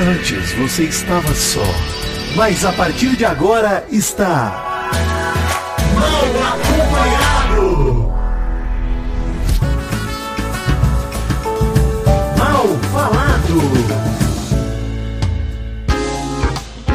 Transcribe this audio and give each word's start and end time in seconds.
Antes 0.00 0.52
você 0.52 0.84
estava 0.84 1.34
só, 1.34 1.64
mas 2.36 2.64
a 2.64 2.72
partir 2.72 3.16
de 3.16 3.24
agora 3.24 3.84
está. 3.90 4.92
Mal 5.92 6.22
acompanhado! 6.52 8.12
Mal 12.38 12.68
falado! 12.92 13.60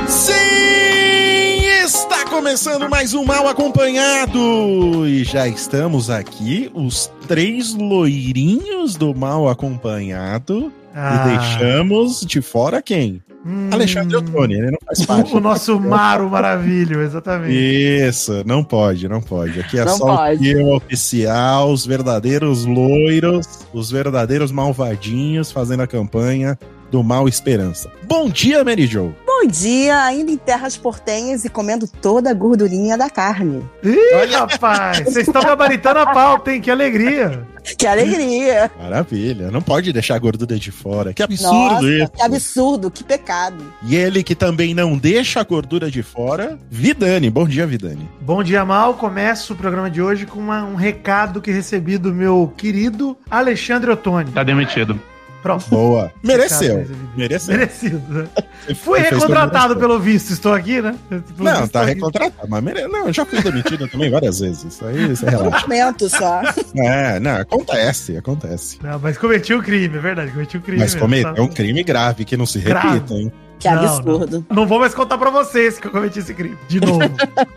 Sim! 0.08 1.66
Está 1.84 2.24
começando 2.30 2.90
mais 2.90 3.14
um 3.14 3.26
Mal 3.26 3.50
Acompanhado! 3.50 5.06
E 5.06 5.26
já 5.26 5.46
estamos 5.46 6.10
aqui, 6.10 6.72
os 6.74 7.12
três 7.28 7.74
loirinhos 7.74 8.96
do 8.96 9.14
Mal 9.14 9.50
Acompanhado. 9.50 10.72
Ah. 10.94 11.26
E 11.26 11.38
deixamos 11.38 12.22
de 12.22 12.42
fora 12.42 12.82
quem? 12.82 13.22
Hum. 13.46 13.70
Alexandre 13.72 14.16
Ottoni, 14.16 14.54
ele 14.54 14.72
não 14.72 14.78
faz 14.86 15.06
parte. 15.06 15.36
O 15.36 15.40
nosso 15.40 15.78
Maro 15.80 16.30
Maravilho, 16.30 17.02
exatamente. 17.02 17.54
Isso, 17.54 18.42
não 18.46 18.64
pode, 18.64 19.08
não 19.10 19.22
pode. 19.22 19.60
Aqui 19.60 19.78
é 19.80 19.84
Não 19.86 19.98
só 19.98 20.18
pode. 20.18 20.36
o 20.40 20.40
filme 20.44 20.72
oficial, 20.76 21.72
os 21.72 21.86
verdadeiros 21.86 22.64
loiros, 22.66 23.46
os 23.74 23.92
verdadeiros 23.92 24.52
malvadinhos 24.52 25.52
fazendo 25.52 25.84
a 25.84 25.88
campanha 25.88 26.58
do 26.94 27.02
Mal 27.02 27.28
Esperança. 27.28 27.90
Bom 28.04 28.30
dia, 28.30 28.64
Mary 28.64 28.86
Jo. 28.86 29.16
Bom 29.26 29.48
dia, 29.48 29.98
ainda 30.04 30.32
em 30.32 30.38
terras 30.38 30.78
portenhas 30.78 31.44
e 31.44 31.50
comendo 31.50 31.88
toda 31.88 32.30
a 32.30 32.34
gordurinha 32.36 32.96
da 32.96 33.10
carne. 33.10 33.64
Ih, 33.84 34.26
rapaz, 34.32 35.00
vocês 35.00 35.28
estão 35.28 35.42
gabaritando 35.42 35.98
a 35.98 36.06
pauta, 36.14 36.54
hein? 36.54 36.62
Que 36.62 36.70
alegria. 36.70 37.48
Que 37.78 37.88
alegria! 37.88 38.70
Maravilha, 38.80 39.50
não 39.50 39.62
pode 39.62 39.92
deixar 39.92 40.16
a 40.16 40.20
gordura 40.20 40.56
de 40.60 40.70
fora. 40.70 41.14
Que 41.14 41.24
absurdo 41.24 41.54
Nossa, 41.56 41.88
isso. 41.90 42.12
que 42.12 42.22
absurdo, 42.22 42.92
que 42.92 43.04
pecado. 43.04 43.74
E 43.82 43.96
ele 43.96 44.22
que 44.22 44.36
também 44.36 44.76
não 44.76 44.96
deixa 44.96 45.40
a 45.40 45.44
gordura 45.44 45.90
de 45.90 46.04
fora, 46.04 46.60
Vidani. 46.70 47.28
Bom 47.32 47.48
dia, 47.48 47.66
Vidani. 47.66 48.08
Bom 48.22 48.44
dia, 48.44 48.64
Mal. 48.64 48.94
Começo 48.94 49.54
o 49.54 49.56
programa 49.56 49.90
de 49.90 50.00
hoje 50.02 50.28
com 50.28 50.40
uma- 50.40 50.64
um 50.64 50.76
recado 50.76 51.42
que 51.42 51.52
recebi 51.52 51.98
do 51.98 52.14
meu 52.14 52.54
querido 52.56 53.18
Alexandre 53.32 53.90
Ottoni. 53.90 54.30
Tá 54.32 54.44
demitido. 54.44 55.00
Pronto. 55.44 55.66
Boa. 55.70 56.10
Mereceu. 56.24 56.88
Mereceu. 57.18 57.54
Merecido. 57.54 58.02
né? 58.10 58.30
Fui 58.76 59.00
recontratado 59.00 59.76
pelo 59.76 60.00
visto, 60.00 60.32
estou 60.32 60.54
aqui, 60.54 60.82
né? 60.82 60.96
Pelo 61.10 61.24
Não, 61.38 61.68
tá 61.68 61.84
recontratado, 61.84 62.48
mas 62.48 62.64
mere... 62.64 62.88
Não, 62.88 63.08
eu 63.08 63.14
já 63.14 63.26
fui 63.26 63.42
demitido 63.42 63.86
também 63.90 64.10
várias 64.10 64.40
vezes. 64.40 64.64
Isso 64.64 64.86
aí, 64.86 65.12
isso 65.12 65.26
relaxa. 65.26 65.68
Momento 65.68 66.10
só. 66.10 66.42
É, 66.76 67.20
não, 67.20 67.36
acontece, 67.36 68.16
acontece. 68.16 68.80
Não, 68.82 68.98
mas 69.00 69.18
cometi 69.18 69.54
um 69.54 69.62
crime, 69.62 69.98
é 69.98 70.00
verdade, 70.00 70.32
cometi 70.32 70.58
um 70.58 70.62
crime. 70.62 70.80
Mas 70.80 70.96
cometeu 70.96 71.36
tá? 71.36 71.42
um 71.42 71.48
crime 71.48 71.84
grave 71.84 72.24
que 72.24 72.38
não 72.38 72.46
se 72.46 72.60
Grave. 72.60 72.88
repita, 72.88 73.14
hein? 73.16 73.32
Que 73.64 73.70
Não, 73.70 73.96
absurdo. 73.96 74.46
Não 74.50 74.68
vou 74.68 74.78
mais 74.78 74.94
contar 74.94 75.18
pra 75.18 75.30
vocês 75.30 75.80
que 75.80 75.88
eu 75.88 75.92
cometi 75.92 76.20
esse 76.20 76.34
crime. 76.34 76.58
De 76.68 76.82
novo. 76.86 77.00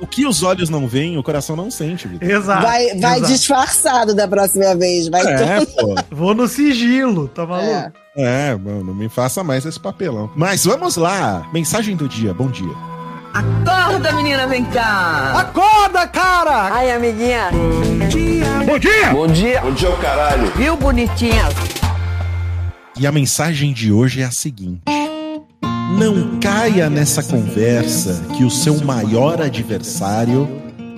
O 0.00 0.06
que 0.06 0.24
os 0.24 0.42
olhos 0.44 0.70
não 0.70 0.86
veem, 0.86 1.18
o 1.18 1.22
coração 1.22 1.56
não 1.56 1.68
sente, 1.68 2.06
Vitor. 2.06 2.30
Exato. 2.30 2.62
Vai, 2.62 2.86
vai 3.00 3.18
exato. 3.18 3.32
disfarçado 3.32 4.14
da 4.14 4.28
próxima 4.28 4.72
vez. 4.76 5.08
Vai 5.08 5.22
É, 5.22 5.64
pô. 5.66 5.96
Vou 6.14 6.32
no 6.32 6.46
sigilo, 6.46 7.26
tá 7.26 7.44
maluco? 7.44 7.68
É. 7.68 7.92
É, 8.18 8.54
mano, 8.54 8.84
não 8.84 8.94
me 8.94 9.08
faça 9.08 9.42
mais 9.42 9.66
esse 9.66 9.80
papelão. 9.80 10.30
Mas 10.36 10.64
vamos 10.64 10.96
lá. 10.96 11.46
Mensagem 11.52 11.96
do 11.96 12.08
dia, 12.08 12.32
bom 12.32 12.46
dia. 12.48 12.72
Acorda, 13.34 14.12
menina, 14.12 14.46
vem 14.46 14.64
cá. 14.64 15.34
Acorda, 15.36 16.06
cara! 16.06 16.72
Ai, 16.72 16.92
amiguinha. 16.92 17.50
Bom 18.64 18.78
dia! 18.78 19.10
Bom 19.12 19.26
dia. 19.26 19.62
Viu, 20.56 20.76
bonitinha? 20.76 21.42
E 22.98 23.06
a 23.06 23.12
mensagem 23.12 23.74
de 23.74 23.92
hoje 23.92 24.22
é 24.22 24.24
a 24.24 24.30
seguinte: 24.30 24.80
Não 25.94 26.40
caia 26.40 26.90
nessa 26.90 27.22
conversa 27.22 28.26
que 28.36 28.44
o 28.44 28.50
seu 28.50 28.82
maior 28.84 29.40
adversário 29.40 30.48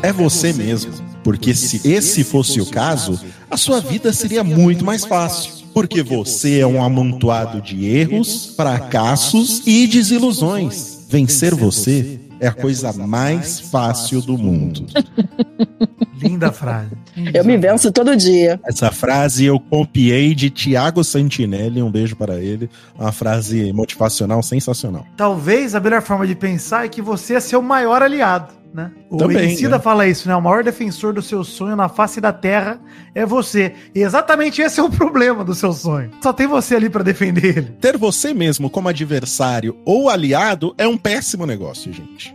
é 0.03 0.13
você 0.13 0.53
mesmo. 0.53 0.93
Porque 1.23 1.55
se 1.55 1.87
esse 1.89 2.25
fosse 2.25 2.61
o 2.61 2.67
caso, 2.67 3.21
a 3.51 3.57
sua 3.57 3.81
vida 3.81 4.13
seria 4.13 4.43
muito 4.43 4.85
mais 4.85 5.05
fácil. 5.05 5.53
Porque 5.75 6.03
você 6.03 6.61
é 6.61 6.67
um 6.67 6.83
amontoado 6.83 7.61
de 7.61 7.85
erros, 7.85 8.55
fracassos 8.57 9.63
e 9.67 9.87
desilusões. 9.87 11.07
Vencer 11.09 11.55
você 11.55 12.19
é 12.41 12.49
a 12.49 12.53
coisa 12.53 12.93
mais 12.93 13.61
fácil 13.61 14.23
do 14.23 14.39
mundo. 14.39 14.87
Linda 16.21 16.53
frase. 16.53 16.97
Eu 17.33 17.45
me 17.45 17.57
venço 17.57 17.93
todo 17.93 18.17
dia. 18.17 18.61
Essa 18.65 18.91
frase 18.91 19.45
eu 19.45 19.59
copiei 19.59 20.35
de 20.35 20.51
Tiago 20.51 21.03
Santinelli, 21.05 21.83
um 21.83 21.91
beijo 21.91 22.17
para 22.17 22.41
ele. 22.41 22.69
Uma 22.99 23.13
frase 23.13 23.73
motivacional 23.73 24.43
sensacional. 24.43 25.07
Talvez 25.17 25.75
a 25.75 25.81
melhor 25.81 26.03
forma 26.03 26.27
de 26.27 26.35
pensar 26.35 26.85
é 26.85 26.89
que 26.89 27.03
você 27.03 27.35
é 27.35 27.41
seu 27.41 27.63
maior 27.63 28.03
aliado, 28.03 28.53
né? 28.73 28.91
O 29.11 29.17
Também, 29.17 29.39
Emicida 29.45 29.77
né? 29.77 29.79
fala 29.79 30.07
isso, 30.07 30.29
né? 30.29 30.37
O 30.37 30.41
maior 30.43 30.63
defensor 30.63 31.13
do 31.15 31.23
seu 31.23 31.43
sonho 31.43 31.75
na 31.75 31.89
face 31.89 32.21
da 32.21 32.33
terra 32.33 32.79
é 33.15 33.25
você. 33.25 33.73
E 33.95 34.01
exatamente 34.03 34.61
esse 34.61 34.79
é 34.81 34.83
o 34.83 34.91
problema 34.91 35.43
do 35.45 35.55
seu 35.55 35.73
sonho. 35.73 36.11
Só 36.23 36.33
tem 36.33 36.47
você 36.47 36.77
ali 36.77 36.91
pra 36.91 37.03
defender 37.03 37.57
ele. 37.59 37.77
Ter 37.81 37.97
você 37.97 38.35
mesmo 38.35 38.69
como 38.69 38.89
adversário 38.89 39.77
ou 39.85 40.11
aliado 40.11 40.75
é 40.77 40.87
um 40.87 40.97
péssimo 40.99 41.47
negócio, 41.47 41.93
gente. 41.93 42.35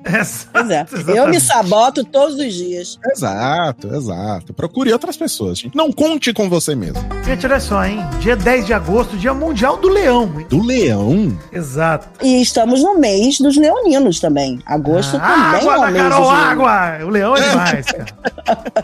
Pois 0.52 0.70
é. 0.70 0.86
Eu 1.16 1.28
me 1.28 1.40
saboto 1.40 2.04
todos 2.04 2.38
os 2.38 2.54
dias. 2.54 2.98
Exato, 3.12 3.94
exato. 3.94 4.54
Procure 4.54 4.92
outras 4.92 5.16
pessoas, 5.16 5.60
gente. 5.60 5.76
Não 5.76 5.92
conte 5.92 6.34
com 6.34 6.50
você 6.50 6.76
mesmo. 6.76 7.04
Gente, 7.24 7.46
olha 7.46 7.60
só, 7.60 7.86
hein? 7.86 8.00
Dia 8.20 8.36
10 8.36 8.66
de 8.66 8.74
agosto, 8.74 9.16
dia 9.18 9.34
mundial 9.34 9.78
do 9.78 9.90
leão, 9.90 10.24
hein? 10.40 10.46
Do 10.50 10.62
leão. 10.64 11.38
Exato. 11.52 12.08
E 12.26 12.42
estamos 12.42 12.82
no 12.82 12.98
mês 13.00 13.38
dos 13.40 13.56
leoninos 13.58 14.20
também. 14.20 14.60
Agosto 14.66 15.18
Ah, 15.22 15.60
também 15.60 15.68
é 15.68 15.78
o 15.78 15.92
mês 15.92 15.98
Carol, 16.04 16.22
dos 16.22 16.32
leoninos. 16.32 16.63
Água! 16.66 17.06
O 17.06 17.10
leão 17.10 17.36
é 17.36 17.50
demais, 17.50 17.86
cara. 17.86 18.06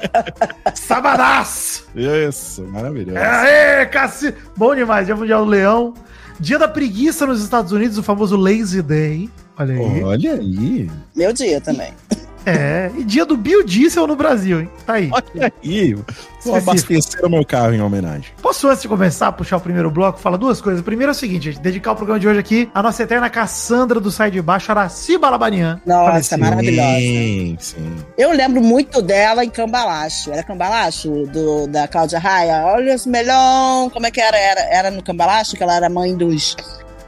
Sabadaço! 0.75 1.87
Isso, 1.95 2.63
maravilhoso. 2.63 3.17
Aê, 3.17 3.85
cacete! 3.85 4.37
Bom 4.55 4.75
demais, 4.75 5.05
dia 5.05 5.15
mundial 5.15 5.45
do 5.45 5.51
leão. 5.51 5.93
Dia 6.39 6.57
da 6.57 6.67
preguiça 6.67 7.25
nos 7.25 7.43
Estados 7.43 7.71
Unidos, 7.71 7.97
o 7.97 8.03
famoso 8.03 8.37
Lazy 8.37 8.81
Day. 8.81 9.29
Olha 9.57 9.73
aí. 9.73 10.03
Olha 10.03 10.33
aí. 10.35 10.91
Meu 11.15 11.33
dia 11.33 11.59
também. 11.59 11.93
É, 12.45 12.89
e 12.97 13.03
dia 13.03 13.25
do 13.25 13.35
biodiesel 13.35 14.07
no 14.07 14.15
Brasil, 14.15 14.61
hein? 14.61 14.69
Tá 14.85 14.93
aí. 14.93 15.09
Olha 15.11 15.53
aí. 15.63 15.95
Vou 16.43 16.55
abastecer 16.55 17.25
o 17.25 17.29
meu 17.29 17.45
carro 17.45 17.73
em 17.73 17.81
homenagem. 17.81 18.31
Posso, 18.41 18.67
antes 18.67 18.81
de 18.81 18.87
começar, 18.87 19.31
puxar 19.33 19.57
o 19.57 19.61
primeiro 19.61 19.91
bloco, 19.91 20.19
falar 20.19 20.37
duas 20.37 20.61
coisas. 20.61 20.81
Primeiro 20.81 21.11
é 21.11 21.13
o 21.13 21.15
seguinte, 21.15 21.51
gente, 21.51 21.59
dedicar 21.59 21.91
o 21.91 21.95
programa 21.95 22.19
de 22.19 22.27
hoje 22.27 22.39
aqui 22.39 22.69
à 22.73 22.81
nossa 22.81 23.03
eterna 23.03 23.29
Cassandra 23.29 23.99
do 23.99 24.09
Sai 24.09 24.31
de 24.31 24.41
Baixo, 24.41 24.71
Araci 24.71 25.17
Balabanian. 25.17 25.81
Nossa, 25.85 26.11
Faleceu. 26.11 26.37
maravilhosa. 26.37 26.99
Sim, 26.99 27.57
sim. 27.59 27.95
Eu 28.17 28.31
lembro 28.31 28.61
muito 28.61 29.01
dela 29.01 29.43
em 29.43 29.49
Cambalacho. 29.49 30.31
Era 30.31 30.43
Cambalacho, 30.43 31.25
do, 31.27 31.67
da 31.67 31.87
Cláudia 31.87 32.19
Raia. 32.19 32.63
Olha 32.65 32.93
esse 32.93 33.09
melhor. 33.09 33.89
Como 33.91 34.05
é 34.05 34.11
que 34.11 34.21
era? 34.21 34.37
Era, 34.37 34.61
era 34.61 34.91
no 34.91 35.03
Cambalacho, 35.03 35.55
que 35.55 35.63
ela 35.63 35.75
era 35.75 35.89
mãe 35.89 36.15
dos, 36.15 36.55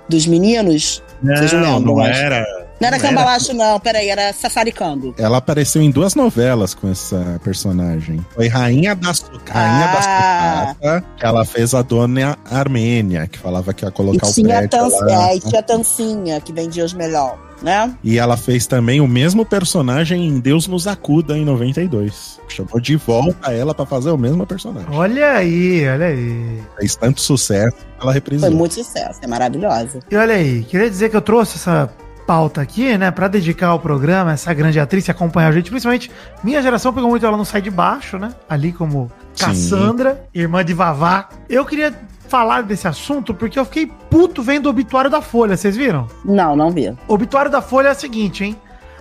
dos 0.09 0.27
meninos? 0.27 1.01
Vocês 1.23 1.53
não 1.53 1.77
lembram, 1.77 1.95
não 1.95 2.03
era. 2.03 2.41
Não 2.41 2.47
era 2.47 2.60
Não 2.81 2.87
era. 2.87 2.99
Cambalacho, 2.99 3.53
não. 3.53 3.79
Peraí, 3.79 4.09
era 4.09 4.33
Sassaricando. 4.33 5.13
Ela 5.17 5.37
apareceu 5.37 5.81
em 5.81 5.89
duas 5.91 6.15
novelas 6.15 6.73
com 6.73 6.89
essa 6.89 7.39
personagem. 7.43 8.25
Foi 8.35 8.47
Rainha 8.47 8.95
da, 8.95 9.13
Su... 9.13 9.25
Rainha 9.47 9.85
Ah. 9.85 9.93
da 9.93 10.01
Sucata, 10.01 11.05
que 11.17 11.25
ela 11.25 11.45
fez 11.45 11.73
a 11.73 11.81
dona 11.81 12.37
Armênia, 12.49 13.27
que 13.27 13.37
falava 13.39 13.73
que 13.73 13.85
ia 13.85 13.89
E 13.89 13.91
colocar 13.91 14.27
o 14.27 14.33
tinha, 14.33 14.55
a 14.55 14.67
prédio 14.67 14.79
Tan- 14.89 15.05
lá. 15.05 15.29
é, 15.31 15.35
e 15.35 15.39
tinha 15.39 15.59
a 15.59 15.63
Tancinha, 15.63 16.41
que 16.41 16.51
vendia 16.51 16.83
os 16.83 16.93
melhor, 16.93 17.37
né? 17.61 17.93
E 18.03 18.17
ela 18.17 18.35
fez 18.35 18.65
também 18.67 18.99
o 19.01 19.07
mesmo 19.07 19.45
personagem 19.45 20.27
em 20.27 20.39
Deus 20.39 20.67
nos 20.67 20.87
acuda 20.87 21.37
em 21.37 21.45
92. 21.45 22.39
Chamou 22.47 22.79
de 22.81 22.95
volta 22.95 23.51
ela 23.53 23.73
pra 23.73 23.85
fazer 23.85 24.09
o 24.11 24.17
mesmo 24.17 24.45
personagem. 24.45 24.89
Olha 24.91 25.33
aí, 25.33 25.87
olha 25.87 26.07
aí. 26.07 26.61
Fez 26.79 26.95
tanto 26.95 27.21
sucesso 27.21 27.75
que 27.77 27.83
ela 27.95 28.03
Foi 28.05 28.13
reprisou. 28.13 28.51
muito 28.51 28.73
sucesso, 28.75 29.19
é 29.21 29.27
maravilhosa. 29.27 29.99
E 30.09 30.15
olha 30.15 30.35
aí, 30.35 30.63
queria 30.63 30.89
dizer 30.89 31.09
que 31.09 31.15
eu 31.15 31.21
trouxe 31.21 31.57
essa 31.57 31.89
pauta 32.31 32.61
aqui, 32.61 32.97
né, 32.97 33.11
pra 33.11 33.27
dedicar 33.27 33.67
ao 33.67 33.79
programa, 33.81 34.31
essa 34.31 34.53
grande 34.53 34.79
atriz 34.79 35.05
e 35.05 35.11
acompanhar 35.11 35.49
a 35.49 35.51
gente, 35.51 35.69
principalmente 35.69 36.09
minha 36.41 36.61
geração 36.61 36.93
pegou 36.93 37.09
muito 37.09 37.25
ela 37.25 37.35
no 37.35 37.43
Sai 37.43 37.61
de 37.61 37.69
Baixo, 37.69 38.17
né, 38.17 38.29
ali 38.47 38.71
como 38.71 39.11
Sim. 39.33 39.45
Cassandra, 39.47 40.23
irmã 40.33 40.63
de 40.63 40.73
Vavá. 40.73 41.27
Eu 41.49 41.65
queria 41.65 41.93
falar 42.29 42.63
desse 42.63 42.87
assunto 42.87 43.33
porque 43.33 43.59
eu 43.59 43.65
fiquei 43.65 43.85
puto 44.09 44.41
vendo 44.41 44.67
o 44.67 44.69
obituário 44.69 45.11
da 45.11 45.21
Folha, 45.21 45.57
vocês 45.57 45.75
viram? 45.75 46.07
Não, 46.23 46.55
não 46.55 46.71
vi. 46.71 46.89
O 47.05 47.13
obituário 47.15 47.51
da 47.51 47.61
Folha 47.61 47.89
é 47.89 47.91
o 47.91 47.95
seguinte, 47.95 48.45
hein, 48.45 48.55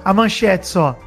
a 0.04 0.12
manchete 0.12 0.66
só. 0.66 0.98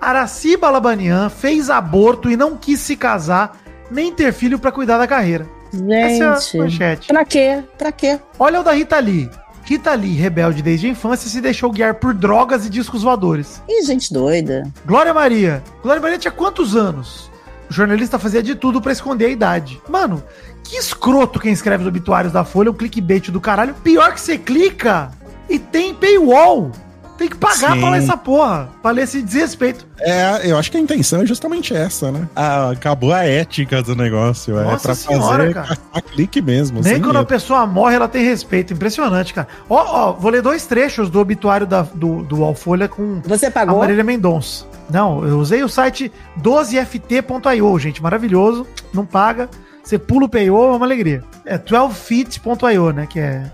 Araci 0.00 0.56
Balabanian 0.56 1.28
fez 1.28 1.68
aborto 1.68 2.30
e 2.30 2.38
não 2.38 2.56
quis 2.56 2.80
se 2.80 2.96
casar 2.96 3.54
nem 3.90 4.10
ter 4.14 4.32
filho 4.32 4.58
pra 4.58 4.72
cuidar 4.72 4.96
da 4.96 5.06
carreira. 5.06 5.46
Essa 5.74 6.24
é 6.24 6.28
a 6.28 6.36
Gente, 6.36 6.56
manchete. 6.58 7.08
pra 7.08 7.22
quê? 7.22 7.62
Pra 7.76 7.92
quê? 7.92 8.18
Olha 8.38 8.60
o 8.62 8.64
da 8.64 8.72
Rita 8.72 8.98
Lee. 8.98 9.28
Rita 9.66 9.92
Lee, 9.94 10.14
rebelde 10.14 10.62
desde 10.62 10.86
a 10.86 10.90
infância, 10.90 11.28
se 11.28 11.40
deixou 11.40 11.72
guiar 11.72 11.94
por 11.94 12.14
drogas 12.14 12.64
e 12.64 12.70
discos 12.70 13.02
voadores. 13.02 13.60
Ih, 13.68 13.84
gente 13.84 14.12
doida. 14.12 14.62
Glória 14.86 15.12
Maria. 15.12 15.60
Glória 15.82 16.00
Maria 16.00 16.18
tinha 16.18 16.30
quantos 16.30 16.76
anos? 16.76 17.28
O 17.68 17.72
jornalista 17.72 18.16
fazia 18.16 18.44
de 18.44 18.54
tudo 18.54 18.80
pra 18.80 18.92
esconder 18.92 19.26
a 19.26 19.30
idade. 19.30 19.82
Mano, 19.88 20.22
que 20.62 20.76
escroto 20.76 21.40
quem 21.40 21.52
escreve 21.52 21.82
os 21.82 21.88
obituários 21.88 22.32
da 22.32 22.44
Folha, 22.44 22.70
o 22.70 22.74
clickbait 22.74 23.28
do 23.32 23.40
caralho. 23.40 23.74
Pior 23.82 24.14
que 24.14 24.20
você 24.20 24.38
clica, 24.38 25.10
E 25.48 25.58
tem 25.58 25.92
paywall. 25.92 26.70
Tem 27.16 27.28
que 27.28 27.36
pagar 27.36 27.72
Sim. 27.74 27.80
pra 27.80 27.90
ler 27.90 27.98
essa 28.02 28.16
porra. 28.16 28.68
Pra 28.82 28.90
ler 28.90 29.02
esse 29.04 29.22
desrespeito. 29.22 29.86
É, 30.00 30.50
eu 30.50 30.58
acho 30.58 30.70
que 30.70 30.76
a 30.76 30.80
intenção 30.80 31.22
é 31.22 31.26
justamente 31.26 31.74
essa, 31.74 32.12
né? 32.12 32.28
Ah, 32.36 32.70
acabou 32.70 33.12
a 33.12 33.24
ética 33.24 33.82
do 33.82 33.96
negócio. 33.96 34.58
é 34.58 34.64
Nossa 34.64 34.82
pra 34.88 34.94
senhora, 34.94 35.38
fazer 35.38 35.54
cara. 35.54 35.66
caçar 35.68 36.02
clique 36.02 36.42
mesmo. 36.42 36.82
Nem 36.82 37.00
quando 37.00 37.16
a 37.16 37.20
medo. 37.20 37.26
pessoa 37.28 37.66
morre, 37.66 37.96
ela 37.96 38.06
tem 38.08 38.22
respeito. 38.24 38.74
Impressionante, 38.74 39.32
cara. 39.32 39.48
Ó, 39.68 39.76
ó, 39.76 40.12
vou 40.12 40.30
ler 40.30 40.42
dois 40.42 40.66
trechos 40.66 41.08
do 41.08 41.18
obituário 41.18 41.66
da, 41.66 41.82
do, 41.82 42.22
do 42.22 42.44
Alfolha 42.44 42.86
com 42.88 43.20
Você 43.24 43.46
a 43.46 43.50
pagou? 43.50 43.78
Marília 43.78 44.04
Mendonça. 44.04 44.66
Não, 44.90 45.26
eu 45.26 45.38
usei 45.38 45.64
o 45.64 45.68
site 45.68 46.12
12ft.io, 46.40 47.78
gente. 47.78 48.02
Maravilhoso. 48.02 48.66
Não 48.92 49.04
paga. 49.06 49.48
Você 49.82 49.98
pula 50.00 50.26
o 50.26 50.28
paywall, 50.28 50.74
é 50.74 50.76
uma 50.76 50.84
alegria. 50.86 51.22
É 51.44 51.56
12feet.io, 51.56 52.92
né? 52.92 53.06
Que 53.06 53.20
é. 53.20 53.50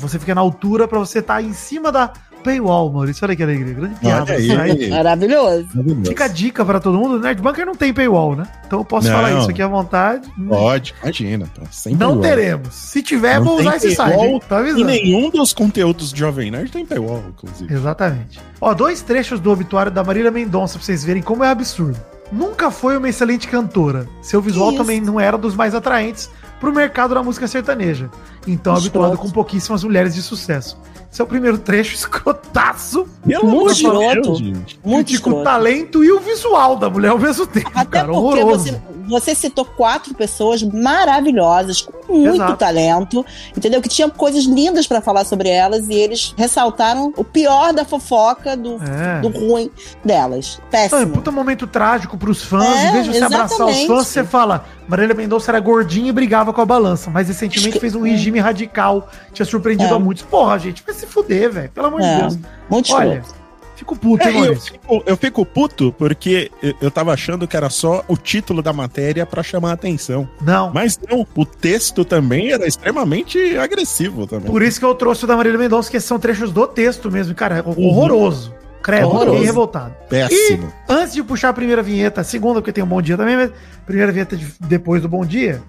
Você 0.00 0.18
fica 0.18 0.34
na 0.34 0.40
altura 0.40 0.88
pra 0.88 0.98
você 0.98 1.20
estar 1.20 1.40
em 1.42 1.52
cima 1.52 1.92
da 1.92 2.12
paywall, 2.42 2.90
Maurício. 2.90 3.24
Olha 3.24 3.34
que 3.36 3.42
alegria. 3.42 3.74
Grande 3.74 3.94
piada. 3.96 4.32
Aí. 4.32 4.88
Maravilhoso. 4.90 5.68
Maravilhoso. 5.74 6.04
Fica 6.06 6.24
a 6.24 6.28
dica 6.28 6.64
pra 6.64 6.78
todo 6.80 6.98
mundo. 6.98 7.18
Nerd 7.18 7.40
Bunker 7.42 7.66
não 7.66 7.74
tem 7.74 7.92
paywall, 7.92 8.36
né? 8.36 8.46
Então 8.66 8.80
eu 8.80 8.84
posso 8.84 9.08
Não. 9.08 9.14
falar 9.14 9.32
isso 9.38 9.50
aqui 9.50 9.62
à 9.62 9.68
vontade. 9.68 10.28
Pode, 10.48 10.94
imagina. 11.02 11.46
Tá 11.54 11.62
sempre 11.70 11.98
Não 11.98 12.12
igual. 12.12 12.22
teremos. 12.22 12.74
Se 12.74 13.02
tiver, 13.02 13.38
Não 13.38 13.44
vou 13.44 13.58
usar 13.60 13.76
esse 13.76 13.94
site. 13.94 14.10
paywall 14.10 14.26
hein? 14.34 14.40
Tá 14.48 14.56
E 14.56 14.60
avisando. 14.60 14.84
nenhum 14.84 15.30
dos 15.30 15.52
conteúdos 15.52 16.12
de 16.12 16.20
Jovem 16.20 16.50
Nerd 16.50 16.70
tem 16.70 16.84
paywall, 16.86 17.22
inclusive. 17.28 17.72
Exatamente. 17.72 18.38
Ó, 18.60 18.72
dois 18.74 19.02
trechos 19.02 19.40
do 19.40 19.50
obituário 19.50 19.90
da 19.92 20.02
Marília 20.04 20.30
Mendonça 20.30 20.78
pra 20.78 20.84
vocês 20.84 21.04
verem 21.04 21.22
como 21.22 21.42
é 21.44 21.48
absurdo. 21.48 21.98
Nunca 22.32 22.70
foi 22.72 22.96
uma 22.96 23.08
excelente 23.08 23.46
cantora. 23.46 24.06
Seu 24.20 24.40
visual 24.40 24.70
Isso. 24.70 24.78
também 24.78 25.00
não 25.00 25.20
era 25.20 25.38
dos 25.38 25.54
mais 25.54 25.74
atraentes 25.76 26.28
pro 26.58 26.72
mercado 26.72 27.14
da 27.14 27.22
música 27.22 27.46
sertaneja. 27.46 28.10
Então, 28.46 28.74
habituado 28.74 29.16
com 29.16 29.30
pouquíssimas 29.30 29.84
mulheres 29.84 30.14
de 30.14 30.22
sucesso. 30.22 30.76
Esse 31.16 31.22
é 31.22 31.24
o 31.24 31.28
primeiro 31.28 31.56
trecho 31.56 31.94
escrotaço. 31.94 33.06
Pelo 33.26 33.46
Muito 33.46 33.58
amor 33.58 33.72
de 33.72 33.82
Deus, 33.84 34.04
escroto. 34.04 34.34
gente. 34.36 34.80
Muito 34.84 35.06
Critica 35.06 35.28
o 35.28 35.30
escroto. 35.30 35.44
talento 35.44 36.04
e 36.04 36.12
o 36.12 36.20
visual 36.20 36.76
da 36.76 36.90
mulher 36.90 37.08
ao 37.08 37.18
mesmo 37.18 37.46
tempo, 37.46 37.70
Até 37.74 38.00
cara. 38.00 38.12
porque 38.12 38.18
Horroroso. 38.40 38.64
você, 38.64 38.82
você 39.08 39.34
citou 39.34 39.64
quatro 39.64 40.14
pessoas 40.14 40.62
maravilhosas, 40.62 41.82
com 42.06 42.14
muito 42.18 42.34
Exato. 42.36 42.56
talento, 42.56 43.24
entendeu? 43.56 43.80
Que 43.80 43.88
tinham 43.88 44.10
coisas 44.10 44.44
lindas 44.44 44.86
pra 44.86 45.00
falar 45.00 45.24
sobre 45.24 45.48
elas 45.48 45.88
e 45.88 45.94
eles 45.94 46.34
ressaltaram 46.36 47.12
o 47.16 47.24
pior 47.24 47.72
da 47.72 47.84
fofoca, 47.84 48.56
do, 48.56 48.76
É. 48.82 49.20
do 49.20 49.28
ruim 49.28 49.70
delas. 50.04 50.58
Não, 50.72 50.78
é 50.78 50.88
Péssimo. 50.88 51.12
puta 51.14 51.30
momento 51.30 51.66
trágico 51.66 52.16
pros 52.16 52.42
fãs. 52.42 52.64
É, 52.64 52.88
em 52.88 52.92
vez 52.92 53.04
de 53.06 53.12
você 53.18 53.24
abraçar 53.24 53.66
os 53.66 53.84
fãs, 53.84 54.06
você 54.06 54.24
fala: 54.24 54.64
Marília 54.88 55.14
Mendonça 55.14 55.50
era 55.50 55.60
gordinha 55.60 56.08
e 56.08 56.12
brigava 56.12 56.52
com 56.52 56.60
a 56.60 56.66
balança. 56.66 57.10
Mas 57.10 57.28
recentemente 57.28 57.68
Esque- 57.68 57.80
fez 57.80 57.94
um 57.94 58.02
regime 58.02 58.38
radical. 58.40 59.08
Tinha 59.32 59.46
surpreendido 59.46 59.92
É. 59.92 59.96
a 59.96 59.98
muitos. 59.98 60.22
Porra, 60.24 60.58
gente, 60.58 60.82
vai 60.84 60.94
se 60.94 61.06
fuder, 61.06 61.50
velho. 61.52 61.70
Pelo 61.70 61.86
amor 61.88 62.00
de 62.00 62.06
É, 62.06 62.18
Deus. 62.20 62.38
Muito 62.70 62.92
Olha, 62.92 63.18
escroto. 63.20 63.45
Fico 63.76 63.94
puto, 63.96 64.26
É, 64.26 64.32
hein, 64.32 64.42
e 64.42 64.46
eu, 64.48 64.56
fico, 64.60 65.02
eu 65.06 65.16
fico 65.16 65.44
puto 65.46 65.92
porque 65.96 66.50
eu, 66.80 66.90
tava 66.90 67.12
achando 67.12 67.46
que 67.46 67.56
era 67.56 67.70
só 67.70 68.04
o 68.08 68.16
título 68.16 68.62
da 68.62 68.72
matéria 68.72 69.24
pra 69.26 69.42
chamar 69.42 69.70
a 69.70 69.74
atenção. 69.74 70.28
Não. 70.40 70.72
Mas 70.72 70.98
não, 71.08 71.26
o 71.36 71.44
texto 71.46 72.04
também 72.04 72.50
era 72.52 72.66
extremamente 72.66 73.56
agressivo 73.58 74.26
também. 74.26 74.46
Por 74.50 74.62
isso 74.62 74.80
que 74.80 74.84
eu 74.86 74.94
trouxe 74.94 75.24
o 75.24 75.26
da 75.26 75.36
Marília 75.36 75.58
Mendonça, 75.58 75.90
que 75.90 76.00
são 76.00 76.18
trechos 76.18 76.50
do 76.50 76.66
texto 76.66 77.10
mesmo. 77.10 77.34
Cara, 77.34 77.58
é 77.58 77.62
horroroso. 77.62 78.54
Credo, 78.82 79.06
Horroroso. 79.08 79.30
fiquei 79.32 79.46
revoltado. 79.46 79.94
Péssimo. 80.08 80.72
Antes 80.88 81.12
de 81.14 81.22
puxar 81.22 81.48
a 81.48 81.52
primeira 81.52 81.82
vinheta, 81.82 82.20
a 82.20 82.24
segunda, 82.24 82.60
porque 82.60 82.72
tem 82.72 82.84
um 82.84 82.86
bom 82.86 83.02
dia 83.02 83.16
também, 83.16 83.36
mas 83.36 83.50
primeira 83.84 84.12
vinheta 84.12 84.36
de- 84.36 84.46
depois 84.60 85.02
do 85.02 85.08
bom 85.08 85.26
dia. 85.26 85.60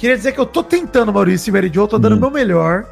Queria 0.00 0.16
dizer 0.16 0.32
que 0.32 0.40
eu 0.40 0.46
tô 0.46 0.62
tentando, 0.64 1.12
Maurício 1.12 1.54
e 1.54 1.68
Jo, 1.68 1.86
tô 1.86 1.98
dando 1.98 2.14
o 2.14 2.16
Hum. 2.16 2.20
meu 2.20 2.30
melhor 2.30 2.86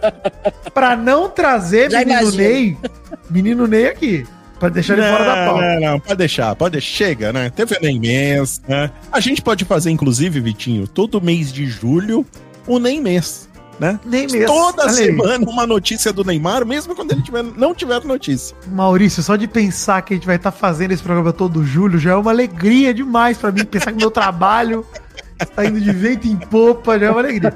pra 0.72 0.96
não 0.96 1.28
trazer 1.28 1.90
Já 1.90 1.98
menino 1.98 2.20
imagino. 2.22 2.42
Ney, 2.42 2.78
menino 3.28 3.66
Ney 3.66 3.86
aqui, 3.86 4.26
pra 4.58 4.70
deixar 4.70 4.94
ele 4.96 5.06
fora 5.10 5.24
da 5.26 5.44
pauta. 5.44 5.60
Não, 5.60 5.80
não, 5.80 6.00
pode 6.00 6.16
deixar, 6.16 6.56
pode 6.56 6.72
deixar. 6.72 6.88
Chega, 6.88 7.34
né? 7.34 7.50
Teve 7.50 7.76
a 7.76 7.80
Neymês, 7.80 8.62
né? 8.66 8.90
A 9.12 9.20
gente 9.20 9.42
pode 9.42 9.66
fazer, 9.66 9.90
inclusive, 9.90 10.40
Vitinho, 10.40 10.88
todo 10.88 11.20
mês 11.20 11.52
de 11.52 11.66
julho, 11.66 12.24
o 12.66 12.78
né? 12.78 14.00
Nem 14.06 14.26
mesmo. 14.26 14.46
Toda 14.46 14.84
Olha 14.84 14.90
aí. 14.90 14.96
semana 14.96 15.44
uma 15.50 15.66
notícia 15.66 16.14
do 16.14 16.24
Neymar, 16.24 16.64
mesmo 16.64 16.96
quando 16.96 17.12
ele 17.12 17.20
tiver, 17.20 17.42
não 17.42 17.74
tiver 17.74 18.02
notícia. 18.04 18.56
Maurício, 18.68 19.22
só 19.22 19.36
de 19.36 19.46
pensar 19.46 20.00
que 20.00 20.14
a 20.14 20.16
gente 20.16 20.26
vai 20.26 20.36
estar 20.36 20.50
fazendo 20.50 20.92
esse 20.92 21.02
programa 21.02 21.30
todo 21.30 21.62
julho 21.62 21.98
já 21.98 22.12
é 22.12 22.16
uma 22.16 22.30
alegria 22.30 22.94
demais 22.94 23.36
pra 23.36 23.52
mim. 23.52 23.66
Pensar 23.66 23.92
que 23.92 23.98
meu 23.98 24.10
trabalho 24.10 24.84
tá 25.46 25.64
indo 25.64 25.80
de 25.80 25.92
vento 25.92 26.26
em 26.26 26.36
popa 26.36 26.98
já 26.98 27.06
é 27.06 27.10
uma 27.10 27.20
alegria. 27.20 27.54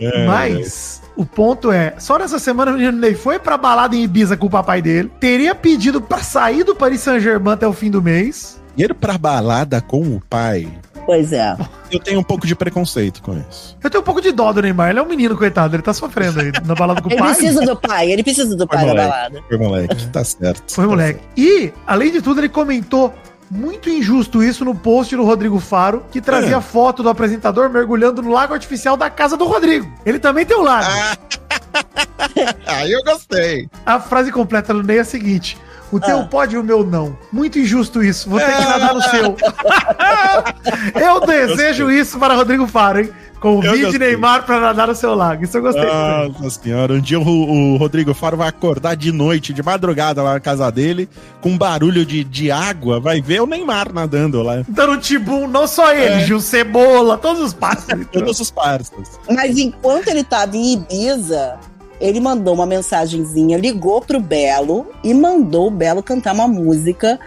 É. 0.00 0.26
Mas 0.26 1.02
o 1.16 1.24
ponto 1.24 1.70
é, 1.72 1.94
só 1.98 2.18
nessa 2.18 2.38
semana 2.38 2.70
o 2.72 2.74
menino 2.74 2.98
Ney 2.98 3.14
foi 3.14 3.38
pra 3.38 3.56
balada 3.56 3.94
em 3.96 4.02
Ibiza 4.02 4.36
com 4.36 4.46
o 4.46 4.50
papai 4.50 4.80
dele, 4.82 5.10
teria 5.20 5.54
pedido 5.54 6.00
pra 6.00 6.18
sair 6.18 6.64
do 6.64 6.74
Paris 6.74 7.00
Saint-Germain 7.00 7.54
até 7.54 7.66
o 7.66 7.72
fim 7.72 7.90
do 7.90 8.02
mês. 8.02 8.60
Ir 8.76 8.94
pra 8.94 9.18
balada 9.18 9.80
com 9.80 10.00
o 10.02 10.22
pai, 10.30 10.68
Pois 11.04 11.32
é. 11.32 11.56
eu 11.90 11.98
tenho 11.98 12.20
um 12.20 12.22
pouco 12.22 12.46
de 12.46 12.54
preconceito 12.54 13.22
com 13.22 13.32
isso. 13.48 13.76
Eu 13.82 13.88
tenho 13.90 14.02
um 14.02 14.04
pouco 14.04 14.20
de 14.20 14.30
dó 14.30 14.52
do 14.52 14.60
Neymar, 14.62 14.90
ele 14.90 14.98
é 14.98 15.02
um 15.02 15.08
menino, 15.08 15.36
coitado, 15.36 15.74
ele 15.74 15.82
tá 15.82 15.92
sofrendo 15.94 16.38
aí 16.40 16.52
na 16.64 16.74
balada 16.74 17.00
com 17.00 17.08
o 17.08 17.12
Ele 17.12 17.18
pai. 17.18 17.34
precisa 17.34 17.62
do 17.62 17.74
pai, 17.74 18.12
ele 18.12 18.22
precisa 18.22 18.54
do 18.54 18.66
Foi 18.66 18.76
pai 18.76 18.78
da 18.86 18.92
moleque. 18.92 19.08
balada. 19.10 19.42
Foi 19.48 19.56
moleque, 19.58 20.06
tá 20.08 20.22
certo. 20.22 20.62
Foi 20.72 20.86
moleque. 20.86 21.20
E, 21.36 21.72
além 21.86 22.12
de 22.12 22.20
tudo, 22.22 22.40
ele 22.40 22.48
comentou 22.50 23.12
muito 23.50 23.88
injusto 23.88 24.42
isso 24.42 24.64
no 24.64 24.74
post 24.74 25.14
do 25.16 25.24
Rodrigo 25.24 25.58
Faro, 25.58 26.04
que 26.10 26.20
trazia 26.20 26.56
É. 26.56 26.60
foto 26.60 27.02
do 27.02 27.08
apresentador 27.08 27.68
mergulhando 27.70 28.22
no 28.22 28.30
lago 28.30 28.52
artificial 28.54 28.96
da 28.96 29.08
casa 29.10 29.36
do 29.36 29.44
Rodrigo. 29.46 29.90
Ele 30.04 30.18
também 30.18 30.44
tem 30.44 30.56
um 30.56 30.62
lago. 30.62 30.86
Aí 32.66 32.92
eu 32.92 33.02
gostei. 33.04 33.68
A 33.84 33.98
frase 34.00 34.30
completa 34.30 34.72
do 34.74 34.82
Ney 34.82 34.98
é 34.98 35.00
a 35.00 35.04
seguinte: 35.04 35.56
O 35.90 35.98
teu 35.98 36.20
Ah. 36.20 36.24
pode 36.24 36.54
e 36.54 36.58
o 36.58 36.62
meu 36.62 36.84
não. 36.84 37.16
Muito 37.32 37.58
injusto 37.58 38.02
isso. 38.02 38.28
Vou 38.28 38.38
ter 38.38 38.54
que 38.54 38.64
nadar 38.64 38.94
no 38.94 39.00
seu. 39.02 39.34
eu 41.00 41.20
desejo 41.20 41.90
isso 41.90 42.18
para 42.18 42.34
Rodrigo 42.34 42.66
Faro, 42.66 43.00
hein? 43.00 43.10
Convide. 43.40 43.98
Neymar 43.98 44.44
para 44.44 44.60
nadar 44.60 44.88
no 44.88 44.94
seu 44.94 45.14
lago. 45.14 45.44
Isso 45.44 45.56
eu 45.56 45.62
gostei. 45.62 45.84
Nossa 45.84 46.60
senhora, 46.60 46.94
um 46.94 47.00
dia 47.00 47.20
o, 47.20 47.24
o 47.24 47.76
Rodrigo 47.76 48.12
Faro 48.14 48.36
vai 48.36 48.48
acordar 48.48 48.96
de 48.96 49.12
noite, 49.12 49.52
de 49.52 49.62
madrugada 49.62 50.22
lá 50.22 50.34
na 50.34 50.40
casa 50.40 50.70
dele, 50.70 51.08
com 51.40 51.56
barulho 51.56 52.04
de, 52.04 52.24
de 52.24 52.50
água, 52.50 52.98
vai 53.00 53.20
ver 53.20 53.40
o 53.40 53.46
Neymar 53.46 53.92
nadando 53.92 54.42
lá. 54.42 54.62
Dando 54.68 54.98
tibum, 54.98 55.46
não 55.46 55.66
só 55.66 55.92
ele, 55.92 56.22
É. 56.22 56.26
Gil 56.26 56.40
Cebola, 56.40 57.16
todos 57.18 57.42
os 57.42 57.52
pássaros. 57.54 58.06
Todos 58.12 58.40
os 58.40 58.50
parças. 58.50 59.18
Mas 59.30 59.58
enquanto 59.58 60.08
ele 60.08 60.24
tava 60.24 60.56
em 60.56 60.72
Ibiza, 60.74 61.56
ele 62.00 62.20
mandou 62.20 62.54
uma 62.54 62.66
mensagenzinha, 62.66 63.58
ligou 63.58 64.00
pro 64.00 64.20
Belo 64.20 64.86
e 65.04 65.12
mandou 65.14 65.68
o 65.68 65.70
Belo 65.70 66.02
cantar 66.02 66.32
uma 66.34 66.48
música 66.48 67.18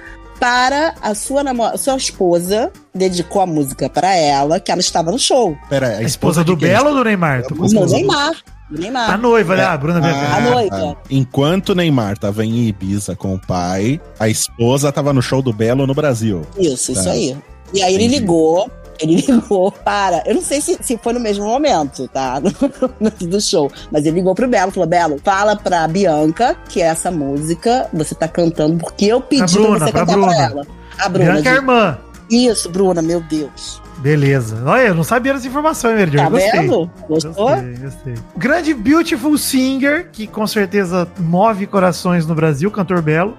para 0.41 0.95
a 1.03 1.13
sua, 1.13 1.43
namo- 1.43 1.77
sua 1.77 1.95
esposa, 1.95 2.71
dedicou 2.95 3.43
a 3.43 3.45
música 3.45 3.87
para 3.87 4.15
ela, 4.15 4.59
que 4.59 4.71
ela 4.71 4.81
estava 4.81 5.11
no 5.11 5.19
show. 5.19 5.55
Pera, 5.69 5.97
A 5.97 6.01
esposa 6.01 6.43
do 6.43 6.55
de 6.55 6.65
quem? 6.65 6.69
Belo 6.73 6.89
ou 6.89 6.95
do 6.95 7.03
Neymar? 7.03 7.41
A 7.41 7.43
confuso. 7.43 7.85
Neymar. 7.95 8.31
Do 8.67 8.77
A 8.77 8.81
Neymar. 8.81 9.17
noiva, 9.19 9.55
né? 9.55 9.65
A 9.65 9.77
Bruna 9.77 9.99
Ah, 9.99 10.01
Vergara. 10.01 10.35
A 10.35 10.41
noiva. 10.49 10.77
tá. 10.95 11.01
Enquanto 11.11 11.69
o 11.69 11.75
Neymar 11.75 12.17
tava 12.17 12.43
em 12.43 12.67
Ibiza 12.67 13.15
com 13.15 13.35
o 13.35 13.39
pai, 13.39 14.01
a 14.19 14.27
esposa 14.27 14.91
tava 14.91 15.13
no 15.13 15.21
show 15.21 15.43
do 15.43 15.53
Belo 15.53 15.85
no 15.85 15.93
Brasil. 15.93 16.41
Isso, 16.57 16.91
isso 16.91 17.03
Tá. 17.03 17.11
aí. 17.11 17.37
E 17.71 17.83
aí 17.83 17.93
ele 17.93 18.05
Entendi. 18.05 18.19
ligou, 18.21 18.67
ele 19.01 19.15
ligou 19.27 19.71
para. 19.71 20.23
Eu 20.25 20.35
não 20.35 20.41
sei 20.41 20.61
se, 20.61 20.77
se 20.81 20.97
foi 20.97 21.13
no 21.13 21.19
mesmo 21.19 21.45
momento, 21.45 22.07
tá? 22.07 22.39
Do 23.21 23.41
show. 23.41 23.71
Mas 23.91 24.05
ele 24.05 24.17
ligou 24.17 24.35
pro 24.35 24.47
Belo, 24.47 24.71
falou: 24.71 24.87
Belo, 24.87 25.19
fala 25.23 25.55
pra 25.55 25.87
Bianca 25.87 26.55
que 26.69 26.81
essa 26.81 27.09
música 27.11 27.87
você 27.93 28.15
tá 28.15 28.27
cantando 28.27 28.77
porque 28.77 29.05
eu 29.05 29.21
pedi 29.21 29.53
Bruna, 29.53 29.77
pra 29.77 29.85
você 29.85 29.91
pra 29.91 29.99
cantar 30.01 30.13
Bruna. 30.13 30.27
pra 30.27 30.43
ela. 30.43 30.67
A 30.99 31.09
Bruna. 31.09 31.31
Bianca 31.33 31.49
é 31.49 31.53
irmã. 31.53 31.97
Isso, 32.29 32.69
Bruna, 32.69 33.01
meu 33.01 33.19
Deus. 33.21 33.81
Beleza. 33.97 34.63
Olha, 34.65 34.87
eu 34.87 34.95
não 34.95 35.03
sabia 35.03 35.33
dessa 35.33 35.47
informação, 35.47 35.91
hein, 35.91 35.97
Merdi? 35.97 36.17
Tá 36.17 36.29
gostei. 36.29 36.51
vendo? 36.51 36.91
Gostou? 37.07 37.33
Gostei, 37.33 37.75
gostei. 37.77 38.13
Grande 38.35 38.73
Beautiful 38.73 39.37
Singer, 39.37 40.09
que 40.11 40.25
com 40.25 40.47
certeza 40.47 41.07
move 41.19 41.67
corações 41.67 42.25
no 42.25 42.33
Brasil, 42.33 42.71
cantor 42.71 43.01
belo. 43.01 43.37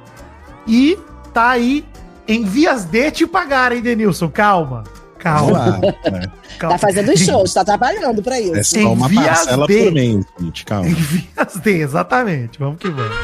E 0.66 0.96
tá 1.34 1.50
aí 1.50 1.84
em 2.28 2.44
vias 2.44 2.84
de 2.84 3.10
te 3.10 3.26
pagar, 3.26 3.72
hein, 3.72 3.82
Denilson? 3.82 4.28
Calma. 4.28 4.84
Calma. 5.22 5.52
lá. 5.58 5.78
né? 6.10 6.26
calma. 6.58 6.74
Tá 6.76 6.78
fazendo 6.78 7.16
shows, 7.16 7.54
tá 7.54 7.64
trabalhando 7.64 8.22
pra 8.22 8.40
isso. 8.40 8.56
É 8.56 8.62
só 8.62 8.92
uma 8.92 9.06
Envias 9.06 9.24
parcela 9.26 9.66
por 9.66 9.92
mês, 9.92 10.24
gente, 10.40 10.64
calma. 10.64 10.88
Em 10.88 10.94
vias 10.94 11.54
de, 11.62 11.70
exatamente. 11.70 12.58
Vamos 12.58 12.78
que 12.78 12.88
vamos. 12.88 13.16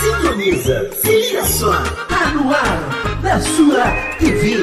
Sintoniza, 0.00 0.90
se 0.94 1.08
liga 1.10 1.44
só, 1.44 1.72
tá 2.08 2.30
no 2.32 2.50
ar, 2.54 3.20
na 3.22 3.40
sua 3.40 3.84
TV. 4.18 4.56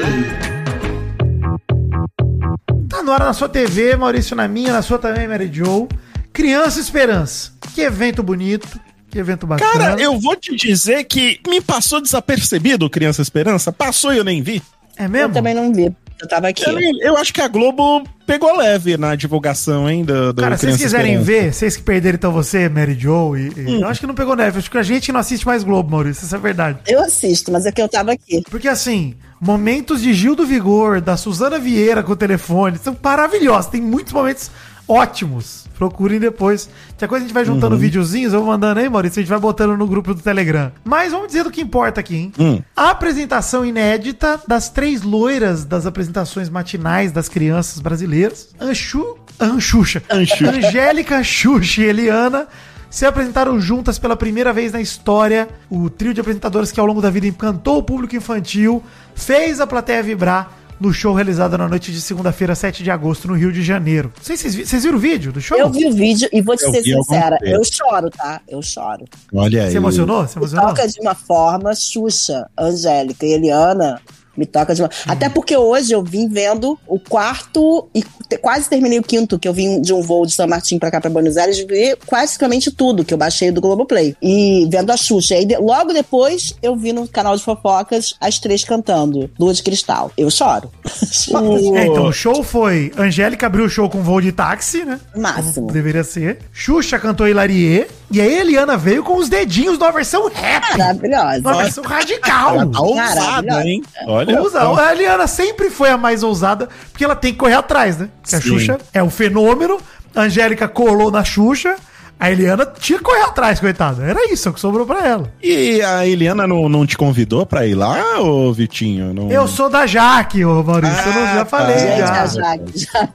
Tá 2.88 3.02
no 3.02 3.12
ar 3.12 3.20
na 3.20 3.32
sua 3.32 3.48
TV, 3.48 3.96
Maurício 3.96 4.34
na 4.34 4.48
minha, 4.48 4.72
na 4.72 4.82
sua 4.82 4.98
também, 4.98 5.28
Mary 5.28 5.48
Joe. 5.52 5.86
Criança 6.32 6.80
Esperança. 6.80 7.52
Que 7.74 7.82
evento 7.82 8.22
bonito, 8.22 8.68
que 9.10 9.18
evento 9.18 9.46
bacana. 9.46 9.70
Cara, 9.72 10.00
eu 10.00 10.18
vou 10.18 10.34
te 10.36 10.56
dizer 10.56 11.04
que 11.04 11.40
me 11.46 11.60
passou 11.60 12.00
desapercebido, 12.00 12.88
Criança 12.90 13.22
Esperança. 13.22 13.70
Passou 13.72 14.12
e 14.12 14.18
eu 14.18 14.24
nem 14.24 14.42
vi. 14.42 14.62
É 14.96 15.04
Eu 15.04 15.10
mesmo? 15.10 15.34
também 15.34 15.54
não 15.54 15.72
vi. 15.72 15.94
Eu 16.20 16.28
tava 16.28 16.48
aqui. 16.48 16.68
Eu, 16.68 16.78
eu 17.00 17.16
acho 17.16 17.32
que 17.32 17.40
a 17.40 17.48
Globo 17.48 18.02
pegou 18.26 18.56
leve 18.56 18.96
na 18.96 19.14
divulgação, 19.14 19.88
hein, 19.88 20.04
do, 20.04 20.32
do 20.32 20.42
Cara, 20.42 20.56
se 20.56 20.66
vocês 20.66 20.76
quiserem 20.82 21.14
Esperança. 21.14 21.42
ver, 21.44 21.52
vocês 21.54 21.76
que 21.76 21.82
perderam 21.82 22.16
então 22.16 22.32
você, 22.32 22.68
Mary 22.68 22.96
Joe, 22.98 23.40
e, 23.40 23.60
e- 23.60 23.80
eu 23.80 23.86
acho 23.88 24.00
que 24.00 24.06
não 24.06 24.14
pegou 24.14 24.34
neve. 24.36 24.58
Acho 24.58 24.70
que 24.70 24.78
a 24.78 24.82
gente 24.82 25.12
não 25.12 25.20
assiste 25.20 25.46
mais 25.46 25.62
Globo, 25.62 25.90
Maurício, 25.90 26.24
isso 26.24 26.34
é 26.34 26.38
verdade. 26.38 26.78
Eu 26.86 27.00
assisto, 27.00 27.50
mas 27.52 27.64
é 27.66 27.72
que 27.72 27.80
eu 27.80 27.88
tava 27.88 28.12
aqui. 28.12 28.42
Porque 28.50 28.68
assim, 28.68 29.14
momentos 29.40 30.02
de 30.02 30.12
Gil 30.12 30.34
do 30.34 30.44
Vigor, 30.44 31.00
da 31.00 31.16
Suzana 31.16 31.58
Vieira 31.58 32.02
com 32.02 32.12
o 32.12 32.16
telefone, 32.16 32.78
são 32.78 32.96
maravilhosos. 33.02 33.70
Tem 33.70 33.80
muitos 33.80 34.12
momentos 34.12 34.50
ótimos. 34.88 35.66
Procurem 35.76 36.18
depois. 36.18 36.68
Que 36.96 37.04
a 37.04 37.08
coisa 37.08 37.24
a 37.24 37.26
gente 37.26 37.34
vai 37.34 37.44
juntando 37.44 37.76
videozinhos, 37.76 38.32
eu 38.32 38.40
vou 38.40 38.48
mandando 38.48 38.80
aí, 38.80 38.88
Maurício, 38.88 39.20
a 39.20 39.22
gente 39.22 39.30
vai 39.30 39.38
botando 39.38 39.76
no 39.76 39.86
grupo 39.86 40.14
do 40.14 40.20
Telegram. 40.20 40.72
Mas 40.82 41.12
vamos 41.12 41.28
dizer 41.28 41.44
do 41.44 41.50
que 41.50 41.60
importa 41.60 42.00
aqui, 42.00 42.16
hein? 42.16 42.32
Hum. 42.38 42.62
A 42.74 42.90
apresentação 42.90 43.64
inédita 43.64 44.40
das 44.48 44.70
três 44.70 45.02
loiras 45.02 45.64
das 45.64 45.86
apresentações 45.86 46.48
matinais 46.48 47.12
das 47.12 47.28
crianças 47.28 47.78
brasileiras, 47.80 48.48
Anchu, 48.60 49.18
Anxuxa, 49.38 50.02
Anxuxa. 50.10 50.50
Angélica, 50.50 51.22
Xuxa 51.22 51.82
e 51.82 51.84
Eliana, 51.84 52.48
se 52.90 53.06
apresentaram 53.06 53.60
juntas 53.60 53.98
pela 53.98 54.16
primeira 54.16 54.52
vez 54.52 54.72
na 54.72 54.80
história. 54.80 55.48
O 55.70 55.88
trio 55.90 56.14
de 56.14 56.20
apresentadoras 56.20 56.72
que 56.72 56.80
ao 56.80 56.86
longo 56.86 57.02
da 57.02 57.10
vida 57.10 57.26
encantou 57.26 57.78
o 57.78 57.82
público 57.82 58.16
infantil, 58.16 58.82
fez 59.14 59.60
a 59.60 59.66
plateia 59.66 60.02
vibrar 60.02 60.58
no 60.80 60.92
show 60.92 61.12
realizado 61.14 61.56
na 61.58 61.68
noite 61.68 61.90
de 61.92 62.00
segunda-feira, 62.00 62.54
7 62.54 62.82
de 62.82 62.90
agosto, 62.90 63.28
no 63.28 63.34
Rio 63.34 63.52
de 63.52 63.62
Janeiro. 63.62 64.12
Não 64.16 64.24
sei 64.24 64.36
se 64.36 64.42
vocês, 64.44 64.54
vi- 64.54 64.66
vocês 64.66 64.82
viram 64.84 64.96
o 64.96 65.00
vídeo 65.00 65.32
do 65.32 65.40
show? 65.40 65.58
Eu 65.58 65.70
vi 65.70 65.86
o 65.86 65.92
vídeo 65.92 66.28
e 66.32 66.40
vou 66.40 66.56
te 66.56 66.64
Eu 66.64 66.72
ser 66.72 66.82
sincera, 66.82 67.38
eu 67.42 67.60
choro, 67.64 68.10
tá? 68.10 68.40
Eu 68.48 68.62
choro. 68.62 69.04
Olha 69.34 69.64
aí. 69.64 69.70
Você 69.70 69.76
emocionou? 69.76 70.26
Você 70.26 70.38
emocionou? 70.38 70.68
toca 70.68 70.86
de 70.88 71.00
uma 71.00 71.14
forma, 71.14 71.74
Xuxa, 71.74 72.48
Angélica 72.58 73.26
e 73.26 73.32
Eliana. 73.32 74.00
Me 74.38 74.46
toca 74.46 74.74
de 74.74 74.80
uma. 74.82 74.90
Até 75.06 75.28
porque 75.28 75.56
hoje 75.56 75.92
eu 75.92 76.02
vim 76.02 76.28
vendo 76.28 76.78
o 76.86 76.98
quarto 76.98 77.88
e 77.94 78.02
te- 78.28 78.38
quase 78.38 78.68
terminei 78.70 78.98
o 78.98 79.02
quinto, 79.02 79.38
que 79.38 79.48
eu 79.48 79.52
vim 79.52 79.80
de 79.80 79.92
um 79.92 80.00
voo 80.00 80.24
de 80.24 80.32
São 80.32 80.46
Martin 80.46 80.78
pra 80.78 80.90
cá 80.90 81.00
pra 81.00 81.10
Buenos 81.10 81.36
Aires, 81.36 81.58
vi 81.58 81.96
praticamente 82.08 82.70
tudo 82.70 83.04
que 83.04 83.12
eu 83.12 83.18
baixei 83.18 83.50
do 83.50 83.60
Globoplay. 83.60 84.14
E 84.22 84.68
vendo 84.70 84.90
a 84.90 84.96
Xuxa. 84.96 85.34
E 85.34 85.38
aí, 85.38 85.44
de- 85.44 85.56
logo 85.56 85.92
depois 85.92 86.54
eu 86.62 86.76
vi 86.76 86.92
no 86.92 87.08
canal 87.08 87.36
de 87.36 87.42
fofocas 87.42 88.14
as 88.20 88.38
três 88.38 88.62
cantando 88.62 89.28
Lua 89.38 89.52
de 89.52 89.62
Cristal. 89.62 90.12
Eu 90.16 90.30
choro. 90.30 90.70
Choro. 91.10 91.76
É, 91.76 91.86
então, 91.86 92.06
o 92.06 92.12
show 92.12 92.42
foi. 92.44 92.92
Angélica 92.96 93.46
abriu 93.46 93.64
o 93.64 93.68
show 93.68 93.88
com 93.90 94.02
voo 94.02 94.20
de 94.20 94.30
táxi, 94.30 94.84
né? 94.84 95.00
Máximo. 95.16 95.66
Deveria 95.72 96.04
ser. 96.04 96.38
Xuxa 96.52 96.98
cantou 96.98 97.26
Hilarie. 97.26 97.86
E 98.10 98.20
aí 98.20 98.38
a 98.38 98.40
Eliana 98.40 98.76
veio 98.76 99.02
com 99.02 99.16
os 99.16 99.28
dedinhos 99.28 99.78
numa 99.78 99.92
versão 99.92 100.28
rap. 100.28 100.78
Maravilhosa. 100.78 101.40
Uma 101.40 101.56
versão 101.58 101.84
radical. 101.84 102.54
Ela 102.54 102.66
tá 102.66 102.80
ousada, 102.80 103.68
hein? 103.68 103.82
Olha. 104.06 104.42
Usa, 104.42 104.60
só. 104.60 104.74
a 104.76 104.92
Eliana 104.92 105.26
sempre 105.26 105.68
foi 105.68 105.90
a 105.90 105.98
mais 105.98 106.22
ousada, 106.22 106.68
porque 106.90 107.04
ela 107.04 107.14
tem 107.14 107.32
que 107.32 107.38
correr 107.38 107.54
atrás, 107.54 107.98
né? 107.98 108.08
Porque 108.22 108.34
a 108.34 108.40
Sim. 108.40 108.48
Xuxa 108.48 108.78
é 108.94 109.02
o 109.02 109.10
fenômeno, 109.10 109.78
a 110.14 110.22
Angélica 110.22 110.66
colou 110.66 111.10
na 111.10 111.22
Xuxa, 111.22 111.76
a 112.18 112.30
Eliana 112.30 112.66
tinha 112.78 112.98
que 112.98 113.04
correr 113.04 113.22
atrás, 113.22 113.60
coitada. 113.60 114.02
Era 114.04 114.32
isso 114.32 114.52
que 114.52 114.60
sobrou 114.60 114.84
pra 114.86 115.06
ela. 115.06 115.32
E 115.42 115.80
a 115.82 116.06
Eliana 116.06 116.46
não, 116.46 116.68
não 116.68 116.86
te 116.86 116.96
convidou 116.96 117.46
pra 117.46 117.66
ir 117.66 117.74
lá, 117.74 118.20
ô 118.20 118.52
Vitinho? 118.52 119.12
Não... 119.14 119.30
Eu 119.30 119.46
sou 119.46 119.68
da 119.70 119.86
Jaque, 119.86 120.44
ô 120.44 120.62
Maurício, 120.62 120.98
eu 121.06 121.14
não, 121.14 121.24
já 121.34 121.42
Ah, 121.42 121.44
falei. 121.44 121.74
tá. 121.76 121.80
Gente, 121.80 121.98
já. 121.98 122.22
a 122.22 122.26
Jaque, 122.26 122.72
já- 122.78 123.08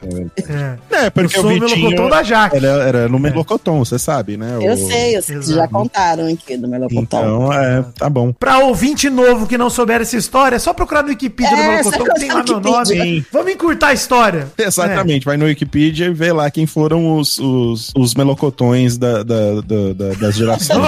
É. 0.91 1.05
É, 1.05 1.09
porque 1.09 1.37
Eu 1.37 1.41
sou 1.41 1.51
o 1.51 1.53
Vitinho... 1.53 1.77
melocotão 1.89 2.09
da 2.09 2.23
Jaque. 2.23 2.57
Era, 2.57 2.67
era 2.67 3.09
no 3.09 3.19
Melocoton, 3.19 3.79
você 3.83 3.97
sabe, 3.99 4.37
né? 4.37 4.57
Eu 4.61 4.73
O- 4.73 4.77
sei, 4.77 5.17
eu 5.17 5.21
sei. 5.21 5.35
Exato. 5.37 5.53
Já 5.55 5.67
contaram 5.67 6.27
aqui 6.27 6.55
do 6.57 6.67
Melocotão. 6.67 7.01
Então, 7.03 7.53
é, 7.53 7.83
tá 7.97 8.09
bom. 8.09 8.31
Pra 8.33 8.59
ouvinte 8.59 9.09
novo 9.09 9.47
que 9.47 9.57
não 9.57 9.69
souber 9.69 10.01
essa 10.01 10.15
história, 10.15 10.55
é 10.55 10.59
só 10.59 10.73
procurar 10.73 11.03
no 11.03 11.09
Wikipedia 11.09 11.55
do 11.55 11.61
É, 11.61 11.67
Melocotão, 11.77 12.05
só 12.05 12.13
que 12.13 12.19
tem 12.19 12.31
lá 12.31 12.43
meu 12.43 12.59
nome. 12.59 12.85
Sim. 12.85 13.25
Vamos 13.31 13.51
encurtar 13.51 13.87
a 13.87 13.93
história. 13.93 14.47
Exatamente, 14.57 15.25
vai 15.25 15.37
no 15.37 15.45
Wikipedia 15.45 16.05
e 16.07 16.13
vê 16.13 16.31
lá 16.31 16.49
quem 16.49 16.65
foram 16.65 17.17
os, 17.17 17.37
os, 17.39 17.91
os 17.95 18.15
melocotões 18.15 18.92
da, 18.97 19.23
da, 19.23 19.61
da- 19.61 19.93
da- 19.95 20.13
das 20.19 20.35
gerações. 20.35 20.79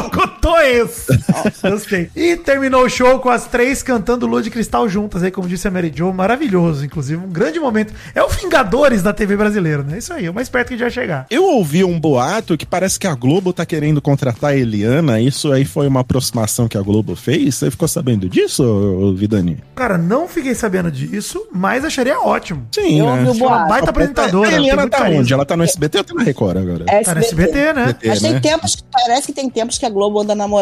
Melocotões! 0.65 1.05
Gostei. 1.62 2.10
E 2.15 2.36
terminou 2.38 2.84
o 2.86 2.89
show 2.89 3.19
com 3.19 3.29
as 3.29 3.45
três 3.45 3.81
cantando 3.84 4.25
Lua 4.27 4.41
de 4.41 4.50
Cristal 4.50 4.88
juntas, 4.89 5.24
aí, 5.24 5.31
como 5.31 5.48
disse 5.48 5.67
a 5.67 5.72
Mary 5.72 5.91
Jo, 5.93 6.12
maravilhoso, 6.12 6.86
inclusive, 6.86 7.22
um 7.24 7.29
grande 7.29 7.60
momento. 7.60 7.93
É 8.13 8.24
o 8.24 8.29
Vingadores 8.29 9.01
da 9.01 9.13
TV 9.13 9.36
brasileira, 9.38 9.84
né? 9.84 9.98
Isso 9.98 10.13
aí, 10.13 10.25
é 10.25 10.29
o 10.29 10.34
mais 10.34 10.50
perto 10.50 10.67
que 10.69 10.74
a 10.74 10.77
gente 10.77 10.84
vai 10.86 10.91
chegar. 10.91 11.25
Eu 11.29 11.43
ouvi 11.45 11.84
um 11.84 12.00
boato 12.00 12.57
que 12.57 12.65
parece 12.65 13.00
que 13.00 13.07
a 13.07 13.13
Globo 13.15 13.53
tá 13.53 13.65
querendo 13.65 14.01
contratar 14.01 14.51
a 14.51 14.55
Eliana. 14.55 15.19
Isso 15.19 15.51
aí 15.51 15.65
foi 15.65 15.88
uma 15.88 16.01
aproximação 16.01 16.67
que 16.67 16.77
a 16.77 16.81
Globo 16.81 17.15
fez? 17.15 17.55
Você 17.55 17.72
ficou 17.72 17.88
sabendo 17.88 18.27
disso, 18.29 19.13
Vidani? 19.17 19.57
Cara, 19.75 19.98
não 19.98 20.27
fiquei 20.27 20.53
sabendo 20.55 20.91
disso, 20.91 21.48
mas 21.53 21.84
acharia 21.86 22.19
ótimo. 22.19 22.67
Sim, 22.74 23.00
Eu 23.00 23.05
ouvi 23.05 23.24
o 23.24 23.25
ela 23.25 23.31
uma 23.34 23.48
boato. 23.50 23.69
baita 23.69 23.89
apresentadora. 23.89 24.50
A 24.50 24.53
Eliana 24.53 24.89
tá 24.89 24.98
carisma. 25.00 25.19
onde? 25.22 25.34
Ela 25.34 25.45
tá 25.45 25.57
no 25.57 25.63
SBT 25.63 25.98
ou 26.00 26.03
tá 26.03 26.13
na 26.13 26.24
Record 26.24 26.57
agora? 26.57 26.86
Tá 27.03 27.13
no 27.15 27.19
SBT, 27.22 27.74
né? 27.74 27.84
SBT, 27.84 28.07
Mas 28.10 28.22
tem 28.22 28.34
né? 28.34 28.39
tempos, 28.39 28.77
parece 28.91 29.27
que 29.27 29.34
tem 29.34 29.50
tempos 29.50 29.77
que 29.77 29.86
a 29.86 29.89
Globo 29.89 30.19
anda 30.22 30.34
namorando 30.36 30.54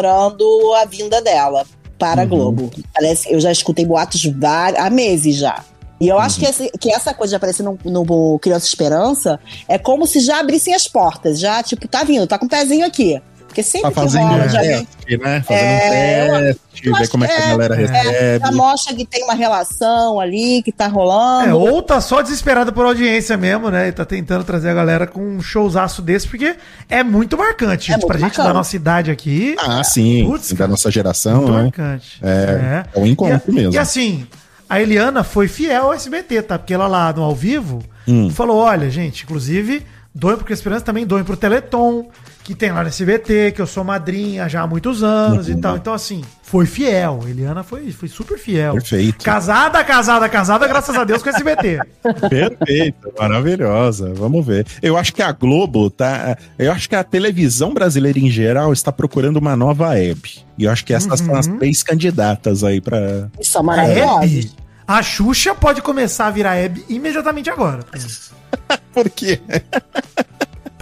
a 0.74 0.84
vinda 0.84 1.20
dela 1.22 1.64
para 1.98 2.22
Uhum. 2.22 2.26
a 2.26 2.28
Globo. 2.28 2.70
Parece, 2.92 3.32
eu 3.32 3.38
já 3.40 3.52
escutei 3.52 3.84
boatos 3.86 4.24
vários, 4.24 4.80
há 4.80 4.90
meses 4.90 5.36
já. 5.36 5.64
E 6.00 6.08
eu 6.08 6.16
Uhum. 6.16 6.22
acho 6.22 6.38
que, 6.40 6.44
esse- 6.46 6.70
que 6.80 6.92
essa 6.92 7.14
coisa 7.14 7.30
de 7.32 7.36
aparecer 7.36 7.62
no, 7.62 7.78
no 7.84 8.38
Criança 8.40 8.66
Esperança 8.66 9.38
é 9.68 9.78
como 9.78 10.06
se 10.06 10.20
já 10.20 10.40
abrissem 10.40 10.74
as 10.74 10.88
portas. 10.88 11.38
Já, 11.38 11.62
tipo, 11.62 11.86
tá 11.86 12.02
vindo, 12.02 12.26
tá 12.26 12.36
com 12.38 12.46
o 12.46 12.48
pezinho 12.48 12.84
aqui. 12.84 13.20
Porque 13.54 13.62
sempre 13.62 13.92
Tá 13.92 14.00
fazendo 14.02 14.22
que 14.22 14.28
rola, 14.34 14.44
um 14.44 14.48
já 14.48 14.60
vem. 14.60 14.84
teste, 14.84 15.16
né? 15.18 15.44
Fazendo 15.46 15.64
É, 15.64 16.26
um 16.26 16.42
teste, 16.72 16.90
ver 16.90 17.08
como 17.08 17.24
é 17.24 17.28
que 17.28 17.32
a 17.34 17.36
é, 17.38 17.48
galera 17.50 17.74
é, 17.74 17.78
recebe. 17.78 18.44
Já 18.46 18.50
mostra 18.52 18.94
que 18.96 19.06
tem 19.06 19.22
uma 19.22 19.34
relação 19.34 20.18
ali, 20.18 20.60
que 20.64 20.72
tá 20.72 20.86
É, 20.86 20.88
rolando. 20.88 21.56
ou 21.60 21.80
tá 21.80 22.00
só 22.00 22.20
desesperada 22.20 22.72
por 22.72 22.84
audiência 22.84 23.36
mesmo, 23.36 23.70
né? 23.70 23.86
E 23.88 23.92
tá 23.92 24.04
tentando 24.04 24.42
trazer 24.42 24.70
a 24.70 24.74
galera 24.74 25.06
com 25.06 25.20
um 25.20 25.40
showzaço 25.40 26.02
desse, 26.02 26.26
porque 26.26 26.56
é 26.88 27.04
muito 27.04 27.38
marcante. 27.38 27.92
É 27.92 27.94
gente. 27.94 28.06
pra 28.08 28.18
muito 28.18 28.34
gente 28.34 28.44
da 28.44 28.52
nossa 28.52 28.74
idade 28.74 29.12
aqui, 29.12 29.54
Ah, 29.60 29.84
sim. 29.84 30.24
Putz, 30.26 30.52
da 30.52 30.66
nossa 30.66 30.90
geração, 30.90 31.42
muito 31.42 31.52
né? 31.52 31.62
marcante. 31.62 32.18
É, 32.20 32.84
é 32.92 32.98
um 32.98 33.06
encontro 33.06 33.52
e, 33.52 33.54
mesmo. 33.54 33.72
E 33.72 33.78
assim, 33.78 34.26
a 34.68 34.80
Eliana 34.82 35.22
foi 35.22 35.46
fiel 35.46 35.84
ao 35.84 35.94
SBT, 35.94 36.42
tá? 36.42 36.58
Porque 36.58 36.74
ela 36.74 36.88
lá 36.88 37.12
no 37.12 37.22
ao 37.22 37.36
vivo 37.36 37.84
Hum. 38.08 38.30
falou: 38.30 38.56
olha, 38.58 38.90
gente, 38.90 39.22
inclusive, 39.22 39.86
doem 40.12 40.36
porque 40.36 40.52
a 40.52 40.54
Esperança 40.54 40.84
também 40.84 41.06
doem 41.06 41.22
pro 41.24 41.36
Teleton, 41.36 42.08
que 42.44 42.54
tem 42.54 42.70
lá 42.70 42.82
no 42.82 42.88
SBT, 42.88 43.52
que 43.52 43.62
eu 43.62 43.66
sou 43.66 43.82
madrinha 43.82 44.46
já 44.48 44.60
há 44.60 44.66
muitos 44.66 45.02
anos 45.02 45.48
Uhum. 45.48 45.54
e 45.54 45.60
tal. 45.60 45.76
Então, 45.78 45.94
assim, 45.94 46.22
foi 46.42 46.66
fiel. 46.66 47.20
A 47.24 47.30
Eliana 47.30 47.62
foi, 47.62 47.90
foi 47.90 48.06
super 48.06 48.38
fiel. 48.38 48.74
Perfeito. 48.74 49.24
Casada, 49.24 49.82
casada, 49.82 50.28
casada, 50.28 50.68
graças 50.68 50.94
a 50.94 51.04
Deus 51.04 51.22
com 51.22 51.30
o 51.30 51.32
SBT. 51.32 51.80
Perfeito, 52.28 53.10
maravilhosa. 53.18 54.12
Vamos 54.14 54.44
ver. 54.46 54.66
Eu 54.82 54.96
acho 54.98 55.14
que 55.14 55.22
a 55.22 55.32
Globo 55.32 55.88
tá. 55.88 56.36
Eu 56.58 56.70
acho 56.70 56.86
que 56.88 56.94
a 56.94 57.02
televisão 57.02 57.72
brasileira 57.72 58.18
em 58.18 58.30
geral 58.30 58.72
está 58.74 58.92
procurando 58.92 59.38
uma 59.38 59.56
nova 59.56 59.98
Hebe. 59.98 60.44
E 60.58 60.64
eu 60.64 60.70
acho 60.70 60.84
que 60.84 60.92
essas 60.92 61.20
são 61.20 61.34
as 61.34 61.46
Uhum. 61.46 61.56
três 61.58 61.82
candidatas 61.82 62.62
aí 62.62 62.78
pra. 62.80 63.28
São 63.42 63.62
A 63.62 63.64
maravilhosos. 63.64 64.22
Hebe, 64.22 64.52
a 64.86 65.02
Xuxa 65.02 65.54
pode 65.54 65.80
começar 65.80 66.26
a 66.26 66.30
virar 66.30 66.56
Hebe 66.56 66.84
imediatamente 66.90 67.48
agora. 67.48 67.80
Por 68.92 69.08
quê? 69.10 69.40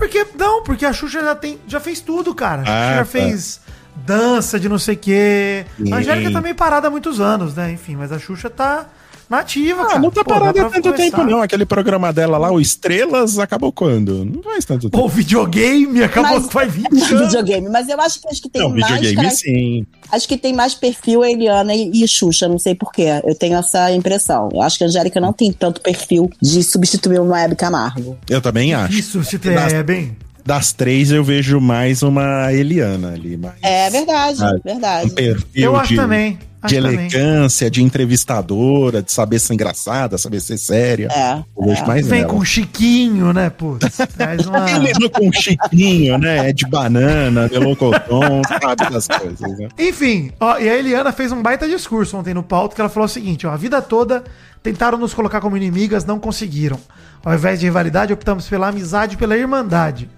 Porque, 0.03 0.27
não, 0.37 0.63
porque 0.65 0.85
a 0.85 0.93
Xuxa 0.93 1.21
já, 1.23 1.35
tem, 1.35 1.61
já 1.67 1.79
fez 1.79 2.01
tudo, 2.01 2.35
cara. 2.35 2.63
A 2.63 2.65
Xuxa 2.65 2.77
Ah, 2.77 2.91
já 2.95 2.99
tá. 2.99 3.05
fez 3.05 3.61
dança 3.95 4.59
de 4.59 4.69
não 4.69 4.79
sei 4.79 4.95
o 4.97 4.99
quê. 4.99 5.65
A 5.93 5.97
Angélica 5.97 6.33
tá 6.33 6.41
meio 6.41 6.57
parada 6.57 6.89
há 6.89 6.91
muitos 6.91 7.21
anos, 7.21 7.55
né? 7.55 7.71
Enfim, 7.71 7.95
mas 7.95 8.11
a 8.11 8.19
Xuxa 8.19 8.51
tá 8.51 8.87
nativa, 9.29 9.83
Ah, 9.83 9.87
cara. 9.87 9.99
não 10.01 10.11
tá 10.11 10.23
pra 10.25 10.37
há 10.51 10.53
tanto 10.53 10.71
começar. 10.83 10.93
tempo, 10.93 11.25
não. 11.25 11.41
Aquele 11.43 11.65
programa 11.65 12.13
dela 12.13 12.37
lá, 12.39 12.51
o 12.53 12.61
Estrelas, 12.61 13.39
acabou 13.39 13.73
quando? 13.73 14.25
Não 14.25 14.43
faz 14.43 14.65
tanto 14.65 14.89
tempo. 14.91 15.03
Pô, 15.03 15.09
videogame 15.09 16.03
acabou 16.03 16.41
Mas- 16.53 16.73
20 16.73 16.87
anos. 17.13 17.27
videogame, 17.27 17.69
mas 17.69 17.89
eu 17.89 18.01
acho 18.01 18.21
que 18.21 18.29
acho 18.29 18.43
que 18.43 18.49
tem 18.49 18.63
não, 18.63 18.71
mais 18.71 18.87
videogame 18.87 19.17
cara- 19.17 19.31
sim. 19.31 19.87
Acho 20.11 20.29
que 20.29 20.37
tem 20.37 20.53
mais 20.53 20.75
perfil 20.75 21.23
a 21.23 21.31
Eliana 21.31 21.75
e, 21.75 21.91
e 22.03 22.07
Xuxa, 22.07 22.47
não 22.47 22.59
sei 22.59 22.75
porquê. 22.75 23.07
Eu 23.25 23.35
tenho 23.35 23.57
essa 23.57 23.91
impressão. 23.93 24.49
Eu 24.53 24.61
acho 24.63 24.77
que 24.77 24.85
a 24.85 24.87
Angélica 24.87 25.19
não 25.21 25.33
tem 25.33 25.51
tanto 25.53 25.81
perfil 25.81 26.29
de 26.41 26.63
substituir 26.63 27.19
uma 27.21 27.41
Hebe 27.41 27.57
Camargo. 27.57 28.19
Eu 28.29 28.41
também 28.43 28.75
acho. 28.75 28.93
Isso, 28.99 29.25
se 29.25 29.39
tem, 29.39 29.55
Das- 29.55 29.73
é 29.73 29.83
bem. 29.83 30.15
Das 30.45 30.73
três, 30.73 31.11
eu 31.13 31.23
vejo 31.23 31.61
mais 31.61 32.03
uma 32.03 32.53
Eliana 32.53 33.13
ali. 33.13 33.37
Mais 33.37 33.55
É 33.63 33.89
verdade, 33.91 34.43
Ah, 34.43 34.53
um 34.57 34.61
verdade. 34.65 35.11
perfil 35.11 35.63
Eu 35.65 35.77
acho 35.77 35.91
de, 35.91 35.97
também. 35.97 36.39
Acho 36.61 36.75
de 36.75 36.81
também. 36.81 36.99
elegância, 36.99 37.71
de 37.71 37.83
entrevistadora, 37.83 39.03
de 39.03 39.13
saber 39.13 39.39
ser 39.39 39.55
engraçada, 39.55 40.19
saber 40.19 40.41
ser 40.41 40.59
séria. 40.59 41.09
É. 41.13 41.35
Eu 41.57 41.69
vejo 41.69 41.83
é. 41.83 41.87
mais 41.87 42.07
Vem 42.07 42.21
nela. 42.23 42.33
com 42.33 42.45
Chiquinho, 42.45 43.33
né, 43.33 43.51
putz? 43.51 43.97
Traz 44.17 44.47
uma... 44.47 44.67
Ele 44.71 45.09
com 45.11 45.29
um 45.29 45.33
chiquinho, 45.33 46.19
né? 46.19 46.49
É 46.49 46.53
de 46.53 46.67
banana, 46.69 47.49
melocotão, 47.49 48.43
sabe 48.49 48.91
das 48.91 49.07
coisas, 49.07 49.59
né? 49.59 49.69
Enfim, 49.79 50.33
ó, 50.41 50.59
e 50.59 50.69
a 50.69 50.77
Eliana 50.77 51.13
fez 51.13 51.31
um 51.31 51.41
baita 51.41 51.69
discurso 51.69 52.17
ontem 52.17 52.35
no 52.35 52.43
pauta 52.43 52.75
que 52.75 52.81
ela 52.81 52.91
falou 52.91 53.07
o 53.07 53.09
seguinte: 53.09 53.47
ó, 53.47 53.53
a 53.53 53.57
vida 53.57 53.81
toda 53.81 54.25
tentaram 54.61 54.99
nos 54.99 55.15
colocar 55.15 55.41
como 55.41 55.57
inimigas, 55.57 56.05
não 56.05 56.19
conseguiram. 56.19 56.79
Ao 57.25 57.33
invés 57.33 57.61
de 57.61 57.67
rivalidade, 57.67 58.13
optamos 58.13 58.49
pela 58.49 58.69
amizade 58.69 59.15
e 59.15 59.17
pela 59.17 59.37
irmandade. 59.37 60.09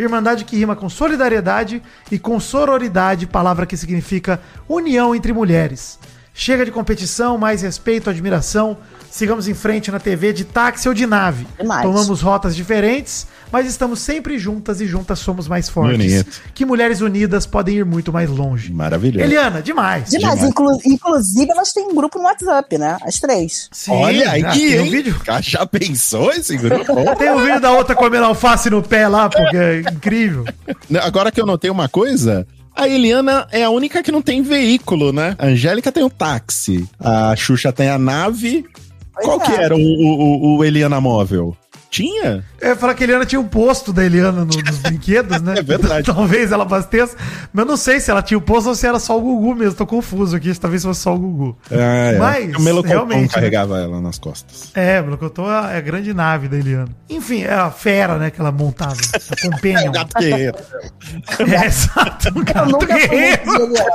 Irmandade 0.00 0.44
que 0.44 0.56
rima 0.56 0.74
com 0.74 0.88
solidariedade 0.88 1.82
e 2.10 2.18
com 2.18 2.40
sororidade, 2.40 3.26
palavra 3.26 3.66
que 3.66 3.76
significa 3.76 4.40
união 4.68 5.14
entre 5.14 5.32
mulheres. 5.32 5.98
Chega 6.32 6.64
de 6.64 6.70
competição, 6.70 7.36
mais 7.36 7.62
respeito, 7.62 8.08
admiração. 8.08 8.76
Sigamos 9.10 9.48
em 9.48 9.54
frente 9.54 9.90
na 9.90 9.98
TV 9.98 10.32
de 10.32 10.44
táxi 10.44 10.88
ou 10.88 10.94
de 10.94 11.04
nave. 11.04 11.44
Demais. 11.58 11.82
Tomamos 11.82 12.20
rotas 12.22 12.54
diferentes, 12.54 13.26
mas 13.50 13.66
estamos 13.66 13.98
sempre 13.98 14.38
juntas 14.38 14.80
e 14.80 14.86
juntas 14.86 15.18
somos 15.18 15.48
mais 15.48 15.68
fortes. 15.68 15.96
Bonito. 15.98 16.40
Que 16.54 16.64
mulheres 16.64 17.00
unidas 17.00 17.44
podem 17.44 17.78
ir 17.78 17.84
muito 17.84 18.12
mais 18.12 18.30
longe. 18.30 18.72
Maravilhoso. 18.72 19.24
Eliana, 19.24 19.60
demais. 19.60 20.08
Demais. 20.10 20.34
Demais. 20.36 20.50
Inclu- 20.50 20.80
inclusive, 20.86 21.50
elas 21.50 21.72
têm 21.72 21.88
um 21.88 21.94
grupo 21.94 22.18
no 22.18 22.24
WhatsApp, 22.24 22.78
né? 22.78 22.96
As 23.02 23.18
três. 23.18 23.68
Sim, 23.72 23.90
Olha 23.90 24.30
aí, 24.30 24.44
ah, 24.44 24.52
tem 24.52 24.80
um 24.80 24.90
vídeo. 24.90 25.20
Já 25.40 25.66
pensou 25.66 26.30
esse 26.30 26.56
grupo? 26.56 26.94
Tem 27.18 27.30
um 27.32 27.44
vídeo 27.44 27.60
da 27.60 27.72
outra 27.72 27.96
comendo 27.96 28.24
alface 28.26 28.70
no 28.70 28.80
pé 28.82 29.08
lá, 29.08 29.28
porque 29.28 29.56
é 29.56 29.80
incrível. 29.80 30.44
Agora 31.02 31.32
que 31.32 31.40
eu 31.40 31.46
notei 31.46 31.70
uma 31.70 31.88
coisa, 31.88 32.46
a 32.74 32.88
Eliana 32.88 33.46
é 33.50 33.64
a 33.64 33.70
única 33.70 34.02
que 34.02 34.12
não 34.12 34.22
tem 34.22 34.42
veículo, 34.42 35.12
né? 35.12 35.36
A 35.38 35.46
Angélica 35.46 35.92
tem 35.92 36.02
o 36.02 36.10
táxi, 36.10 36.88
a 36.98 37.34
Xuxa 37.36 37.72
tem 37.72 37.88
a 37.88 37.98
nave. 37.98 38.64
Pois 39.14 39.26
Qual 39.26 39.40
é. 39.40 39.44
que 39.44 39.52
era 39.52 39.76
o, 39.76 39.78
o, 39.78 40.56
o 40.58 40.64
Eliana 40.64 41.00
móvel? 41.00 41.56
Tinha? 42.00 42.44
Eu 42.60 42.68
ia 42.70 42.76
falar 42.76 42.94
que 42.94 43.02
a 43.02 43.06
Eliana 43.06 43.24
tinha 43.26 43.40
um 43.40 43.46
posto 43.48 43.92
da 43.92 44.04
Eliana 44.04 44.44
no- 44.44 44.46
nos 44.46 44.78
brinquedos, 44.78 45.40
né? 45.42 45.54
É 45.60 45.62
verdade. 45.62 46.06
Talvez 46.12 46.50
ela 46.52 46.62
abasteça. 46.64 47.16
Mas 47.52 47.64
eu 47.64 47.68
não 47.70 47.76
sei 47.76 48.00
se 48.00 48.10
ela 48.10 48.22
tinha 48.22 48.38
o 48.38 48.40
posto 48.40 48.68
ou 48.68 48.74
se 48.74 48.86
era 48.86 48.98
só 48.98 49.18
o 49.18 49.20
Gugu 49.20 49.54
mesmo. 49.54 49.74
Tô 49.74 49.86
confuso 49.86 50.34
aqui, 50.36 50.52
se 50.54 50.60
talvez 50.60 50.82
fosse 50.82 51.00
só 51.00 51.14
o 51.14 51.18
Gugu. 51.18 51.56
É, 51.70 52.16
Mas, 52.18 52.54
o 52.56 52.60
Melocotão 52.60 53.06
realmente, 53.06 53.28
né? 53.28 53.34
carregava 53.34 53.78
ela 53.78 54.00
nas 54.00 54.18
costas. 54.18 54.70
É, 54.74 55.00
Melocotão 55.02 55.50
é 55.50 55.76
a 55.76 55.80
grande 55.80 56.14
nave 56.14 56.48
da 56.48 56.56
Eliana. 56.56 56.88
Enfim, 57.08 57.42
é 57.42 57.52
a 57.52 57.70
fera, 57.70 58.16
né, 58.18 58.30
que 58.30 58.40
ela 58.40 58.52
montava. 58.52 58.94
A 59.30 59.42
companion. 59.50 59.92
Gato 59.92 60.18
guerreiro. 60.18 60.56
É, 61.38 61.66
exato. 61.66 62.28
Um 62.34 62.38
Eu 62.40 62.44
gato 62.44 62.70
nunca 62.70 62.86
fui 62.86 63.08
guerreiro. 63.08 63.42
muito 63.46 63.58
de 63.58 63.62
Eliana. 63.80 63.90